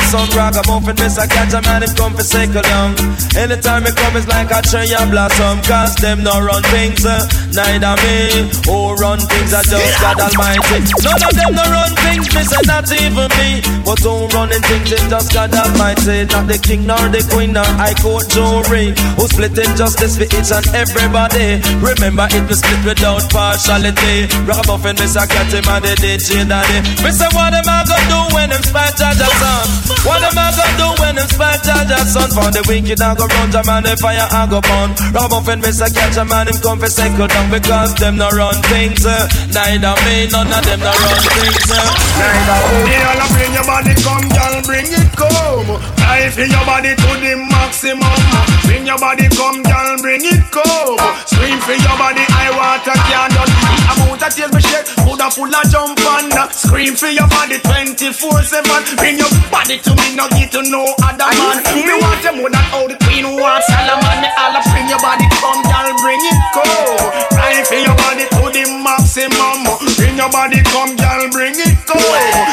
song? 0.05 0.29
Ragamuffin, 0.35 0.95
miss 0.95 1.17
I 1.17 1.27
catch 1.27 1.53
a 1.53 1.61
man, 1.61 1.83
him 1.83 1.93
come 1.95 2.13
for 2.13 2.23
cycle 2.23 2.61
down. 2.61 2.95
Anytime 3.35 3.83
me 3.83 3.91
come, 3.91 4.15
it's 4.15 4.27
like 4.27 4.51
a 4.51 4.61
tree 4.61 4.93
and 4.93 5.11
blossom. 5.11 5.61
Cause 5.63 5.95
them 5.95 6.23
no 6.23 6.39
run 6.41 6.61
things, 6.73 7.05
uh, 7.05 7.27
neither 7.55 7.95
me. 8.03 8.51
Who 8.67 8.93
run 8.99 9.19
things, 9.19 9.53
I 9.55 9.63
just 9.63 10.01
God 10.03 10.19
Almighty. 10.19 10.83
None 10.99 11.23
of 11.23 11.33
them 11.33 11.51
no 11.55 11.63
run 11.71 11.91
things, 12.03 12.27
me 12.35 12.43
say 12.43 12.63
not 12.67 12.91
even 12.91 13.29
me. 13.39 13.63
But 13.87 14.03
who 14.03 14.27
running 14.35 14.61
things, 14.67 14.91
it's 14.91 15.07
just 15.07 15.31
God 15.31 15.55
Almighty. 15.55 16.27
Not 16.27 16.47
the 16.51 16.59
king 16.59 16.85
nor 16.85 16.99
the 17.07 17.23
queen 17.31 17.53
nor 17.53 17.65
high 17.79 17.95
court 17.95 18.27
jury. 18.27 18.91
Who 19.15 19.23
splitting 19.31 19.71
justice 19.79 20.19
for 20.19 20.27
each 20.27 20.51
and 20.51 20.67
everybody. 20.75 21.63
Remember 21.79 22.27
it 22.29 22.43
was 22.49 22.59
split 22.59 22.83
without 22.83 23.23
partiality. 23.31 24.27
Ragamuffin, 24.43 24.99
miss 24.99 25.15
I 25.15 25.25
catch 25.25 25.55
him 25.55 25.63
and 25.63 25.83
the 25.83 25.95
DJ 25.95 26.43
daddy. 26.43 26.83
Me 27.03 27.09
say 27.15 27.29
what 27.31 27.55
am 27.55 27.63
I 27.63 27.87
gonna 27.87 28.11
do 28.11 28.19
when 28.35 28.49
them 28.51 28.63
spank 28.63 28.99
Jaja 28.99 29.29
son? 29.39 29.65
What 30.03 30.21
am 30.21 30.35
I 30.35 30.51
gonna 30.51 30.75
do 30.75 30.87
when 31.01 31.15
them 31.15 31.29
spank 31.31 31.63
Jaja 31.63 31.99
son? 32.03 32.29
For 32.35 32.51
the 32.51 32.61
wicked 32.67 32.99
I 32.99 33.15
go 33.15 33.25
run 33.25 33.49
jam 33.51 33.69
and 33.69 33.85
the 33.85 33.95
fire 33.95 34.27
I 34.27 34.43
go 34.49 34.59
burn. 34.59 34.91
Ragamuffin, 35.15 35.61
miss 35.61 35.79
I 35.79 35.89
catch 35.89 36.17
a 36.17 36.25
man 36.25 36.49
him 36.51 36.57
come 36.59 36.79
for 36.79 36.91
second 36.91 37.29
down 37.29 37.44
because 37.49 37.95
them 37.95 38.17
no 38.17 38.29
run 38.29 38.55
things. 38.69 39.05
Uh. 39.05 39.27
Neither 39.53 39.95
me, 40.05 40.27
none 40.31 40.51
of 40.51 40.63
them 40.65 40.79
no 40.79 40.91
run 40.91 41.19
things. 41.35 41.69
Uh. 41.69 41.81
Neither 42.19 42.59
Me 42.85 42.95
all 43.05 43.21
bring 43.33 43.53
your 43.53 43.65
body 43.65 43.93
come, 44.01 44.27
girl, 44.29 44.55
bring 44.63 44.87
it 44.89 45.09
come. 45.15 45.81
Drive 45.97 46.37
in 46.39 46.51
your 46.51 46.65
body 46.65 46.95
to 46.95 47.09
the 47.21 47.33
maximum. 47.49 48.19
Bring 48.65 48.85
your 48.85 48.97
body 48.97 49.27
come, 49.33 49.63
girl, 49.63 49.97
bring 50.01 50.21
it 50.23 50.43
come. 50.51 50.97
Scream 51.25 51.59
for 51.61 51.75
your 51.75 51.97
body, 51.97 52.25
I 52.45 52.53
want 52.53 52.85
a 52.85 52.93
candle. 53.09 53.49
The 53.49 54.05
amount 54.05 54.21
of 54.21 54.29
tears 54.29 54.53
me 54.53 54.61
shed, 54.61 54.85
coulda 55.01 55.33
full 55.33 55.49
of 55.49 55.65
jump 55.73 55.97
on. 56.05 56.29
Uh, 56.29 56.45
scream 56.53 56.93
for 56.93 57.09
your 57.09 57.25
body 57.25 57.57
24/7. 57.57 58.61
Bring 59.01 59.17
your 59.17 59.33
body 59.49 59.81
to 59.81 59.91
me, 59.97 60.13
no 60.13 60.29
need 60.37 60.53
to 60.53 60.61
know 60.69 60.85
other 61.01 61.25
man. 61.25 61.57
Me 61.73 61.93
want 61.97 62.21
you 62.21 62.33
more 62.37 62.53
than 62.53 62.61
how 62.69 62.85
the 62.85 62.93
queen 63.01 63.25
wants 63.25 63.65
Solomon. 63.65 64.21
Me 64.21 64.29
all 64.37 64.53
a 64.53 64.61
bring 64.69 64.85
your 64.85 65.01
body 65.01 65.25
come, 65.41 65.61
girl, 65.65 65.89
bring 66.05 66.21
it 66.21 66.37
come. 66.53 67.01
Drive 67.33 67.65
in 67.73 67.81
your 67.81 67.97
body 67.97 68.25
to 68.29 68.43
the 68.53 68.63
maximum. 68.85 69.65
Bring 69.97 70.13
your 70.13 70.29
body 70.29 70.61
come, 70.69 70.93
girl, 71.01 71.25
bring 71.33 71.57
it 71.57 71.73
come. 71.89 71.97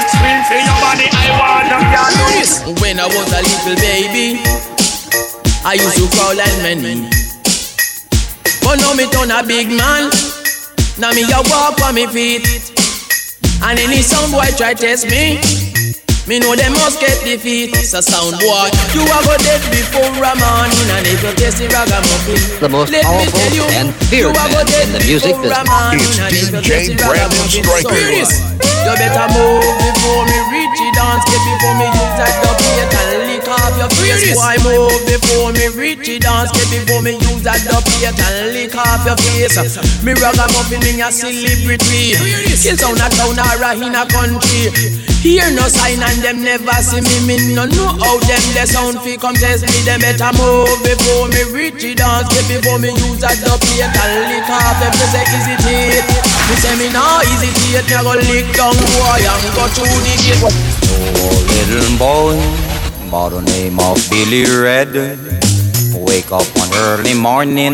Scream 0.08 0.40
for 0.48 0.56
your 0.56 0.78
body, 0.80 1.04
I 1.12 1.28
want 1.36 1.68
a 1.68 1.78
candle. 1.92 2.80
When 2.80 2.96
I 2.96 3.06
was 3.12 3.28
a 3.28 3.44
little 3.44 3.76
baby, 3.76 4.40
I 5.68 5.76
used 5.76 6.00
to 6.00 6.08
crawl 6.16 6.32
like 6.32 6.56
many. 6.64 7.21
But 8.72 8.80
now 8.80 8.94
me 8.94 9.06
turn 9.10 9.30
a 9.30 9.46
big 9.46 9.68
man. 9.68 10.10
Now 10.98 11.12
me 11.12 11.24
a 11.24 11.42
walk 11.50 11.78
on 11.82 11.94
me 11.94 12.06
feet. 12.06 12.72
And 13.62 13.78
any 13.78 14.00
sound 14.00 14.32
boy 14.32 14.48
try 14.56 14.72
test 14.72 15.10
me. 15.10 15.71
Me 16.26 16.38
know 16.38 16.54
they 16.54 16.70
must 16.70 17.00
get 17.02 17.18
defeat. 17.26 17.74
So 17.82 17.98
sound 18.00 18.38
boy, 18.38 18.70
you 18.94 19.02
a 19.02 19.18
go 19.26 19.34
dead 19.42 19.58
before 19.74 20.06
a 20.06 20.32
morning, 20.38 20.88
and 20.94 21.04
if 21.10 21.18
you 21.18 21.34
test 21.34 21.58
the 21.58 21.66
ragamuffin, 21.66 22.38
The 22.62 22.68
most 22.70 22.94
let 22.94 23.02
me 23.02 23.26
powerful 23.26 23.42
tell 23.42 23.52
you, 23.58 23.64
and 23.74 23.88
you 24.14 24.30
feared 24.30 24.38
a 24.38 24.46
go 24.46 24.62
man 24.62 24.66
dead 24.70 24.86
in 24.86 24.92
the 24.94 25.00
music 25.02 25.34
before 25.34 25.50
a 25.50 25.66
business. 25.66 25.66
morning, 25.66 25.98
It's 26.06 26.22
and 26.22 26.30
if 26.30 26.46
you 26.54 26.60
DJ 26.62 26.70
test 26.70 26.86
the 26.86 26.96
Brandon 27.02 27.26
ragamuffin, 27.26 27.62
Striker. 27.66 27.82
so 27.82 27.90
it 27.98 28.14
is. 28.22 28.30
You 28.86 28.94
better 28.98 29.26
move 29.34 29.62
before 29.82 30.22
me 30.30 30.38
reach 30.54 30.78
it 30.78 30.92
dance, 30.94 31.22
get 31.26 31.42
before 31.42 31.74
me 31.78 31.86
use 31.90 32.14
that 32.18 32.32
double 32.42 32.58
plate 32.58 32.94
and 33.02 33.10
lick 33.30 33.46
off 33.50 33.74
your 33.78 33.90
face. 33.94 34.34
Why 34.38 34.54
move 34.62 34.98
before 35.06 35.50
me 35.54 35.66
reach 35.74 36.06
it 36.06 36.22
dance, 36.22 36.50
get 36.54 36.66
before 36.70 37.02
me 37.02 37.12
use 37.18 37.42
that 37.46 37.58
double 37.66 37.82
plate 37.82 38.14
and 38.14 38.54
lick 38.54 38.74
off 38.78 39.02
your 39.06 39.18
face. 39.26 39.54
Uh, 39.58 39.66
me 40.06 40.14
ragamuffin 40.18 40.82
me 40.86 40.98
a 41.02 41.10
celebrity. 41.10 42.14
Kill 42.62 42.74
town 42.78 42.98
a 43.02 43.06
town 43.10 43.38
or 43.38 43.58
a 43.58 43.70
in 43.74 43.94
a 43.94 44.02
country. 44.06 44.70
Hear 45.22 45.54
no 45.54 45.70
sign 45.70 46.02
and 46.02 46.18
them 46.18 46.42
never 46.42 46.74
see 46.82 46.98
me. 46.98 47.14
Me 47.22 47.54
no 47.54 47.62
know 47.62 47.94
how 47.94 48.18
them 48.26 48.42
the 48.58 48.66
sound 48.66 48.98
fi 49.06 49.14
come 49.16 49.38
test 49.38 49.62
me. 49.62 49.78
Them 49.86 50.02
better 50.02 50.34
move 50.34 50.66
before 50.82 51.30
me 51.30 51.46
reach 51.54 51.86
it 51.86 52.02
dance, 52.02 52.26
before 52.50 52.82
me 52.82 52.90
use 52.90 53.22
that 53.22 53.38
double 53.38 53.62
plate 53.62 53.86
and 53.86 54.14
lick 54.26 54.50
off 54.50 54.82
them. 54.82 54.90
Me 54.90 55.06
say 55.14 55.22
easy 55.30 55.54
it. 55.94 56.02
Me 56.50 56.54
say 56.58 56.74
me 56.74 56.90
nah 56.90 57.22
easy 57.22 57.54
it. 57.54 57.86
Me 57.86 57.94
a 57.94 58.02
go 58.02 58.18
lick 58.18 58.50
down 58.58 58.74
boy 58.74 59.22
and 59.22 59.46
go 59.54 59.70
through 59.70 59.94
the 60.02 60.14
gate. 60.26 60.42
little 61.70 61.94
boy 62.02 62.34
by 63.06 63.30
the 63.30 63.42
name 63.46 63.78
of 63.78 64.02
Billy 64.10 64.42
Red. 64.50 65.51
Wake 66.12 66.30
up 66.30 66.44
one 66.58 66.68
early 66.74 67.14
morning 67.14 67.72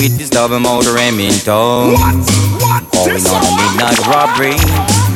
with 0.00 0.16
his 0.18 0.30
double 0.30 0.58
motor 0.58 0.94
Remington. 0.94 1.44
Going 1.44 2.00
on 2.00 3.42
a 3.44 3.52
midnight 3.52 4.00
robbery, 4.08 4.56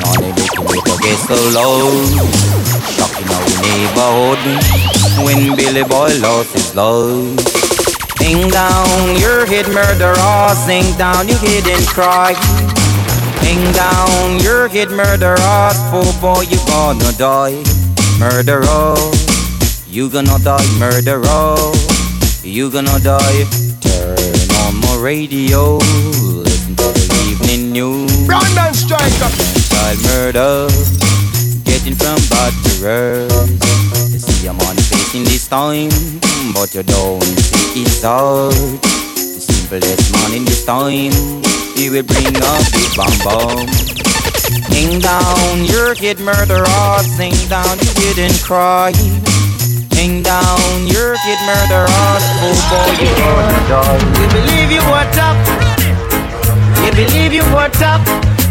on 0.05 0.21
everything 0.21 0.69
with 0.69 0.85
a 0.85 1.15
so 1.25 1.41
low. 1.57 1.89
Shocking 2.85 3.25
our 3.33 3.49
neighborhood 3.65 4.41
when 5.25 5.57
Billy 5.57 5.85
Boy 5.85 6.13
lost 6.21 6.53
his 6.53 6.75
love. 6.75 7.41
Sing 8.19 8.51
down 8.51 9.17
your 9.17 9.47
head, 9.47 9.67
murderer, 9.73 10.55
sing 10.67 10.85
down 10.99 11.29
your 11.29 11.39
head 11.39 11.67
and 11.67 11.87
cry. 11.87 12.35
Hang 13.41 13.73
down 13.73 14.39
your 14.41 14.69
head, 14.69 14.91
murderer. 14.91 15.73
Oh 15.97 16.13
boy, 16.21 16.43
you 16.43 16.59
gonna 16.67 17.11
die. 17.17 17.57
Murderer. 18.19 18.97
You 19.89 20.11
gonna 20.11 20.39
die, 20.45 20.79
murderer. 20.79 21.90
You 22.43 22.71
gonna 22.71 22.99
die. 23.01 23.45
Turn 23.81 24.17
on 24.65 24.81
my 24.81 24.99
radio. 24.99 25.77
Listen 25.77 26.75
to 26.75 26.89
the 26.89 27.37
evening 27.37 27.71
news. 27.71 28.27
Brandon 28.27 28.73
Striker. 28.73 29.29
Child 29.69 29.99
murder. 30.05 30.69
Getting 31.65 31.95
from 31.95 32.17
bad 32.33 32.53
to 32.65 32.73
worse. 32.83 34.13
You 34.13 34.19
see 34.19 34.49
I'm 34.49 34.59
on 34.61 34.77
facing 34.77 35.25
this 35.25 35.49
time. 35.49 35.91
But 36.55 36.75
you 36.75 36.83
don't 36.83 37.23
see 37.23 37.83
it's 37.83 38.03
hard. 38.03 38.55
The 38.55 39.41
simplest 39.41 40.13
man 40.13 40.39
in 40.39 40.45
this 40.47 40.65
time. 40.65 41.13
He 41.77 41.91
will 41.91 42.05
bring 42.05 42.35
a 42.35 42.55
big 42.73 42.91
bomb 42.97 43.19
bomb. 43.23 43.69
Sing 44.73 44.99
down 44.99 45.65
your 45.67 45.95
kid 45.95 46.21
murderer, 46.21 46.99
sing 47.01 47.37
down 47.49 47.79
your 47.79 47.95
kid 47.95 48.19
and 48.19 48.35
cry. 48.43 48.93
Sing 50.01 50.23
down 50.23 50.87
your 50.87 51.13
kid 51.21 51.41
murderer, 51.45 51.85
oh 51.85 52.57
boy, 52.73 53.05
you're 53.05 53.21
gonna 53.21 53.61
die. 53.69 54.01
You 54.17 54.29
believe 54.33 54.73
you 54.73 54.81
were 54.89 55.05
tough. 55.13 55.37
You 56.81 56.91
believe 56.97 57.35
you 57.37 57.45
were 57.53 57.69
tough. 57.77 58.01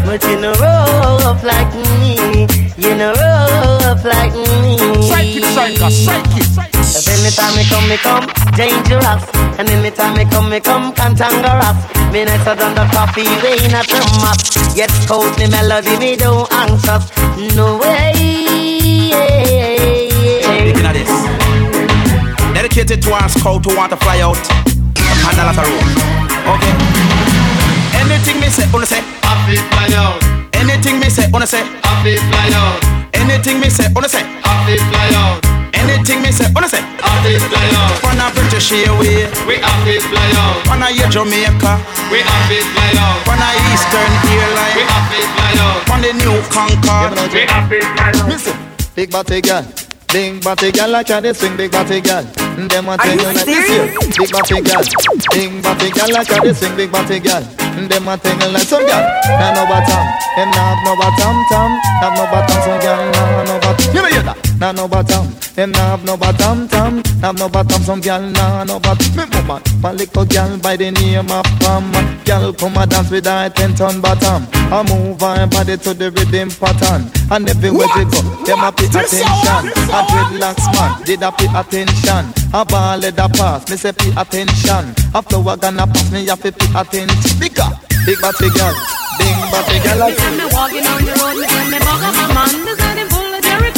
But 0.06 0.22
you 0.30 0.38
know 0.38 0.54
rough 0.62 1.42
like 1.42 1.74
me. 1.98 2.46
You 2.78 2.94
know 2.94 3.10
rough 3.18 3.82
rough 3.82 4.04
like 4.04 4.30
me. 4.30 4.78
Strike 5.02 5.34
it, 5.34 5.44
striker, 5.50 5.90
strike 5.90 6.36
it. 6.38 6.46
Cause 6.70 7.08
anytime 7.10 7.56
me 7.58 7.64
come, 7.66 7.88
me 7.90 7.96
come 7.98 8.26
dangerous. 8.54 9.22
And 9.58 9.68
anytime 9.70 10.14
me 10.18 10.26
come, 10.30 10.50
me 10.50 10.60
come 10.60 10.94
cantangerous. 10.94 11.78
Me 12.12 12.26
nicer 12.26 12.54
than 12.54 12.76
the 12.78 12.86
coffee 12.94 13.26
rain 13.42 13.74
at 13.74 13.90
the 13.90 13.98
map. 14.22 14.38
Yet 14.76 14.92
cold 15.08 15.36
me 15.36 15.50
melody, 15.50 15.98
me 15.98 16.14
don't 16.14 16.46
anxious. 16.52 17.10
No 17.56 17.76
way. 17.78 18.49
Dedicated 22.80 23.02
to 23.04 23.12
our 23.12 23.28
scout 23.28 23.64
who 23.64 23.76
want 23.76 23.90
to 23.92 23.96
fly 23.98 24.20
out 24.20 24.40
on 25.28 25.32
the 25.36 25.44
latter 25.44 25.68
road. 25.68 25.84
Okay. 26.56 26.72
Anything 28.00 28.40
me 28.40 28.48
say, 28.48 28.64
wanna 28.72 28.86
say, 28.86 29.00
happy 29.20 29.56
fly 29.68 29.88
out. 30.00 30.16
Anything 30.56 30.98
me 30.98 31.10
say, 31.10 31.28
wanna 31.30 31.46
say, 31.46 31.60
happy 31.84 32.16
fly 32.16 32.48
out. 32.56 32.80
Anything 33.12 33.60
me 33.60 33.68
say, 33.68 33.84
wanna 33.92 34.08
say, 34.08 34.24
happy 34.40 34.76
fly 34.88 35.12
out. 35.12 35.44
Anything 35.76 36.22
me 36.22 36.32
say, 36.32 36.48
wanna 36.54 36.68
say, 36.68 36.80
happy 37.04 37.36
fly 37.36 37.68
out. 37.76 38.00
On 38.08 38.16
a 38.16 38.32
British 38.32 38.72
Airway, 38.72 39.28
we 39.44 39.60
happy 39.60 40.00
fly 40.00 40.30
out. 40.40 40.64
On 40.72 40.80
a 40.80 40.88
Jamaica, 41.12 41.72
we 42.08 42.24
happy 42.24 42.64
fly 42.72 42.96
out. 42.96 43.28
On 43.28 43.36
a 43.36 43.48
Eastern 43.76 44.12
Airline, 44.32 44.72
we 44.72 44.82
happy 44.88 45.20
fly 45.36 45.52
out. 45.60 45.90
On 45.92 46.00
the 46.00 46.12
New 46.16 46.40
Concorde, 46.48 47.12
we 47.28 47.44
happy 47.44 47.80
fly 47.92 48.08
out. 48.16 48.28
Listen, 48.28 48.56
big 48.96 49.10
body 49.10 49.42
girl. 49.42 49.66
Big 50.08 50.42
body 50.42 50.72
girl 50.72 50.88
like 50.88 51.08
how 51.08 51.20
they 51.20 51.32
swing 51.32 51.56
big 51.56 51.70
body 51.70 52.00
girl. 52.00 52.24
Them 52.56 52.88
a 52.88 52.96
tell 52.96 53.16
you 53.16 53.22
like 53.22 53.44
this 53.44 53.68
here. 53.68 53.86
Big 54.16 54.32
body 54.32 54.60
girl. 54.60 54.82
Big 55.32 55.62
body 55.62 55.90
girl 55.90 56.10
like 56.12 56.28
how 56.28 56.42
they 56.42 56.52
swing 56.52 56.76
big 56.76 56.90
body 56.90 57.20
girl. 57.20 57.42
Them 57.88 58.08
a 58.08 58.16
tell 58.18 58.38
you 58.40 58.48
like 58.52 58.66
some 58.66 58.86
girl. 58.86 59.04
Nah 59.38 59.54
no 59.54 59.64
bottom. 59.66 60.04
Them 60.36 60.50
nah 60.50 60.74
have 60.74 60.82
no 60.84 60.92
bottom 60.96 61.36
tom. 61.50 61.70
Have 62.00 62.14
no 62.16 62.24
bottom 62.26 62.58
some 62.62 62.80
girl 62.80 63.00
nah 63.12 63.44
no 63.44 63.59
bottom. 63.72 63.94
You 63.94 64.02
know 64.02 64.08
hear 64.08 64.22
that? 64.22 64.38
Nah 64.58 64.72
no 64.72 64.88
bottom. 64.88 65.26
Them 65.54 65.72
nah 65.72 65.96
have 65.96 66.04
no 66.04 66.16
bottom 66.16 66.68
tom. 66.68 67.02
Have 67.20 67.38
no 67.38 67.48
bottom 67.48 67.82
some 67.82 68.00
girl 68.00 68.20
nah 68.20 68.64
no 68.64 68.78
bottom. 68.80 69.16
Me 69.16 69.24
woman, 69.24 69.62
my 69.80 69.92
little 69.92 70.24
girl 70.24 70.58
by 70.58 70.76
the 70.76 70.90
name 70.90 71.30
of 71.30 71.44
Pam. 71.60 71.92
Girl 72.24 72.52
come 72.52 72.76
a 72.76 72.86
dance 72.86 73.10
with 73.10 73.26
her 73.26 73.48
ten 73.50 73.74
ton 73.74 74.00
bottom. 74.00 74.46
I 74.72 74.82
move 74.82 75.20
her 75.20 75.46
body 75.46 75.76
to 75.76 75.94
the 75.94 76.10
rhythm 76.10 76.50
pattern. 76.50 77.10
And 77.30 77.48
everywhere 77.48 77.88
she 77.94 78.04
go, 78.04 78.20
them 78.44 78.60
a 78.60 78.72
pay 78.72 78.86
attention. 78.86 79.62
A 79.90 80.00
dreadlocks 80.08 80.66
man, 80.74 81.02
did 81.04 81.22
a 81.22 81.30
pay 81.32 81.48
attention. 81.50 82.32
A 82.52 82.64
ball 82.64 82.98
leather 82.98 83.28
pass, 83.34 83.68
me 83.70 83.76
say 83.76 83.92
pay 83.92 84.10
attention. 84.16 84.94
A 85.14 85.22
flower 85.22 85.56
gonna 85.56 85.86
pass, 85.86 86.10
me 86.10 86.26
have 86.26 86.42
to 86.42 86.52
pay 86.52 86.70
attention. 86.74 87.38
Bigger, 87.38 87.70
big 88.06 88.20
body 88.20 88.50
girl, 88.50 88.74
big 89.18 89.36
body 89.50 89.78
girl. 89.82 90.08
Me 90.08 90.14
see 90.14 90.36
me 90.36 90.46
walking 90.52 90.86
on 90.86 91.00
the 91.04 91.12
road, 91.18 91.36
me 91.38 91.46
see 91.46 91.70
me 91.70 91.78
bug 91.78 92.02
up 92.02 92.18
a 92.18 92.34
man. 92.34 92.50
There's 92.64 92.78
nothing 92.78 93.29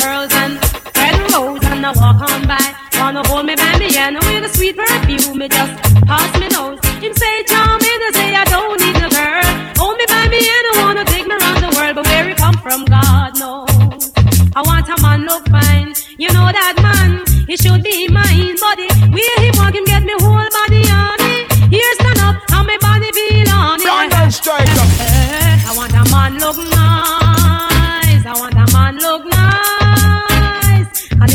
full 0.03 0.25
of 0.25 0.31
Jerry 0.31 0.31
curls 0.31 0.33
and 0.35 0.53
red 0.97 1.33
rose, 1.33 1.65
and 1.65 1.87
I 1.87 1.93
walk 1.93 2.31
on 2.31 2.47
by. 2.47 2.75
Wanna 2.99 3.27
hold 3.29 3.47
me 3.47 3.55
by 3.57 3.79
me 3.79 3.93
hand 3.93 4.17
with 4.17 4.45
a 4.45 4.49
sweet 4.49 4.77
perfume, 4.77 5.39
me 5.39 5.49
just 5.49 5.83
pass 6.07 6.39
me 6.39 6.49
nose. 6.49 6.79
Him 7.03 7.15
say 7.15 7.43
charming, 7.45 8.01
I 8.07 8.11
say 8.15 8.35
I 8.35 8.45
don't 8.45 8.81
need 8.81 8.95
no 9.01 9.09
girl. 9.11 9.43
Hold 9.79 9.97
me 9.99 10.05
by 10.09 10.29
me 10.29 10.39
hand, 10.39 10.67
I 10.71 10.85
wanna 10.85 11.05
take 11.05 11.27
me 11.27 11.35
around 11.35 11.61
the 11.63 11.71
world, 11.77 11.95
but 11.97 12.07
where 12.07 12.29
it 12.29 12.37
come 12.37 12.59
from, 12.59 12.85
God 12.85 13.39
knows. 13.39 14.13
I 14.55 14.63
want 14.63 14.89
a 14.89 15.03
man 15.03 15.25
look 15.25 15.49
fine, 15.49 15.95
you 16.19 16.29
know 16.33 16.47
that 16.47 16.77
man, 16.83 17.25
he 17.47 17.57
should 17.57 17.83
be 17.83 18.09
mine. 18.09 18.55
Body, 18.61 18.87
where 19.11 19.39
he 19.43 19.51
walk 19.59 19.75
him 19.75 19.85
get 19.85 20.03
me 20.05 20.15
whole 20.21 20.51
body 20.59 20.83
on 20.87 21.19
it. 21.19 21.53
Here 21.73 21.95
stand 21.95 22.21
up, 22.21 22.37
and 22.53 22.67
my 22.67 22.79
body 22.81 23.11
feel 23.13 23.51
on 23.51 23.81
it. 23.81 23.87
London 23.87 24.31
striker. 24.31 24.87
Eh, 25.01 25.67
I 25.67 25.73
want 25.77 25.93
a 25.93 26.05
man 26.13 26.39
look 26.39 26.57
nice. 26.57 27.22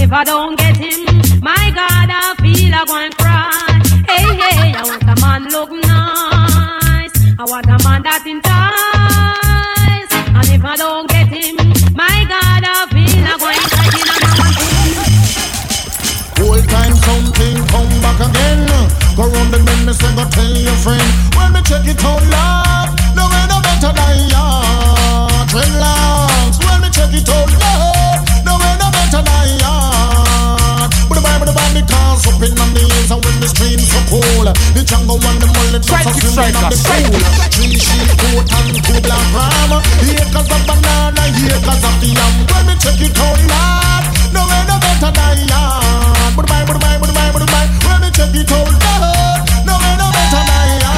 If 0.08 0.14
I 0.14 0.24
don't 0.24 0.58
get 0.58 0.78
him, 0.78 1.04
my 1.44 1.70
God, 1.76 2.08
I 2.08 2.34
feel 2.40 2.72
I 2.74 2.86
going 2.88 3.12
cry. 3.20 3.52
Hey, 4.08 4.24
hey, 4.40 4.72
I 4.72 4.84
want 4.88 5.04
a 5.04 5.16
man 5.20 5.44
look 5.52 5.70
nice. 5.84 7.12
I 7.36 7.44
want 7.44 7.68
a 7.68 7.76
man 7.84 8.04
that 8.08 8.24
entice. 8.24 8.48
And 10.32 10.48
if 10.48 10.64
I 10.64 10.76
don't 10.80 11.12
get 11.12 11.28
him, 11.28 11.60
my 11.92 12.24
God, 12.24 12.64
I 12.64 12.88
feel 12.88 13.28
I 13.28 13.36
going 13.36 13.60
cry. 13.68 13.92
Whole 16.40 16.64
time 16.72 16.96
something 17.04 17.60
come 17.68 17.92
back 18.00 18.24
again. 18.24 18.64
Go 19.20 19.28
round 19.28 19.52
the 19.52 19.60
bend, 19.60 19.84
me 19.88 19.92
say 19.92 20.08
go 20.16 20.24
tell 20.32 20.56
your 20.56 20.78
friend. 20.88 21.04
When 21.36 21.52
me 21.52 21.60
check 21.68 21.84
it 21.84 22.00
out 22.00 22.24
loud, 22.32 22.96
no 23.12 23.28
way 23.28 23.44
no 23.52 23.60
better 23.60 23.92
than 23.92 24.32
ya. 24.32 24.56
Dreadlocks. 25.52 26.64
When 26.64 26.80
me 26.80 26.88
check 26.96 27.12
it 27.12 27.28
out 27.28 27.52
loud, 27.60 28.17
better 29.08 29.24
than 29.24 29.60
ya. 29.60 29.72
But 31.08 31.16
the 31.16 31.24
Bible, 31.24 31.48
the 31.48 31.56
Bible, 31.56 31.88
cars 31.88 32.28
up 32.28 32.44
in 32.44 32.60
on 32.60 32.74
the 32.76 32.84
and 32.84 33.24
when 33.24 33.40
the 33.40 33.48
streams 33.48 33.88
so 33.88 34.00
cool. 34.12 34.48
The 34.76 34.84
jungle 34.84 35.16
and 35.16 35.40
the 35.40 35.48
mullet 35.48 35.84
the 35.84 35.96
pool. 35.96 37.22
Three 37.56 37.80
sheep, 37.80 38.10
coat 38.20 38.52
and 38.52 38.76
two 38.84 39.00
black 39.00 39.28
ram. 39.32 39.80
Acres 40.04 40.50
of 40.52 40.62
banana, 40.68 41.24
acres 41.24 41.84
of 41.88 42.04
yam. 42.04 42.34
When 42.52 42.68
me 42.68 42.76
check 42.76 43.00
it 43.00 43.16
out 43.16 43.40
loud, 43.48 44.04
no 44.36 44.44
way 44.44 44.62
no 44.68 44.76
better 44.84 45.12
than 45.16 45.40
ya. 45.48 45.62
But 46.36 46.44
the 46.44 46.52
Bible, 46.52 46.76
the 46.76 46.84
Bible, 46.84 47.08
the 47.08 47.16
Bible, 47.16 47.40
the 47.40 47.48
Bible. 47.48 47.76
When 47.88 47.98
me 48.04 48.10
check 48.12 48.36
it 48.36 48.52
out 48.52 48.68
loud, 48.68 49.40
no 49.64 49.74
way 49.80 49.94
no 49.96 50.08
better 50.12 50.44
than 50.44 50.84
ya. 50.84 50.92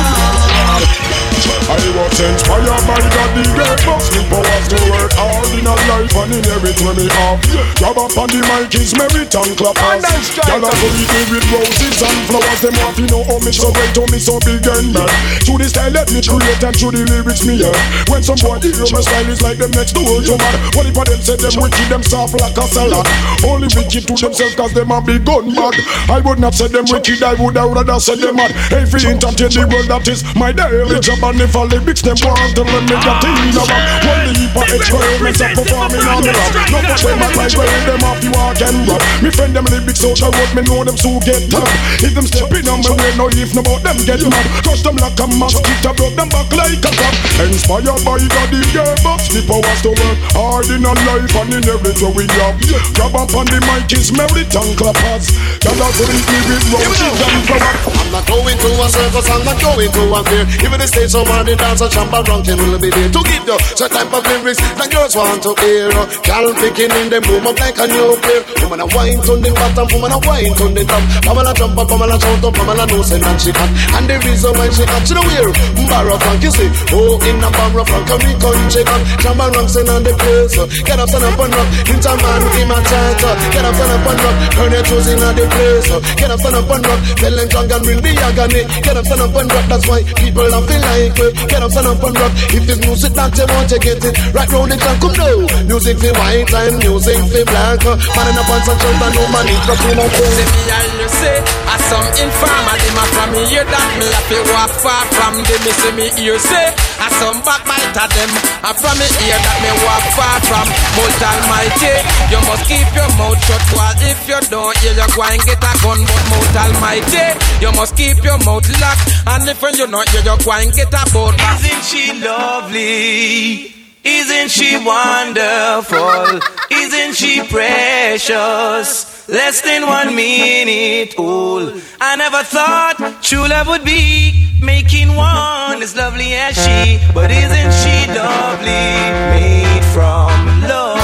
I 1.70 1.78
was 1.94 2.20
inspired 2.20 2.84
by 2.90 2.98
God 2.98 3.30
the 3.38 3.44
great 3.54 3.80
box. 3.86 4.10
Me 4.14 4.22
powers 4.30 4.66
to 4.70 4.78
work 4.90 5.14
hard 5.18 5.50
in 5.54 5.66
a 5.66 5.76
life 5.90 6.16
and 6.18 6.34
in 6.34 6.46
everything 6.50 6.94
me 6.98 7.06
have. 7.14 7.40
Grab 7.78 7.98
up 7.98 8.14
on 8.18 8.28
the 8.30 8.42
mic 8.46 8.74
is 8.76 8.94
merit 8.98 9.34
and 9.34 9.54
clappers 9.56 10.04
Y'all 10.50 10.66
are 10.66 10.76
going 10.76 10.98
me 10.98 11.22
with 11.32 11.46
roses 11.50 12.02
and 12.02 12.20
flowers. 12.30 12.60
Them 12.60 12.76
want 12.84 12.96
to 13.00 13.06
know 13.08 13.24
how 13.24 13.40
me 13.42 13.54
so 13.54 13.72
great, 13.72 13.96
how 13.96 14.06
me 14.12 14.20
so 14.20 14.36
big 14.44 14.66
and 14.68 14.92
bad 14.94 15.10
Through 15.48 15.64
the 15.64 15.68
style 15.72 15.94
let 15.94 16.12
me 16.12 16.20
create 16.20 16.64
and 16.66 16.76
through 16.76 16.94
the 16.94 17.04
lyrics 17.08 17.46
me 17.48 17.62
hear 17.62 17.74
When 18.12 18.22
some 18.22 18.38
boy 18.42 18.60
hear 18.60 18.76
my 18.92 19.02
style 19.02 19.30
is 19.32 19.42
like 19.42 19.58
them 19.58 19.72
next 19.72 19.94
door 19.94 20.20
to 20.22 20.36
mad. 20.36 20.56
What 20.76 20.86
if 20.86 20.98
I 20.98 21.04
them 21.08 21.22
say 21.24 21.38
them 21.38 21.56
wicked, 21.56 21.88
them 21.88 22.04
soft 22.04 22.36
like 22.36 22.58
a 22.58 22.66
salad? 22.68 23.06
Only 23.46 23.70
wicked 23.74 24.06
to 24.10 24.14
themselves 24.20 24.56
cause 24.60 24.74
them 24.74 24.92
a 24.92 25.00
big 25.00 25.24
gun 25.24 25.54
mad. 25.54 25.76
I 26.12 26.20
would 26.20 26.40
not 26.40 26.54
say 26.54 26.68
them 26.68 26.86
wicked, 26.90 27.24
I 27.24 27.40
would 27.40 27.56
have 27.56 27.72
rather 27.72 28.00
say 28.00 28.20
them 28.20 28.36
mad. 28.36 28.52
Hey, 28.68 28.84
fi 28.86 29.00
entertain 29.08 29.56
the 29.56 29.64
world 29.72 29.88
that 29.88 30.08
is 30.08 30.22
my 30.36 30.52
daily 30.52 31.00
job 31.00 31.24
And 31.24 31.39
if 31.40 31.56
I 31.56 31.64
lyrics 31.72 32.04
them 32.04 32.20
want 32.28 32.52
to 32.56 32.64
let 32.68 32.84
me 32.84 32.96
get 33.00 33.24
in 33.24 33.56
a 33.56 33.64
back 33.64 34.04
One 34.04 34.28
heap 34.36 34.56
of 34.56 34.68
experiments 34.76 35.40
of 35.40 35.52
performing 35.56 36.04
on 36.04 36.22
the 36.24 36.36
rap 36.36 36.52
No 36.68 36.80
but 36.84 37.00
them 37.00 37.24
act 37.24 37.36
like 37.40 37.56
where 37.56 37.84
them 37.88 38.04
off 38.04 38.20
you 38.20 38.32
walk 38.36 38.60
and 38.60 38.80
rap 38.84 39.02
Me 39.24 39.30
friend 39.32 39.56
them 39.56 39.66
lyrics 39.72 40.04
out 40.04 40.20
the 40.20 40.28
road, 40.28 40.52
me 40.52 40.62
know 40.68 40.84
them 40.84 40.98
so 41.00 41.16
get 41.24 41.48
tapped 41.48 41.72
If 42.04 42.12
them 42.12 42.28
stepping 42.28 42.68
on 42.68 42.84
my 42.84 42.92
way, 42.92 43.12
no 43.16 43.32
if 43.32 43.56
no 43.56 43.62
about 43.70 43.84
them 43.86 43.98
get 44.04 44.24
mad. 44.26 44.46
Cause 44.66 44.84
them 44.84 44.96
like 44.98 45.20
a 45.20 45.28
mosquito, 45.28 45.94
broke 45.94 46.16
them 46.16 46.30
back 46.30 46.50
like 46.52 46.84
a 46.84 46.92
crab 46.92 47.16
Inspired 47.40 48.04
by 48.04 48.20
God 48.20 48.52
in 48.52 48.68
their 48.76 48.96
box, 49.00 49.32
the 49.32 49.40
powers 49.48 49.80
to 49.88 49.96
work 49.96 50.20
hard 50.36 50.68
in 50.68 50.84
a 50.84 50.92
life 51.08 51.32
and 51.40 51.56
in 51.56 51.64
everything 51.72 52.12
we 52.12 52.28
have. 52.36 52.60
Grab 52.92 53.16
up 53.16 53.32
on 53.32 53.48
the 53.48 53.64
mic 53.64 53.88
is 53.96 54.12
merit 54.12 54.52
and 54.52 54.72
clappers. 54.76 55.32
God 55.64 55.80
has 55.80 55.96
linked 56.04 56.28
me 56.28 56.40
with 56.52 56.66
roses 56.68 57.16
and 57.16 57.40
flowers. 57.48 57.80
I'm 57.96 58.12
not 58.12 58.28
going 58.28 58.60
to 58.60 58.70
a 58.84 58.88
circus, 58.92 59.28
I'm 59.32 59.44
not 59.48 59.56
going 59.64 59.88
to 59.88 60.04
a 60.12 60.22
fair. 60.28 60.44
Even 60.68 60.84
the 60.84 60.88
stage 60.92 61.16
somebody 61.30 61.56
dance 61.56 61.82
a 61.82 61.90
chamber 61.90 62.22
ranking 62.26 62.58
will 62.58 62.80
be 62.80 62.90
there 62.90 63.10
To 63.10 63.22
give 63.22 63.46
you 63.46 63.58
certain 63.78 63.98
type 63.98 64.14
of 64.14 64.24
lyrics 64.26 64.60
that 64.60 64.90
girls 64.90 65.16
want 65.16 65.42
to 65.46 65.54
hear. 65.62 65.90
Girl 66.26 66.48
picking 66.58 66.92
in 66.92 67.08
them 67.10 67.24
boom 67.24 67.46
up 67.46 67.60
like 67.60 67.78
a 67.78 67.86
nuclear 67.86 68.42
Woman 68.66 68.82
a 68.82 68.88
wine 68.94 69.20
to 69.22 69.34
the 69.38 69.50
bottom, 69.54 69.88
woman 69.94 70.14
a 70.14 70.20
wine 70.26 70.54
to 70.58 70.66
the 70.74 70.84
top. 70.86 71.04
Woman 71.26 71.48
a 71.48 71.54
jump 71.54 71.78
up, 71.78 71.90
woman 71.90 72.10
a 72.10 72.18
shout 72.18 72.44
up, 72.44 72.54
woman 72.58 72.80
a 72.82 72.86
know 72.90 73.02
say 73.06 73.20
that 73.22 73.38
she 73.42 73.52
hot. 73.54 73.72
And 73.98 74.06
the 74.10 74.16
reason 74.26 74.54
why 74.58 74.70
she 74.74 74.86
hot, 74.86 75.04
she 75.06 75.14
know 75.14 75.26
wear 75.26 75.50
Barra 75.90 76.18
funk, 76.22 76.44
you 76.46 76.54
see. 76.54 76.70
Oh, 76.94 77.18
in 77.26 77.42
a 77.42 77.50
barra 77.50 77.84
funk, 77.86 78.10
a 78.10 78.16
we 78.22 78.32
country 78.38 78.84
hot. 78.86 79.02
Chamber 79.22 79.50
ranking 79.50 79.90
on 79.90 80.02
the 80.06 80.14
place 80.14 80.58
uh. 80.58 80.66
Get 80.86 81.02
up, 81.02 81.10
stand 81.10 81.26
up 81.26 81.40
and 81.40 81.54
rock. 81.54 81.70
Into 81.90 82.14
man, 82.14 82.44
him 82.54 82.72
a 82.74 82.78
chant 82.86 83.24
uh. 83.26 83.34
Get 83.50 83.66
up, 83.66 83.74
stand 83.74 83.94
up 83.94 84.06
and 84.06 84.22
rock. 84.22 84.36
Turn 84.54 84.72
your 84.74 84.84
toes 84.86 85.08
in 85.10 85.18
the 85.18 85.46
place 85.50 85.90
uh. 85.90 86.00
Get 86.14 86.30
up, 86.30 86.40
stand 86.40 86.58
up 86.62 86.70
and 86.70 86.86
rock. 86.86 87.00
Tell 87.18 87.34
them 87.34 87.48
drunk 87.50 87.72
and 87.74 87.84
bring 87.84 88.02
the 88.06 88.12
agony. 88.22 88.62
Get 88.86 88.98
up, 88.98 89.06
stand 89.10 89.24
up 89.26 89.34
and 89.34 89.50
rock. 89.50 89.66
That's 89.66 89.86
why 89.90 90.00
people 90.14 90.46
don't 90.46 90.66
feel 90.70 90.84
like 90.94 91.09
it 91.16 91.34
Get 91.50 91.64
up, 91.64 91.72
stand 91.72 91.88
up 91.88 92.04
and 92.04 92.16
rock. 92.18 92.34
If 92.54 92.64
this 92.68 92.80
music 92.86 93.14
that 93.14 93.34
you 93.38 93.48
want, 93.50 93.72
you 93.72 93.80
get 93.80 94.04
it. 94.04 94.16
Right 94.34 94.50
round 94.50 94.72
the 94.72 94.78
clock, 94.78 95.00
come 95.02 95.16
now. 95.18 95.38
Music 95.66 95.98
for 95.98 96.14
white 96.14 96.54
and 96.54 96.76
music 96.84 97.20
for 97.30 97.46
black. 97.50 97.82
Man 97.86 98.28
in 98.30 98.38
a 98.38 98.44
pants 98.46 98.68
and 98.70 98.80
shirt 98.80 99.10
no 99.16 99.24
man 99.34 99.46
need 99.46 99.64
to 99.66 99.74
come 99.80 100.00
up 100.00 100.12
Say 100.12 100.46
me 100.46 100.62
all 100.70 100.90
you 101.00 101.10
say 101.10 101.38
I 101.70 101.76
some 101.90 102.10
informer 102.20 102.76
Them 102.80 103.00
a 103.00 103.04
from 103.14 103.30
me 103.34 103.42
that 103.46 103.92
Me 104.00 104.08
have 104.10 104.28
to 104.30 104.38
walk 104.54 104.72
far 104.82 105.04
from 105.16 105.36
them. 105.42 105.60
Me 105.66 105.72
say 105.74 105.94
me 105.96 106.06
hear 106.18 106.40
say 106.40 106.70
I 107.00 107.08
some 107.18 107.40
backbiter 107.46 108.08
them 108.12 108.32
I 108.66 108.72
from 108.76 108.96
me 109.00 109.08
that 109.08 109.58
me 109.64 109.72
walk 109.84 110.06
far 110.14 110.38
from. 110.46 110.68
Most 110.98 111.22
almighty 111.24 111.94
You 112.30 112.40
must 112.46 112.66
keep 112.68 112.90
your 112.94 113.10
mouth 113.18 113.40
shut 113.46 113.64
While 113.74 114.00
if 114.04 114.22
you 114.28 114.40
don't 114.52 114.76
hear 114.84 114.96
you 114.96 115.10
go 115.16 115.22
and 115.24 115.42
get 115.46 115.64
a 115.64 115.72
gun. 115.82 116.00
But 116.04 116.24
most 116.30 116.56
almighty 116.60 117.26
You 117.64 117.72
must 117.74 117.94
keep 117.96 118.20
your 118.22 118.40
mouth 118.44 118.68
locked. 118.80 119.06
And 119.28 119.48
if 119.48 119.62
you 119.62 119.88
not 119.88 120.08
hear 120.10 120.24
you 120.26 120.38
go 120.44 120.52
and 120.54 120.72
get 120.74 120.94
a 120.94 120.99
boat 121.14 121.36
Isn't 121.36 121.84
she 121.84 122.22
lovely? 122.22 123.76
Isn't 124.04 124.50
she 124.50 124.78
wonderful? 124.84 126.40
Isn't 126.72 127.14
she 127.16 127.44
precious? 127.48 129.28
Less 129.30 129.62
than 129.62 129.86
one 129.86 130.16
minute 130.16 131.14
old. 131.20 131.82
I 132.02 132.16
never 132.16 132.44
thought 132.44 132.98
true 133.22 133.48
love 133.48 133.68
would 133.68 133.84
be 133.84 134.50
making 134.62 135.16
one 135.16 135.82
as 135.84 135.96
lovely 135.96 136.34
as 136.34 136.56
she. 136.56 137.00
But 137.14 137.30
isn't 137.30 137.74
she 137.82 137.96
lovely? 138.18 138.90
Made 139.36 139.86
from 139.94 140.62
love. 140.62 140.98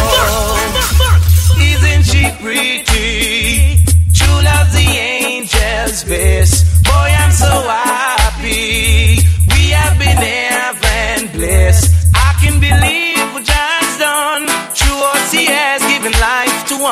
Isn't 1.59 2.03
she 2.03 2.23
pretty? 2.41 3.83
True 4.13 4.39
love's 4.43 4.73
the 4.73 4.87
angel's 4.87 6.03
best. 6.05 6.83
Boy, 6.83 7.09
I'm 7.21 7.31
so 7.31 7.45
happy. 7.45 7.84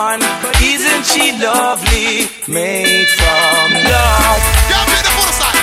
One. 0.04 0.22
Isn't 0.60 1.06
she 1.12 1.26
lovely? 1.40 2.28
Made 2.48 3.08
from 3.18 3.68
love. 3.88 4.44
Yeah, 4.72 4.86
full 5.16 5.32
side. 5.40 5.60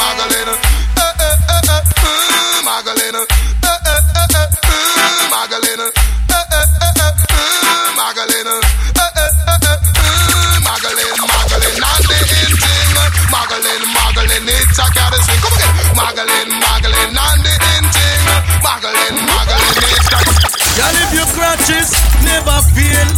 Magdalena. 0.00 0.54
Eh, 0.54 1.14
eh, 1.26 1.36
eh, 1.54 1.74
eh, 1.74 1.82
mm, 2.02 2.64
Magdalena. 2.68 3.22
Eh, 3.22 3.78
eh, 3.92 4.02
eh, 4.18 4.40
eh, 4.40 4.48
mm, 4.66 5.20
Magdalena. 5.34 5.86
Eh, 5.86 6.46
eh, 6.56 6.66
eh, 6.86 7.02
eh, 7.02 7.12
mm, 7.34 7.88
Magdalena. 8.00 8.54
Eh, 9.02 9.12
eh, 9.22 9.32
eh, 9.52 9.70
eh, 9.70 9.78
mm, 10.02 10.56
Magdalene, 10.66 11.16
Magdalene, 11.34 11.78
the 12.10 12.18
in 12.42 12.52
thing. 12.62 12.90
Magdalene, 13.34 13.86
Magdalene, 13.96 14.50
it's 14.58 14.78
a 14.78 14.86
swing. 15.24 15.40
Come 15.44 15.56
again. 15.56 15.72
Magdalene, 15.98 16.52
Magdalene, 16.66 17.18
and 17.26 17.40
the 17.46 17.54
in 17.74 17.84
thing. 17.94 18.20
Magdalene, 18.66 19.85
Magdalene, 20.06 20.38
it's 20.38 20.54
a 20.54 20.76
Girl, 20.76 20.96
if 21.02 21.10
your 21.14 21.28
crutches 21.34 21.88
never 22.22 22.56
feel 22.74 23.08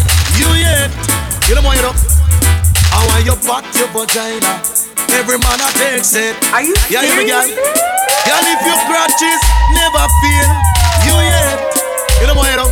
you 0.41 0.49
yet, 0.57 0.91
you 1.49 1.55
know 1.55 1.63
what 1.63 1.77
you 1.77 1.83
know. 1.83 1.95
I 2.93 3.05
want 3.13 3.25
your 3.25 3.37
butt, 3.45 3.65
your 3.77 3.89
vagina. 3.93 4.63
Every 5.13 5.39
man 5.39 5.59
I 5.61 5.71
takes 5.77 6.15
it. 6.15 6.37
Are 6.53 6.63
you 6.63 6.75
yeah, 6.89 7.03
you 7.03 7.27
girl. 7.27 7.45
Girl, 7.45 8.45
if 8.45 8.61
your 8.65 8.81
crutches 8.89 9.41
never 9.73 10.05
feel 10.21 10.49
you 11.05 11.17
yet, 11.29 11.57
you 12.21 12.27
know 12.27 12.35
what 12.35 12.51
you 12.51 12.57
know. 12.57 12.71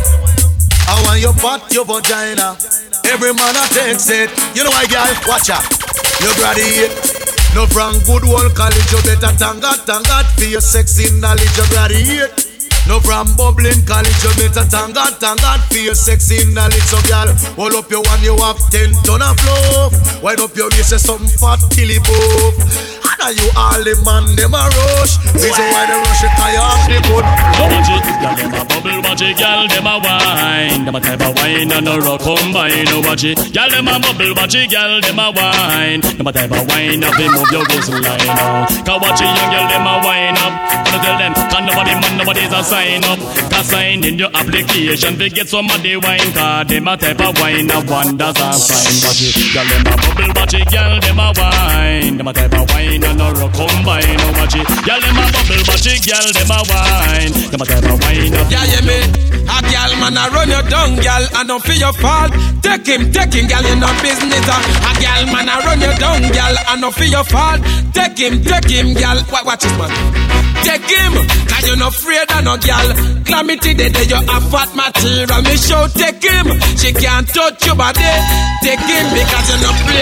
I 0.87 1.01
want 1.05 1.19
your 1.21 1.33
butt, 1.33 1.61
your 1.73 1.85
vagina. 1.85 2.57
Every 3.05 3.33
man 3.33 3.53
I 3.57 3.67
takes 3.69 4.09
it. 4.09 4.31
You 4.55 4.63
know 4.63 4.71
why, 4.71 4.85
girl? 4.87 5.09
Watch 5.27 5.49
out. 5.49 5.65
You 6.21 6.31
graduate. 6.39 6.93
No 7.55 7.65
from 7.65 7.97
good 8.05 8.23
old 8.25 8.53
college, 8.55 8.91
you 8.91 9.01
better 9.01 9.33
thank 9.33 9.61
God, 9.61 9.79
thank 9.85 10.05
God 10.07 10.25
for 10.37 10.45
your 10.45 10.61
sexy 10.61 11.09
knowledge, 11.19 11.57
you 11.57 11.65
graduate. 11.69 12.46
No 12.87 12.99
from 13.03 13.27
bubbling 13.35 13.83
college, 13.83 14.15
you 14.23 14.31
better 14.39 14.63
thank 14.63 14.95
God, 14.95 15.19
thank 15.19 15.41
God 15.41 15.59
for 15.67 15.75
your 15.75 15.93
sexy 15.93 16.47
knowledge. 16.53 16.87
So, 16.87 16.95
girl, 17.03 17.27
hold 17.59 17.75
up 17.75 17.91
your 17.91 18.01
one, 18.01 18.23
you 18.23 18.35
have 18.39 18.57
ten 18.71 18.95
ton 19.03 19.21
of 19.21 19.35
love. 19.43 19.91
Wind 20.23 20.39
up 20.39 20.55
your 20.55 20.71
waist, 20.71 20.95
say 20.95 20.97
something 20.97 21.27
fat 21.35 21.59
till 21.75 21.91
it. 21.91 21.99
And 22.07 23.19
are 23.19 23.35
you 23.35 23.47
all 23.59 23.83
the 23.83 23.91
man, 24.07 24.23
them 24.39 24.55
a 24.55 24.71
rush. 24.71 25.19
Reason 25.35 25.67
why 25.75 25.83
they 25.83 25.99
rush 25.99 26.23
it, 26.23 26.31
you 26.31 26.63
have 26.63 26.87
the 26.87 26.97
good. 27.11 27.25
It, 27.87 28.07
girl, 28.23 28.35
them 28.39 28.55
a 28.55 28.63
bubble, 28.63 29.03
it, 29.03 29.35
girl, 29.35 29.67
them 29.67 29.87
a 29.87 29.95
wine. 29.99 30.85
Them 30.87 30.95
a 30.95 30.99
type 31.03 31.21
of 31.27 31.35
wine 31.35 31.71
and 31.71 31.87
a 31.91 31.99
rock 31.99 32.23
combine. 32.23 32.87
Oh, 32.87 33.03
it, 33.03 33.35
girl, 33.51 33.67
them 33.67 33.87
a 33.91 33.99
bubble, 33.99 34.31
it, 34.31 34.71
girl, 34.71 35.01
them 35.03 35.19
a 35.19 35.27
wine. 35.35 35.99
Them 35.99 36.27
a 36.27 36.31
type 36.31 36.55
of 36.55 36.63
wine, 36.71 37.03
up 37.03 37.11
they 37.19 37.27
move 37.27 37.51
your 37.51 37.67
waistline. 37.67 38.31
Oh, 38.31 38.63
cause 38.87 38.99
watch 39.03 39.19
it, 39.19 39.27
young 39.27 39.51
girl, 39.51 39.67
them 39.75 39.83
a 39.83 39.93
wine 40.07 40.39
up. 40.39 40.55
Gonna 40.87 41.03
tell 41.03 41.17
them, 41.19 41.33
can 41.51 41.65
nobody 41.67 41.93
man, 41.99 42.15
nobody's 42.15 42.53
a 42.53 42.63
sign 42.77 43.03
up. 43.03 43.19
Cause 43.51 43.69
sign 43.69 44.03
in 44.05 44.19
your 44.19 44.29
application, 44.33 45.17
they 45.17 45.29
get 45.29 45.47
some 45.49 45.69
of 45.69 45.81
the 45.81 45.97
wine. 45.97 46.31
Cause 46.33 46.67
them 46.67 46.87
a 46.87 46.97
type 46.97 47.21
of 47.21 47.33
wine, 47.41 47.69
a 47.71 47.79
wonders 47.89 48.37
a 48.37 48.47
sign. 48.53 48.95
Watch 49.01 49.21
it, 49.25 49.35
girl, 49.53 49.65
them 49.65 49.87
a 49.87 49.95
bubble, 49.97 50.31
watch 50.37 50.53
it, 50.53 50.67
girl, 50.69 50.93
them 51.01 51.19
a 51.19 51.27
wine. 51.37 52.17
Them 52.17 52.27
a 52.27 52.33
type 52.33 52.53
of 52.53 52.65
wine 52.69 53.03
and 53.03 53.21
a 53.21 53.27
rock 53.33 53.53
combine. 53.57 54.19
Oh, 54.21 54.31
watch 54.37 54.55
it, 54.55 54.67
girl, 54.85 55.01
them 55.01 55.17
a 55.17 55.25
bubble, 55.33 55.61
watch 55.67 55.87
it, 55.89 55.99
girl, 56.05 56.27
them 56.37 56.51
a 56.53 56.59
wine. 56.69 57.33
Them 57.49 57.61
a 57.61 57.65
type 57.65 57.87
of 57.89 57.97
wine. 58.01 58.33
Yeah, 58.53 58.65
yeah, 58.69 58.83
me. 58.85 58.97
A 59.47 59.57
gal 59.71 59.91
man 59.97 60.17
a 60.19 60.23
run 60.29 60.49
you 60.51 60.61
down, 60.69 60.95
gal, 61.01 61.23
and 61.39 61.47
don't 61.47 61.63
feel 61.63 61.79
your 61.81 61.93
fault. 61.93 62.31
Take 62.61 62.85
him, 62.85 63.11
take 63.11 63.33
him, 63.33 63.47
gal, 63.47 63.63
you 63.63 63.75
no 63.79 63.89
business. 64.03 64.45
ah. 64.45 64.61
A 64.85 65.01
gal 65.01 65.23
man 65.33 65.49
a 65.49 65.55
run 65.65 65.79
you 65.81 65.93
down, 65.97 66.21
gal, 66.35 66.55
and 66.69 66.81
don't 66.81 66.93
feel 66.93 67.09
your 67.09 67.23
fault. 67.23 67.61
Take 67.95 68.19
him, 68.19 68.43
take 68.43 68.69
him. 68.69 68.93
Watch, 68.93 69.45
watch 69.45 69.63
this 69.63 69.73
man. 69.79 69.89
Take 70.67 70.89
him, 70.89 71.13
cause 71.47 71.65
you 71.69 71.75
no 71.77 71.87
afraid 71.87 72.27
of 72.29 72.43
no 72.43 72.57
gal. 72.67 72.87
Calamity 73.23 73.73
day, 73.73 73.89
day 73.89 74.03
you 74.11 74.19
have 74.19 74.45
fat 74.51 74.69
material. 74.75 75.41
Me 75.47 75.55
show 75.55 75.87
take 75.95 76.19
him, 76.19 76.47
she 76.75 76.91
can't 76.91 77.27
touch 77.31 77.65
your 77.65 77.75
body. 77.75 78.03
Take 78.63 78.83
him 78.83 79.05
because 79.15 79.47
you 79.47 79.57
no 79.63 79.71
of 79.71 79.79
me. 79.87 79.95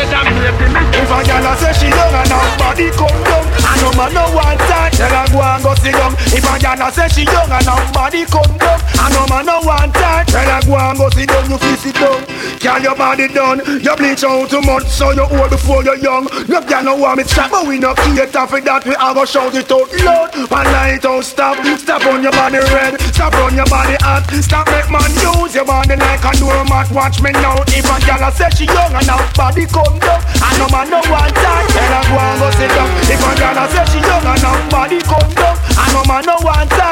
If 0.96 1.12
a 1.12 1.20
gal 1.22 1.46
a 1.46 1.54
say 1.62 1.74
she 1.78 1.88
young 1.94 2.14
and 2.18 2.34
her 2.34 2.58
body 2.58 2.90
come 2.98 3.20
down 3.26 3.46
And 3.46 3.78
no 3.82 3.90
man 3.94 4.14
no 4.14 4.26
want 4.34 4.58
that, 4.58 4.90
tell 4.94 5.12
her 5.12 5.28
go 5.30 5.42
and 5.44 5.62
go 5.62 5.76
sit 5.76 5.94
down 5.94 6.14
If 6.34 6.46
a 6.46 6.56
gal 6.58 6.82
a 6.82 6.88
say 6.90 7.08
she 7.14 7.24
young 7.30 7.52
and 7.52 7.68
her 7.68 7.84
body 7.94 8.26
come 8.26 8.58
down 8.58 8.80
And 8.82 9.12
no 9.14 9.24
man 9.30 9.46
no 9.46 9.62
want 9.62 9.94
that, 9.94 10.26
tell 10.26 10.50
her 10.50 10.62
go 10.66 10.76
and 10.82 10.98
go 10.98 11.08
sit 11.14 11.30
down 11.30 11.46
You 11.46 11.58
feel 11.62 11.78
sit 11.78 11.96
down, 12.00 12.20
girl 12.58 12.82
your 12.82 12.96
body 12.96 13.28
done 13.28 13.60
You 13.84 13.94
bleach 14.00 14.24
out 14.24 14.50
too 14.50 14.64
much 14.66 14.88
so 14.88 15.12
you 15.12 15.28
old 15.28 15.50
before 15.52 15.84
you're 15.84 16.00
young 16.00 16.26
No 16.48 16.64
gal 16.66 16.82
no 16.82 16.96
want 16.96 17.20
me 17.20 17.24
stop, 17.26 17.52
but 17.52 17.68
we 17.68 17.78
no 17.78 17.94
cater 17.94 18.48
for 18.48 18.62
that 18.62 18.82
We 18.88 18.96
have 18.98 19.14
a 19.14 19.20
go 19.20 19.26
shout 19.26 19.54
it 19.54 19.70
out 19.70 19.90
loud 20.02 20.32
One 20.50 20.70
night 20.74 21.06
out 21.06 21.24
stop, 21.28 21.60
stop 21.78 22.02
on 22.08 22.24
your 22.24 22.32
body 22.34 22.55
red. 22.74 23.00
Stop 23.14 23.34
on 23.42 23.56
your 23.56 23.66
body 23.68 23.98
hot, 24.04 24.28
stop 24.44 24.68
make 24.70 24.90
man 24.92 25.10
use 25.24 25.56
your 25.56 25.66
body 25.66 25.96
like 25.96 26.24
a 26.24 26.32
doormat. 26.38 26.92
Watch 26.92 27.22
me 27.22 27.32
now, 27.32 27.64
if 27.68 27.88
a 27.88 27.96
gal 28.06 28.32
say 28.32 28.50
she 28.54 28.66
young 28.66 28.94
and 28.94 29.08
her 29.08 29.24
body 29.36 29.66
come 29.66 29.98
down 30.00 30.22
And 30.44 30.56
no 30.60 30.68
man 30.70 30.90
no 30.90 31.00
want 31.10 31.34
that, 31.36 31.64
tell 31.74 31.94
her 31.96 32.04
go 32.06 32.16
and 32.20 32.38
go 32.40 32.48
sit 32.56 32.70
down. 32.72 32.90
If 33.08 33.24
a 33.24 33.32
gal 33.40 33.60
say 33.72 33.86
she 33.92 34.00
young 34.04 34.26
and 34.26 34.44
her 34.46 34.58
body 34.70 35.00
come 35.02 35.32
down 35.34 35.56
And 35.80 35.90
no 35.96 36.02
man 36.06 36.24
no 36.28 36.36
want 36.44 36.70
that, 36.76 36.85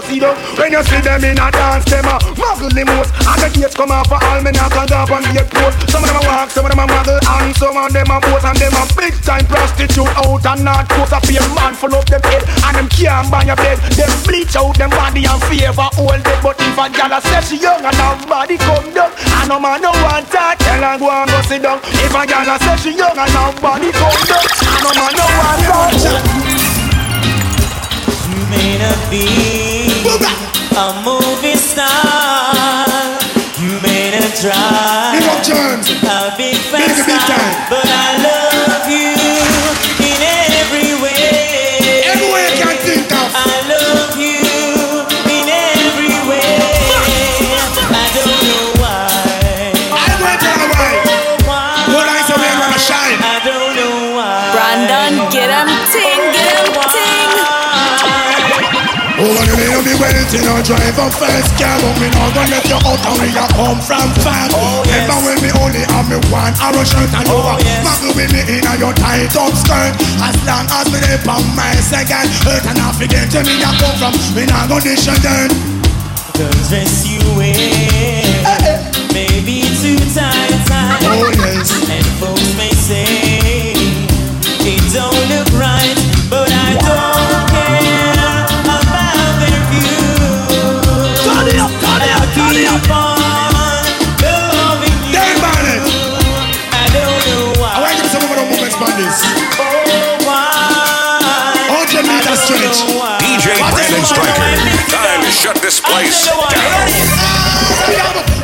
her 0.00 0.08
sit 0.08 0.20
down. 0.20 0.36
When 0.56 0.72
you 0.72 0.82
see 0.84 1.00
them 1.00 1.24
in 1.24 1.38
a 1.38 1.48
dance, 1.50 1.84
them 1.84 2.04
a 2.04 2.16
muggle 2.36 2.72
the 2.72 2.84
most 2.84 3.12
And 3.26 3.40
the 3.44 3.48
gates 3.52 3.74
come 3.76 3.92
off 3.92 4.08
for 4.08 4.18
all 4.20 4.40
men 4.40 4.56
a 4.56 4.64
up 4.64 5.10
and 5.10 5.26
gate. 5.32 5.50
Post 5.50 5.90
Some 5.90 6.04
of 6.04 6.08
them 6.08 6.20
a 6.20 6.22
walk, 6.26 6.50
some 6.50 6.64
of 6.64 6.70
them 6.72 6.80
a 6.80 6.86
muggle 6.86 7.20
And 7.20 7.56
some 7.56 7.76
of 7.76 7.92
them 7.92 8.10
a 8.10 8.20
pose 8.20 8.44
and 8.44 8.56
them 8.56 8.74
a 8.76 8.84
big 8.96 9.14
time 9.22 9.46
prostitute 9.46 10.08
Out 10.16 10.46
and 10.46 10.64
not 10.64 10.88
close, 10.88 11.12
a 11.12 11.20
pay 11.20 11.40
man 11.54 11.74
full 11.74 11.94
up 11.94 12.06
them 12.06 12.22
head 12.24 12.44
And 12.64 12.76
them 12.76 12.88
can't 12.88 13.30
buy 13.30 13.44
your 13.44 13.56
bed. 13.56 13.78
Them 13.96 14.12
bleach 14.24 14.56
out 14.56 14.76
them 14.76 14.90
body 14.90 15.24
and 15.26 15.42
favor 15.48 15.88
all 15.98 16.18
dead 16.20 16.40
But 16.42 16.56
if 16.60 16.78
a 16.78 16.86
gal 16.88 17.12
a 17.12 17.18
say 17.20 17.40
she 17.44 17.56
young 17.60 17.84
and 17.84 17.96
her 17.96 18.16
body 18.26 18.56
come 18.56 18.88
down 18.94 19.12
And 19.12 19.48
no 19.48 19.60
man 19.60 19.82
no 19.82 19.90
want 20.04 20.26
that, 20.32 20.56
tell 20.60 20.80
her 20.80 20.96
go 20.98 21.10
and 21.10 21.28
go 21.30 21.40
sit 21.44 21.62
down. 21.62 21.78
If 21.84 22.14
a 22.14 22.22
gal 22.26 22.48
a 22.48 22.56
say 22.58 22.76
she 22.80 22.90
young 22.96 23.16
and 23.16 23.30
her 23.30 23.52
body 23.60 23.90
come 23.92 24.20
down 24.24 24.44
And 24.44 24.80
no 24.84 24.90
man 24.96 25.12
no 25.18 25.26
want 25.38 25.60
that 25.68 26.22
You 28.28 28.40
may 28.48 28.78
not 28.78 29.00
be 29.10 29.79
a 30.80 31.02
movie 31.04 31.56
star. 31.56 32.56
You 33.60 33.76
may 33.84 34.16
not 34.16 34.32
drive. 34.40 35.20
A 36.08 36.34
big 36.38 36.56
fast 36.56 37.04
car, 37.06 37.68
but 37.68 37.84
I 37.84 38.22
love 38.24 38.39
mean 60.30 60.42
me 60.42 60.46
waiting 60.46 60.46
or 60.50 60.62
drive 60.62 60.98
a 60.98 61.06
fast 61.10 61.50
car 61.58 61.74
But 61.80 61.94
me 61.98 62.08
not 62.14 62.30
gonna 62.34 62.50
let 62.54 62.64
you 62.70 62.78
out 62.78 63.00
and 63.02 63.16
we 63.18 63.28
a 63.34 63.46
come 63.50 63.80
from 63.82 64.08
far. 64.22 64.46
Oh, 64.54 64.82
Remember 64.86 65.18
when 65.26 65.38
me 65.42 65.50
only 65.58 65.82
have 65.90 66.06
me 66.06 66.18
one 66.30 66.54
arrow 66.62 66.84
shirt 66.86 67.10
And 67.14 67.26
you 67.26 67.34
oh, 67.34 67.58
a 67.58 67.82
muggle 67.82 68.14
with 68.14 68.30
me 68.32 68.40
in 68.46 68.66
a 68.66 68.72
your 68.78 68.94
tight 68.94 69.34
up 69.34 69.54
skirt? 69.54 69.94
As 70.22 70.36
long 70.46 70.66
as 70.70 70.86
me 70.92 70.98
dey 71.02 71.18
on 71.26 71.44
my 71.58 71.74
second 71.82 72.30
Hurt 72.46 72.64
and 72.70 72.78
I 72.78 72.92
forget 72.94 73.26
to 73.34 73.40
me 73.42 73.58
a 73.62 73.70
come 73.78 73.96
from. 73.98 74.14
Me 74.34 74.46
not 74.46 74.68
gonna 74.68 74.82
dish 74.86 75.06
your 75.06 75.18
dirt. 75.18 75.50
The 76.38 76.48
dress 76.70 77.06
you 77.06 77.20
wear 77.36 77.54
Maybe 79.12 79.66
too 79.82 79.98
tight, 80.14 80.54
tight. 80.70 81.02
Oh, 81.02 81.26
Striker. 104.10 104.50
Time 104.90 105.22
to 105.22 105.30
shut 105.30 105.56
this 105.62 105.78
place 105.78 106.26
down. 106.26 106.90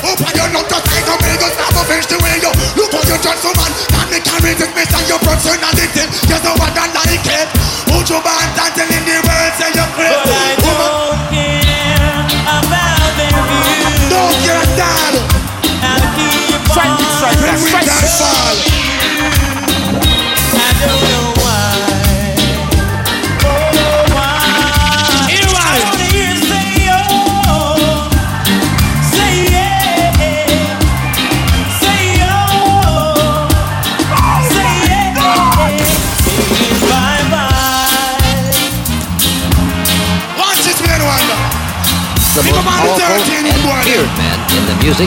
Open 0.06 0.32
your 0.38 0.48
love 0.54 0.68
just 0.70 0.86
like 0.86 1.08
a 1.10 1.14
mega 1.18 1.48
stab 1.50 1.74
of 1.74 1.86
fish 1.90 2.06
the 2.06 2.16
way 2.22 2.38
you 2.38 2.52
Look 2.78 2.94
how 2.94 3.02
you 3.02 3.18
just 3.18 3.42
so 3.42 3.50
man 3.58 3.72
Can 3.90 4.06
me 4.14 4.18
carry 4.22 4.54
this 4.54 4.70
mess 4.70 4.94
and 4.94 5.08
your 5.10 5.18
personality 5.18 6.06
You 6.30 6.38
know 6.46 6.54
what 6.54 6.70
I 6.78 6.86
like 6.94 7.26
it 7.26 7.48
Put 7.90 8.06
your 8.06 8.22
band 8.22 8.54
and 8.54 8.72
telling 8.78 9.02
the 9.02 9.18
world 9.26 9.52
say 9.58 9.74
you're 9.74 9.90
crazy 9.98 10.35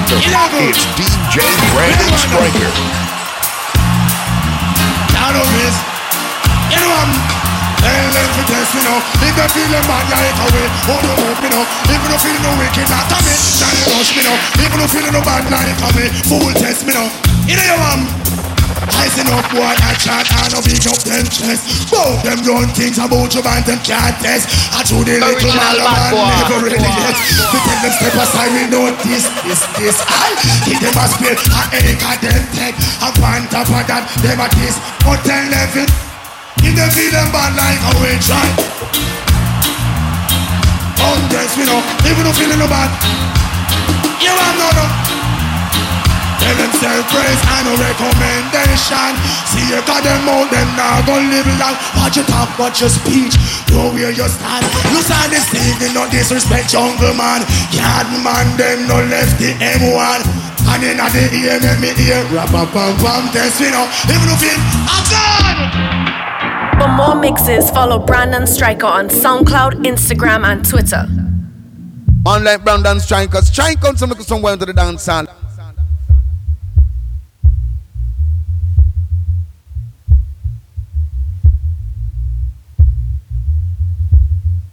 It's 0.10 0.90
DJ 0.98 1.38
Brandon 1.70 2.18
Striker. 2.18 2.72
Down 5.14 5.38
on 5.38 5.50
this 5.54 5.76
You 6.74 6.82
know 6.82 6.98
I'm 6.98 7.14
Tell 7.78 8.10
them 8.10 8.30
to 8.34 8.42
test 8.50 8.74
me 8.74 8.82
now 8.90 8.98
If 9.22 9.38
they 9.38 9.48
feel 9.54 9.70
them 9.70 9.86
bad, 9.86 10.10
yeah, 10.10 10.26
it 10.26 10.40
away. 10.50 10.66
Oh, 10.90 10.98
no, 11.06 11.14
hope 11.14 11.42
me 11.46 11.50
now 11.54 11.62
If 11.86 12.02
you 12.02 12.18
feeling 12.26 12.42
no 12.42 12.58
wicked, 12.58 12.90
not 12.90 13.06
me 13.22 13.34
rush 13.94 14.18
me 14.18 14.26
now 14.26 14.38
If 14.58 14.74
you 14.74 14.88
feeling 14.90 15.14
no 15.14 15.22
bad, 15.22 15.46
like 15.46 15.70
it 15.70 15.78
away. 15.78 16.10
Fool 16.26 16.54
test 16.58 16.88
me 16.90 16.94
now 16.98 17.06
You 17.46 17.54
know 17.54 17.70
you 17.70 17.78
am 17.78 18.49
Rising 18.90 19.30
up, 19.30 19.46
boy, 19.54 19.70
I 19.70 19.94
chat 20.02 20.26
and 20.26 20.54
I 20.54 20.60
big 20.66 20.82
up 20.90 20.98
them 21.06 21.26
chest. 21.30 21.92
Both 21.94 22.26
them 22.26 22.42
run 22.42 22.70
things 22.74 22.98
about 22.98 23.30
you, 23.30 23.44
man, 23.46 23.62
them 23.62 23.80
can't 23.86 24.18
test. 24.18 24.50
I 24.74 24.82
do 24.82 25.06
the 25.06 25.22
little 25.22 25.54
man, 25.54 25.78
man, 25.78 26.12
never 26.14 26.58
really 26.66 26.82
get 26.82 27.16
We 27.54 27.58
tell 27.62 27.80
them 27.86 27.94
step 27.94 28.16
aside, 28.18 28.52
we 28.54 28.64
know 28.72 28.90
this, 29.06 29.30
this, 29.46 29.62
this. 29.78 29.98
I 30.02 30.34
give 30.66 30.82
them 30.82 30.96
a 30.98 31.06
spill, 31.06 31.38
I 31.54 31.64
ain't 31.78 32.00
got 32.02 32.18
them 32.18 32.44
tech 32.58 32.74
And 33.06 33.14
on 33.22 33.42
top 33.54 33.70
of 33.70 33.84
that, 33.86 34.10
them 34.26 34.42
a 34.42 34.48
kiss. 34.58 34.76
But 35.06 35.22
tell 35.22 35.46
them 35.46 35.70
it 35.86 35.90
If 36.66 36.74
they 36.74 36.90
feel 36.90 37.14
them 37.14 37.30
bad 37.30 37.54
like 37.54 37.82
a 37.84 37.92
way 38.02 38.18
try. 38.18 38.48
Undress 41.00 41.54
me 41.56 41.64
now, 41.70 41.80
even 42.10 42.24
though 42.26 42.36
feeling 42.36 42.60
no 42.60 42.68
bad. 42.68 42.90
You 44.20 44.34
have 44.34 44.58
no 44.58 44.70
no 44.76 45.09
Tell 46.40 46.56
them 46.56 46.72
self-praise 46.80 47.42
and 47.60 47.64
no 47.68 47.74
recommendation. 47.76 49.12
See 49.48 49.66
you 49.68 49.80
got 49.84 50.02
them 50.04 50.28
out, 50.28 50.48
them 50.50 50.70
now 50.80 51.04
gon' 51.04 51.30
live 51.30 51.48
long. 51.60 51.76
Watch 52.00 52.16
your 52.16 52.28
talk, 52.28 52.52
watch 52.58 52.82
your 52.82 52.92
speech. 52.92 53.36
Know 53.72 53.92
where 53.92 54.12
you 54.12 54.28
stand. 54.28 54.66
Look 54.96 55.08
at 55.12 55.28
this 55.30 55.48
thing, 55.52 55.76
no 55.94 56.08
disrespect 56.10 56.72
jungle 56.72 57.14
man. 57.14 57.44
Yard 57.76 58.08
man, 58.24 58.48
them 58.58 58.88
no 58.88 58.98
left 59.10 59.40
the 59.40 59.54
M1 59.60 60.20
And 60.72 60.84
in 60.84 60.98
the 60.98 61.24
ear, 61.38 61.60
make 61.62 61.80
me 61.82 62.04
hear 62.04 62.24
Rap 62.34 62.50
a 62.50 62.66
pam 62.72 62.96
pam, 62.98 63.32
test 63.32 63.60
me 63.62 63.72
now 63.72 63.86
Even 64.10 64.30
if 64.30 64.44
it, 64.44 64.60
action! 64.90 66.20
For 66.80 66.88
more 66.88 67.16
mixes, 67.16 67.70
follow 67.72 68.00
Brandon 68.00 68.48
Striker 68.48 68.86
on 68.86 69.10
SoundCloud, 69.10 69.84
Instagram, 69.84 70.46
and 70.46 70.66
Twitter. 70.68 71.06
Unlike 72.26 72.64
Brandon 72.64 73.00
Striker, 73.02 73.42
strike 73.42 73.84
out 73.84 74.00
some 74.00 74.10
look 74.10 74.22
somewhere 74.22 74.54
into 74.54 74.66
the 74.66 74.74
dance 74.74 75.06
hall. 75.06 75.26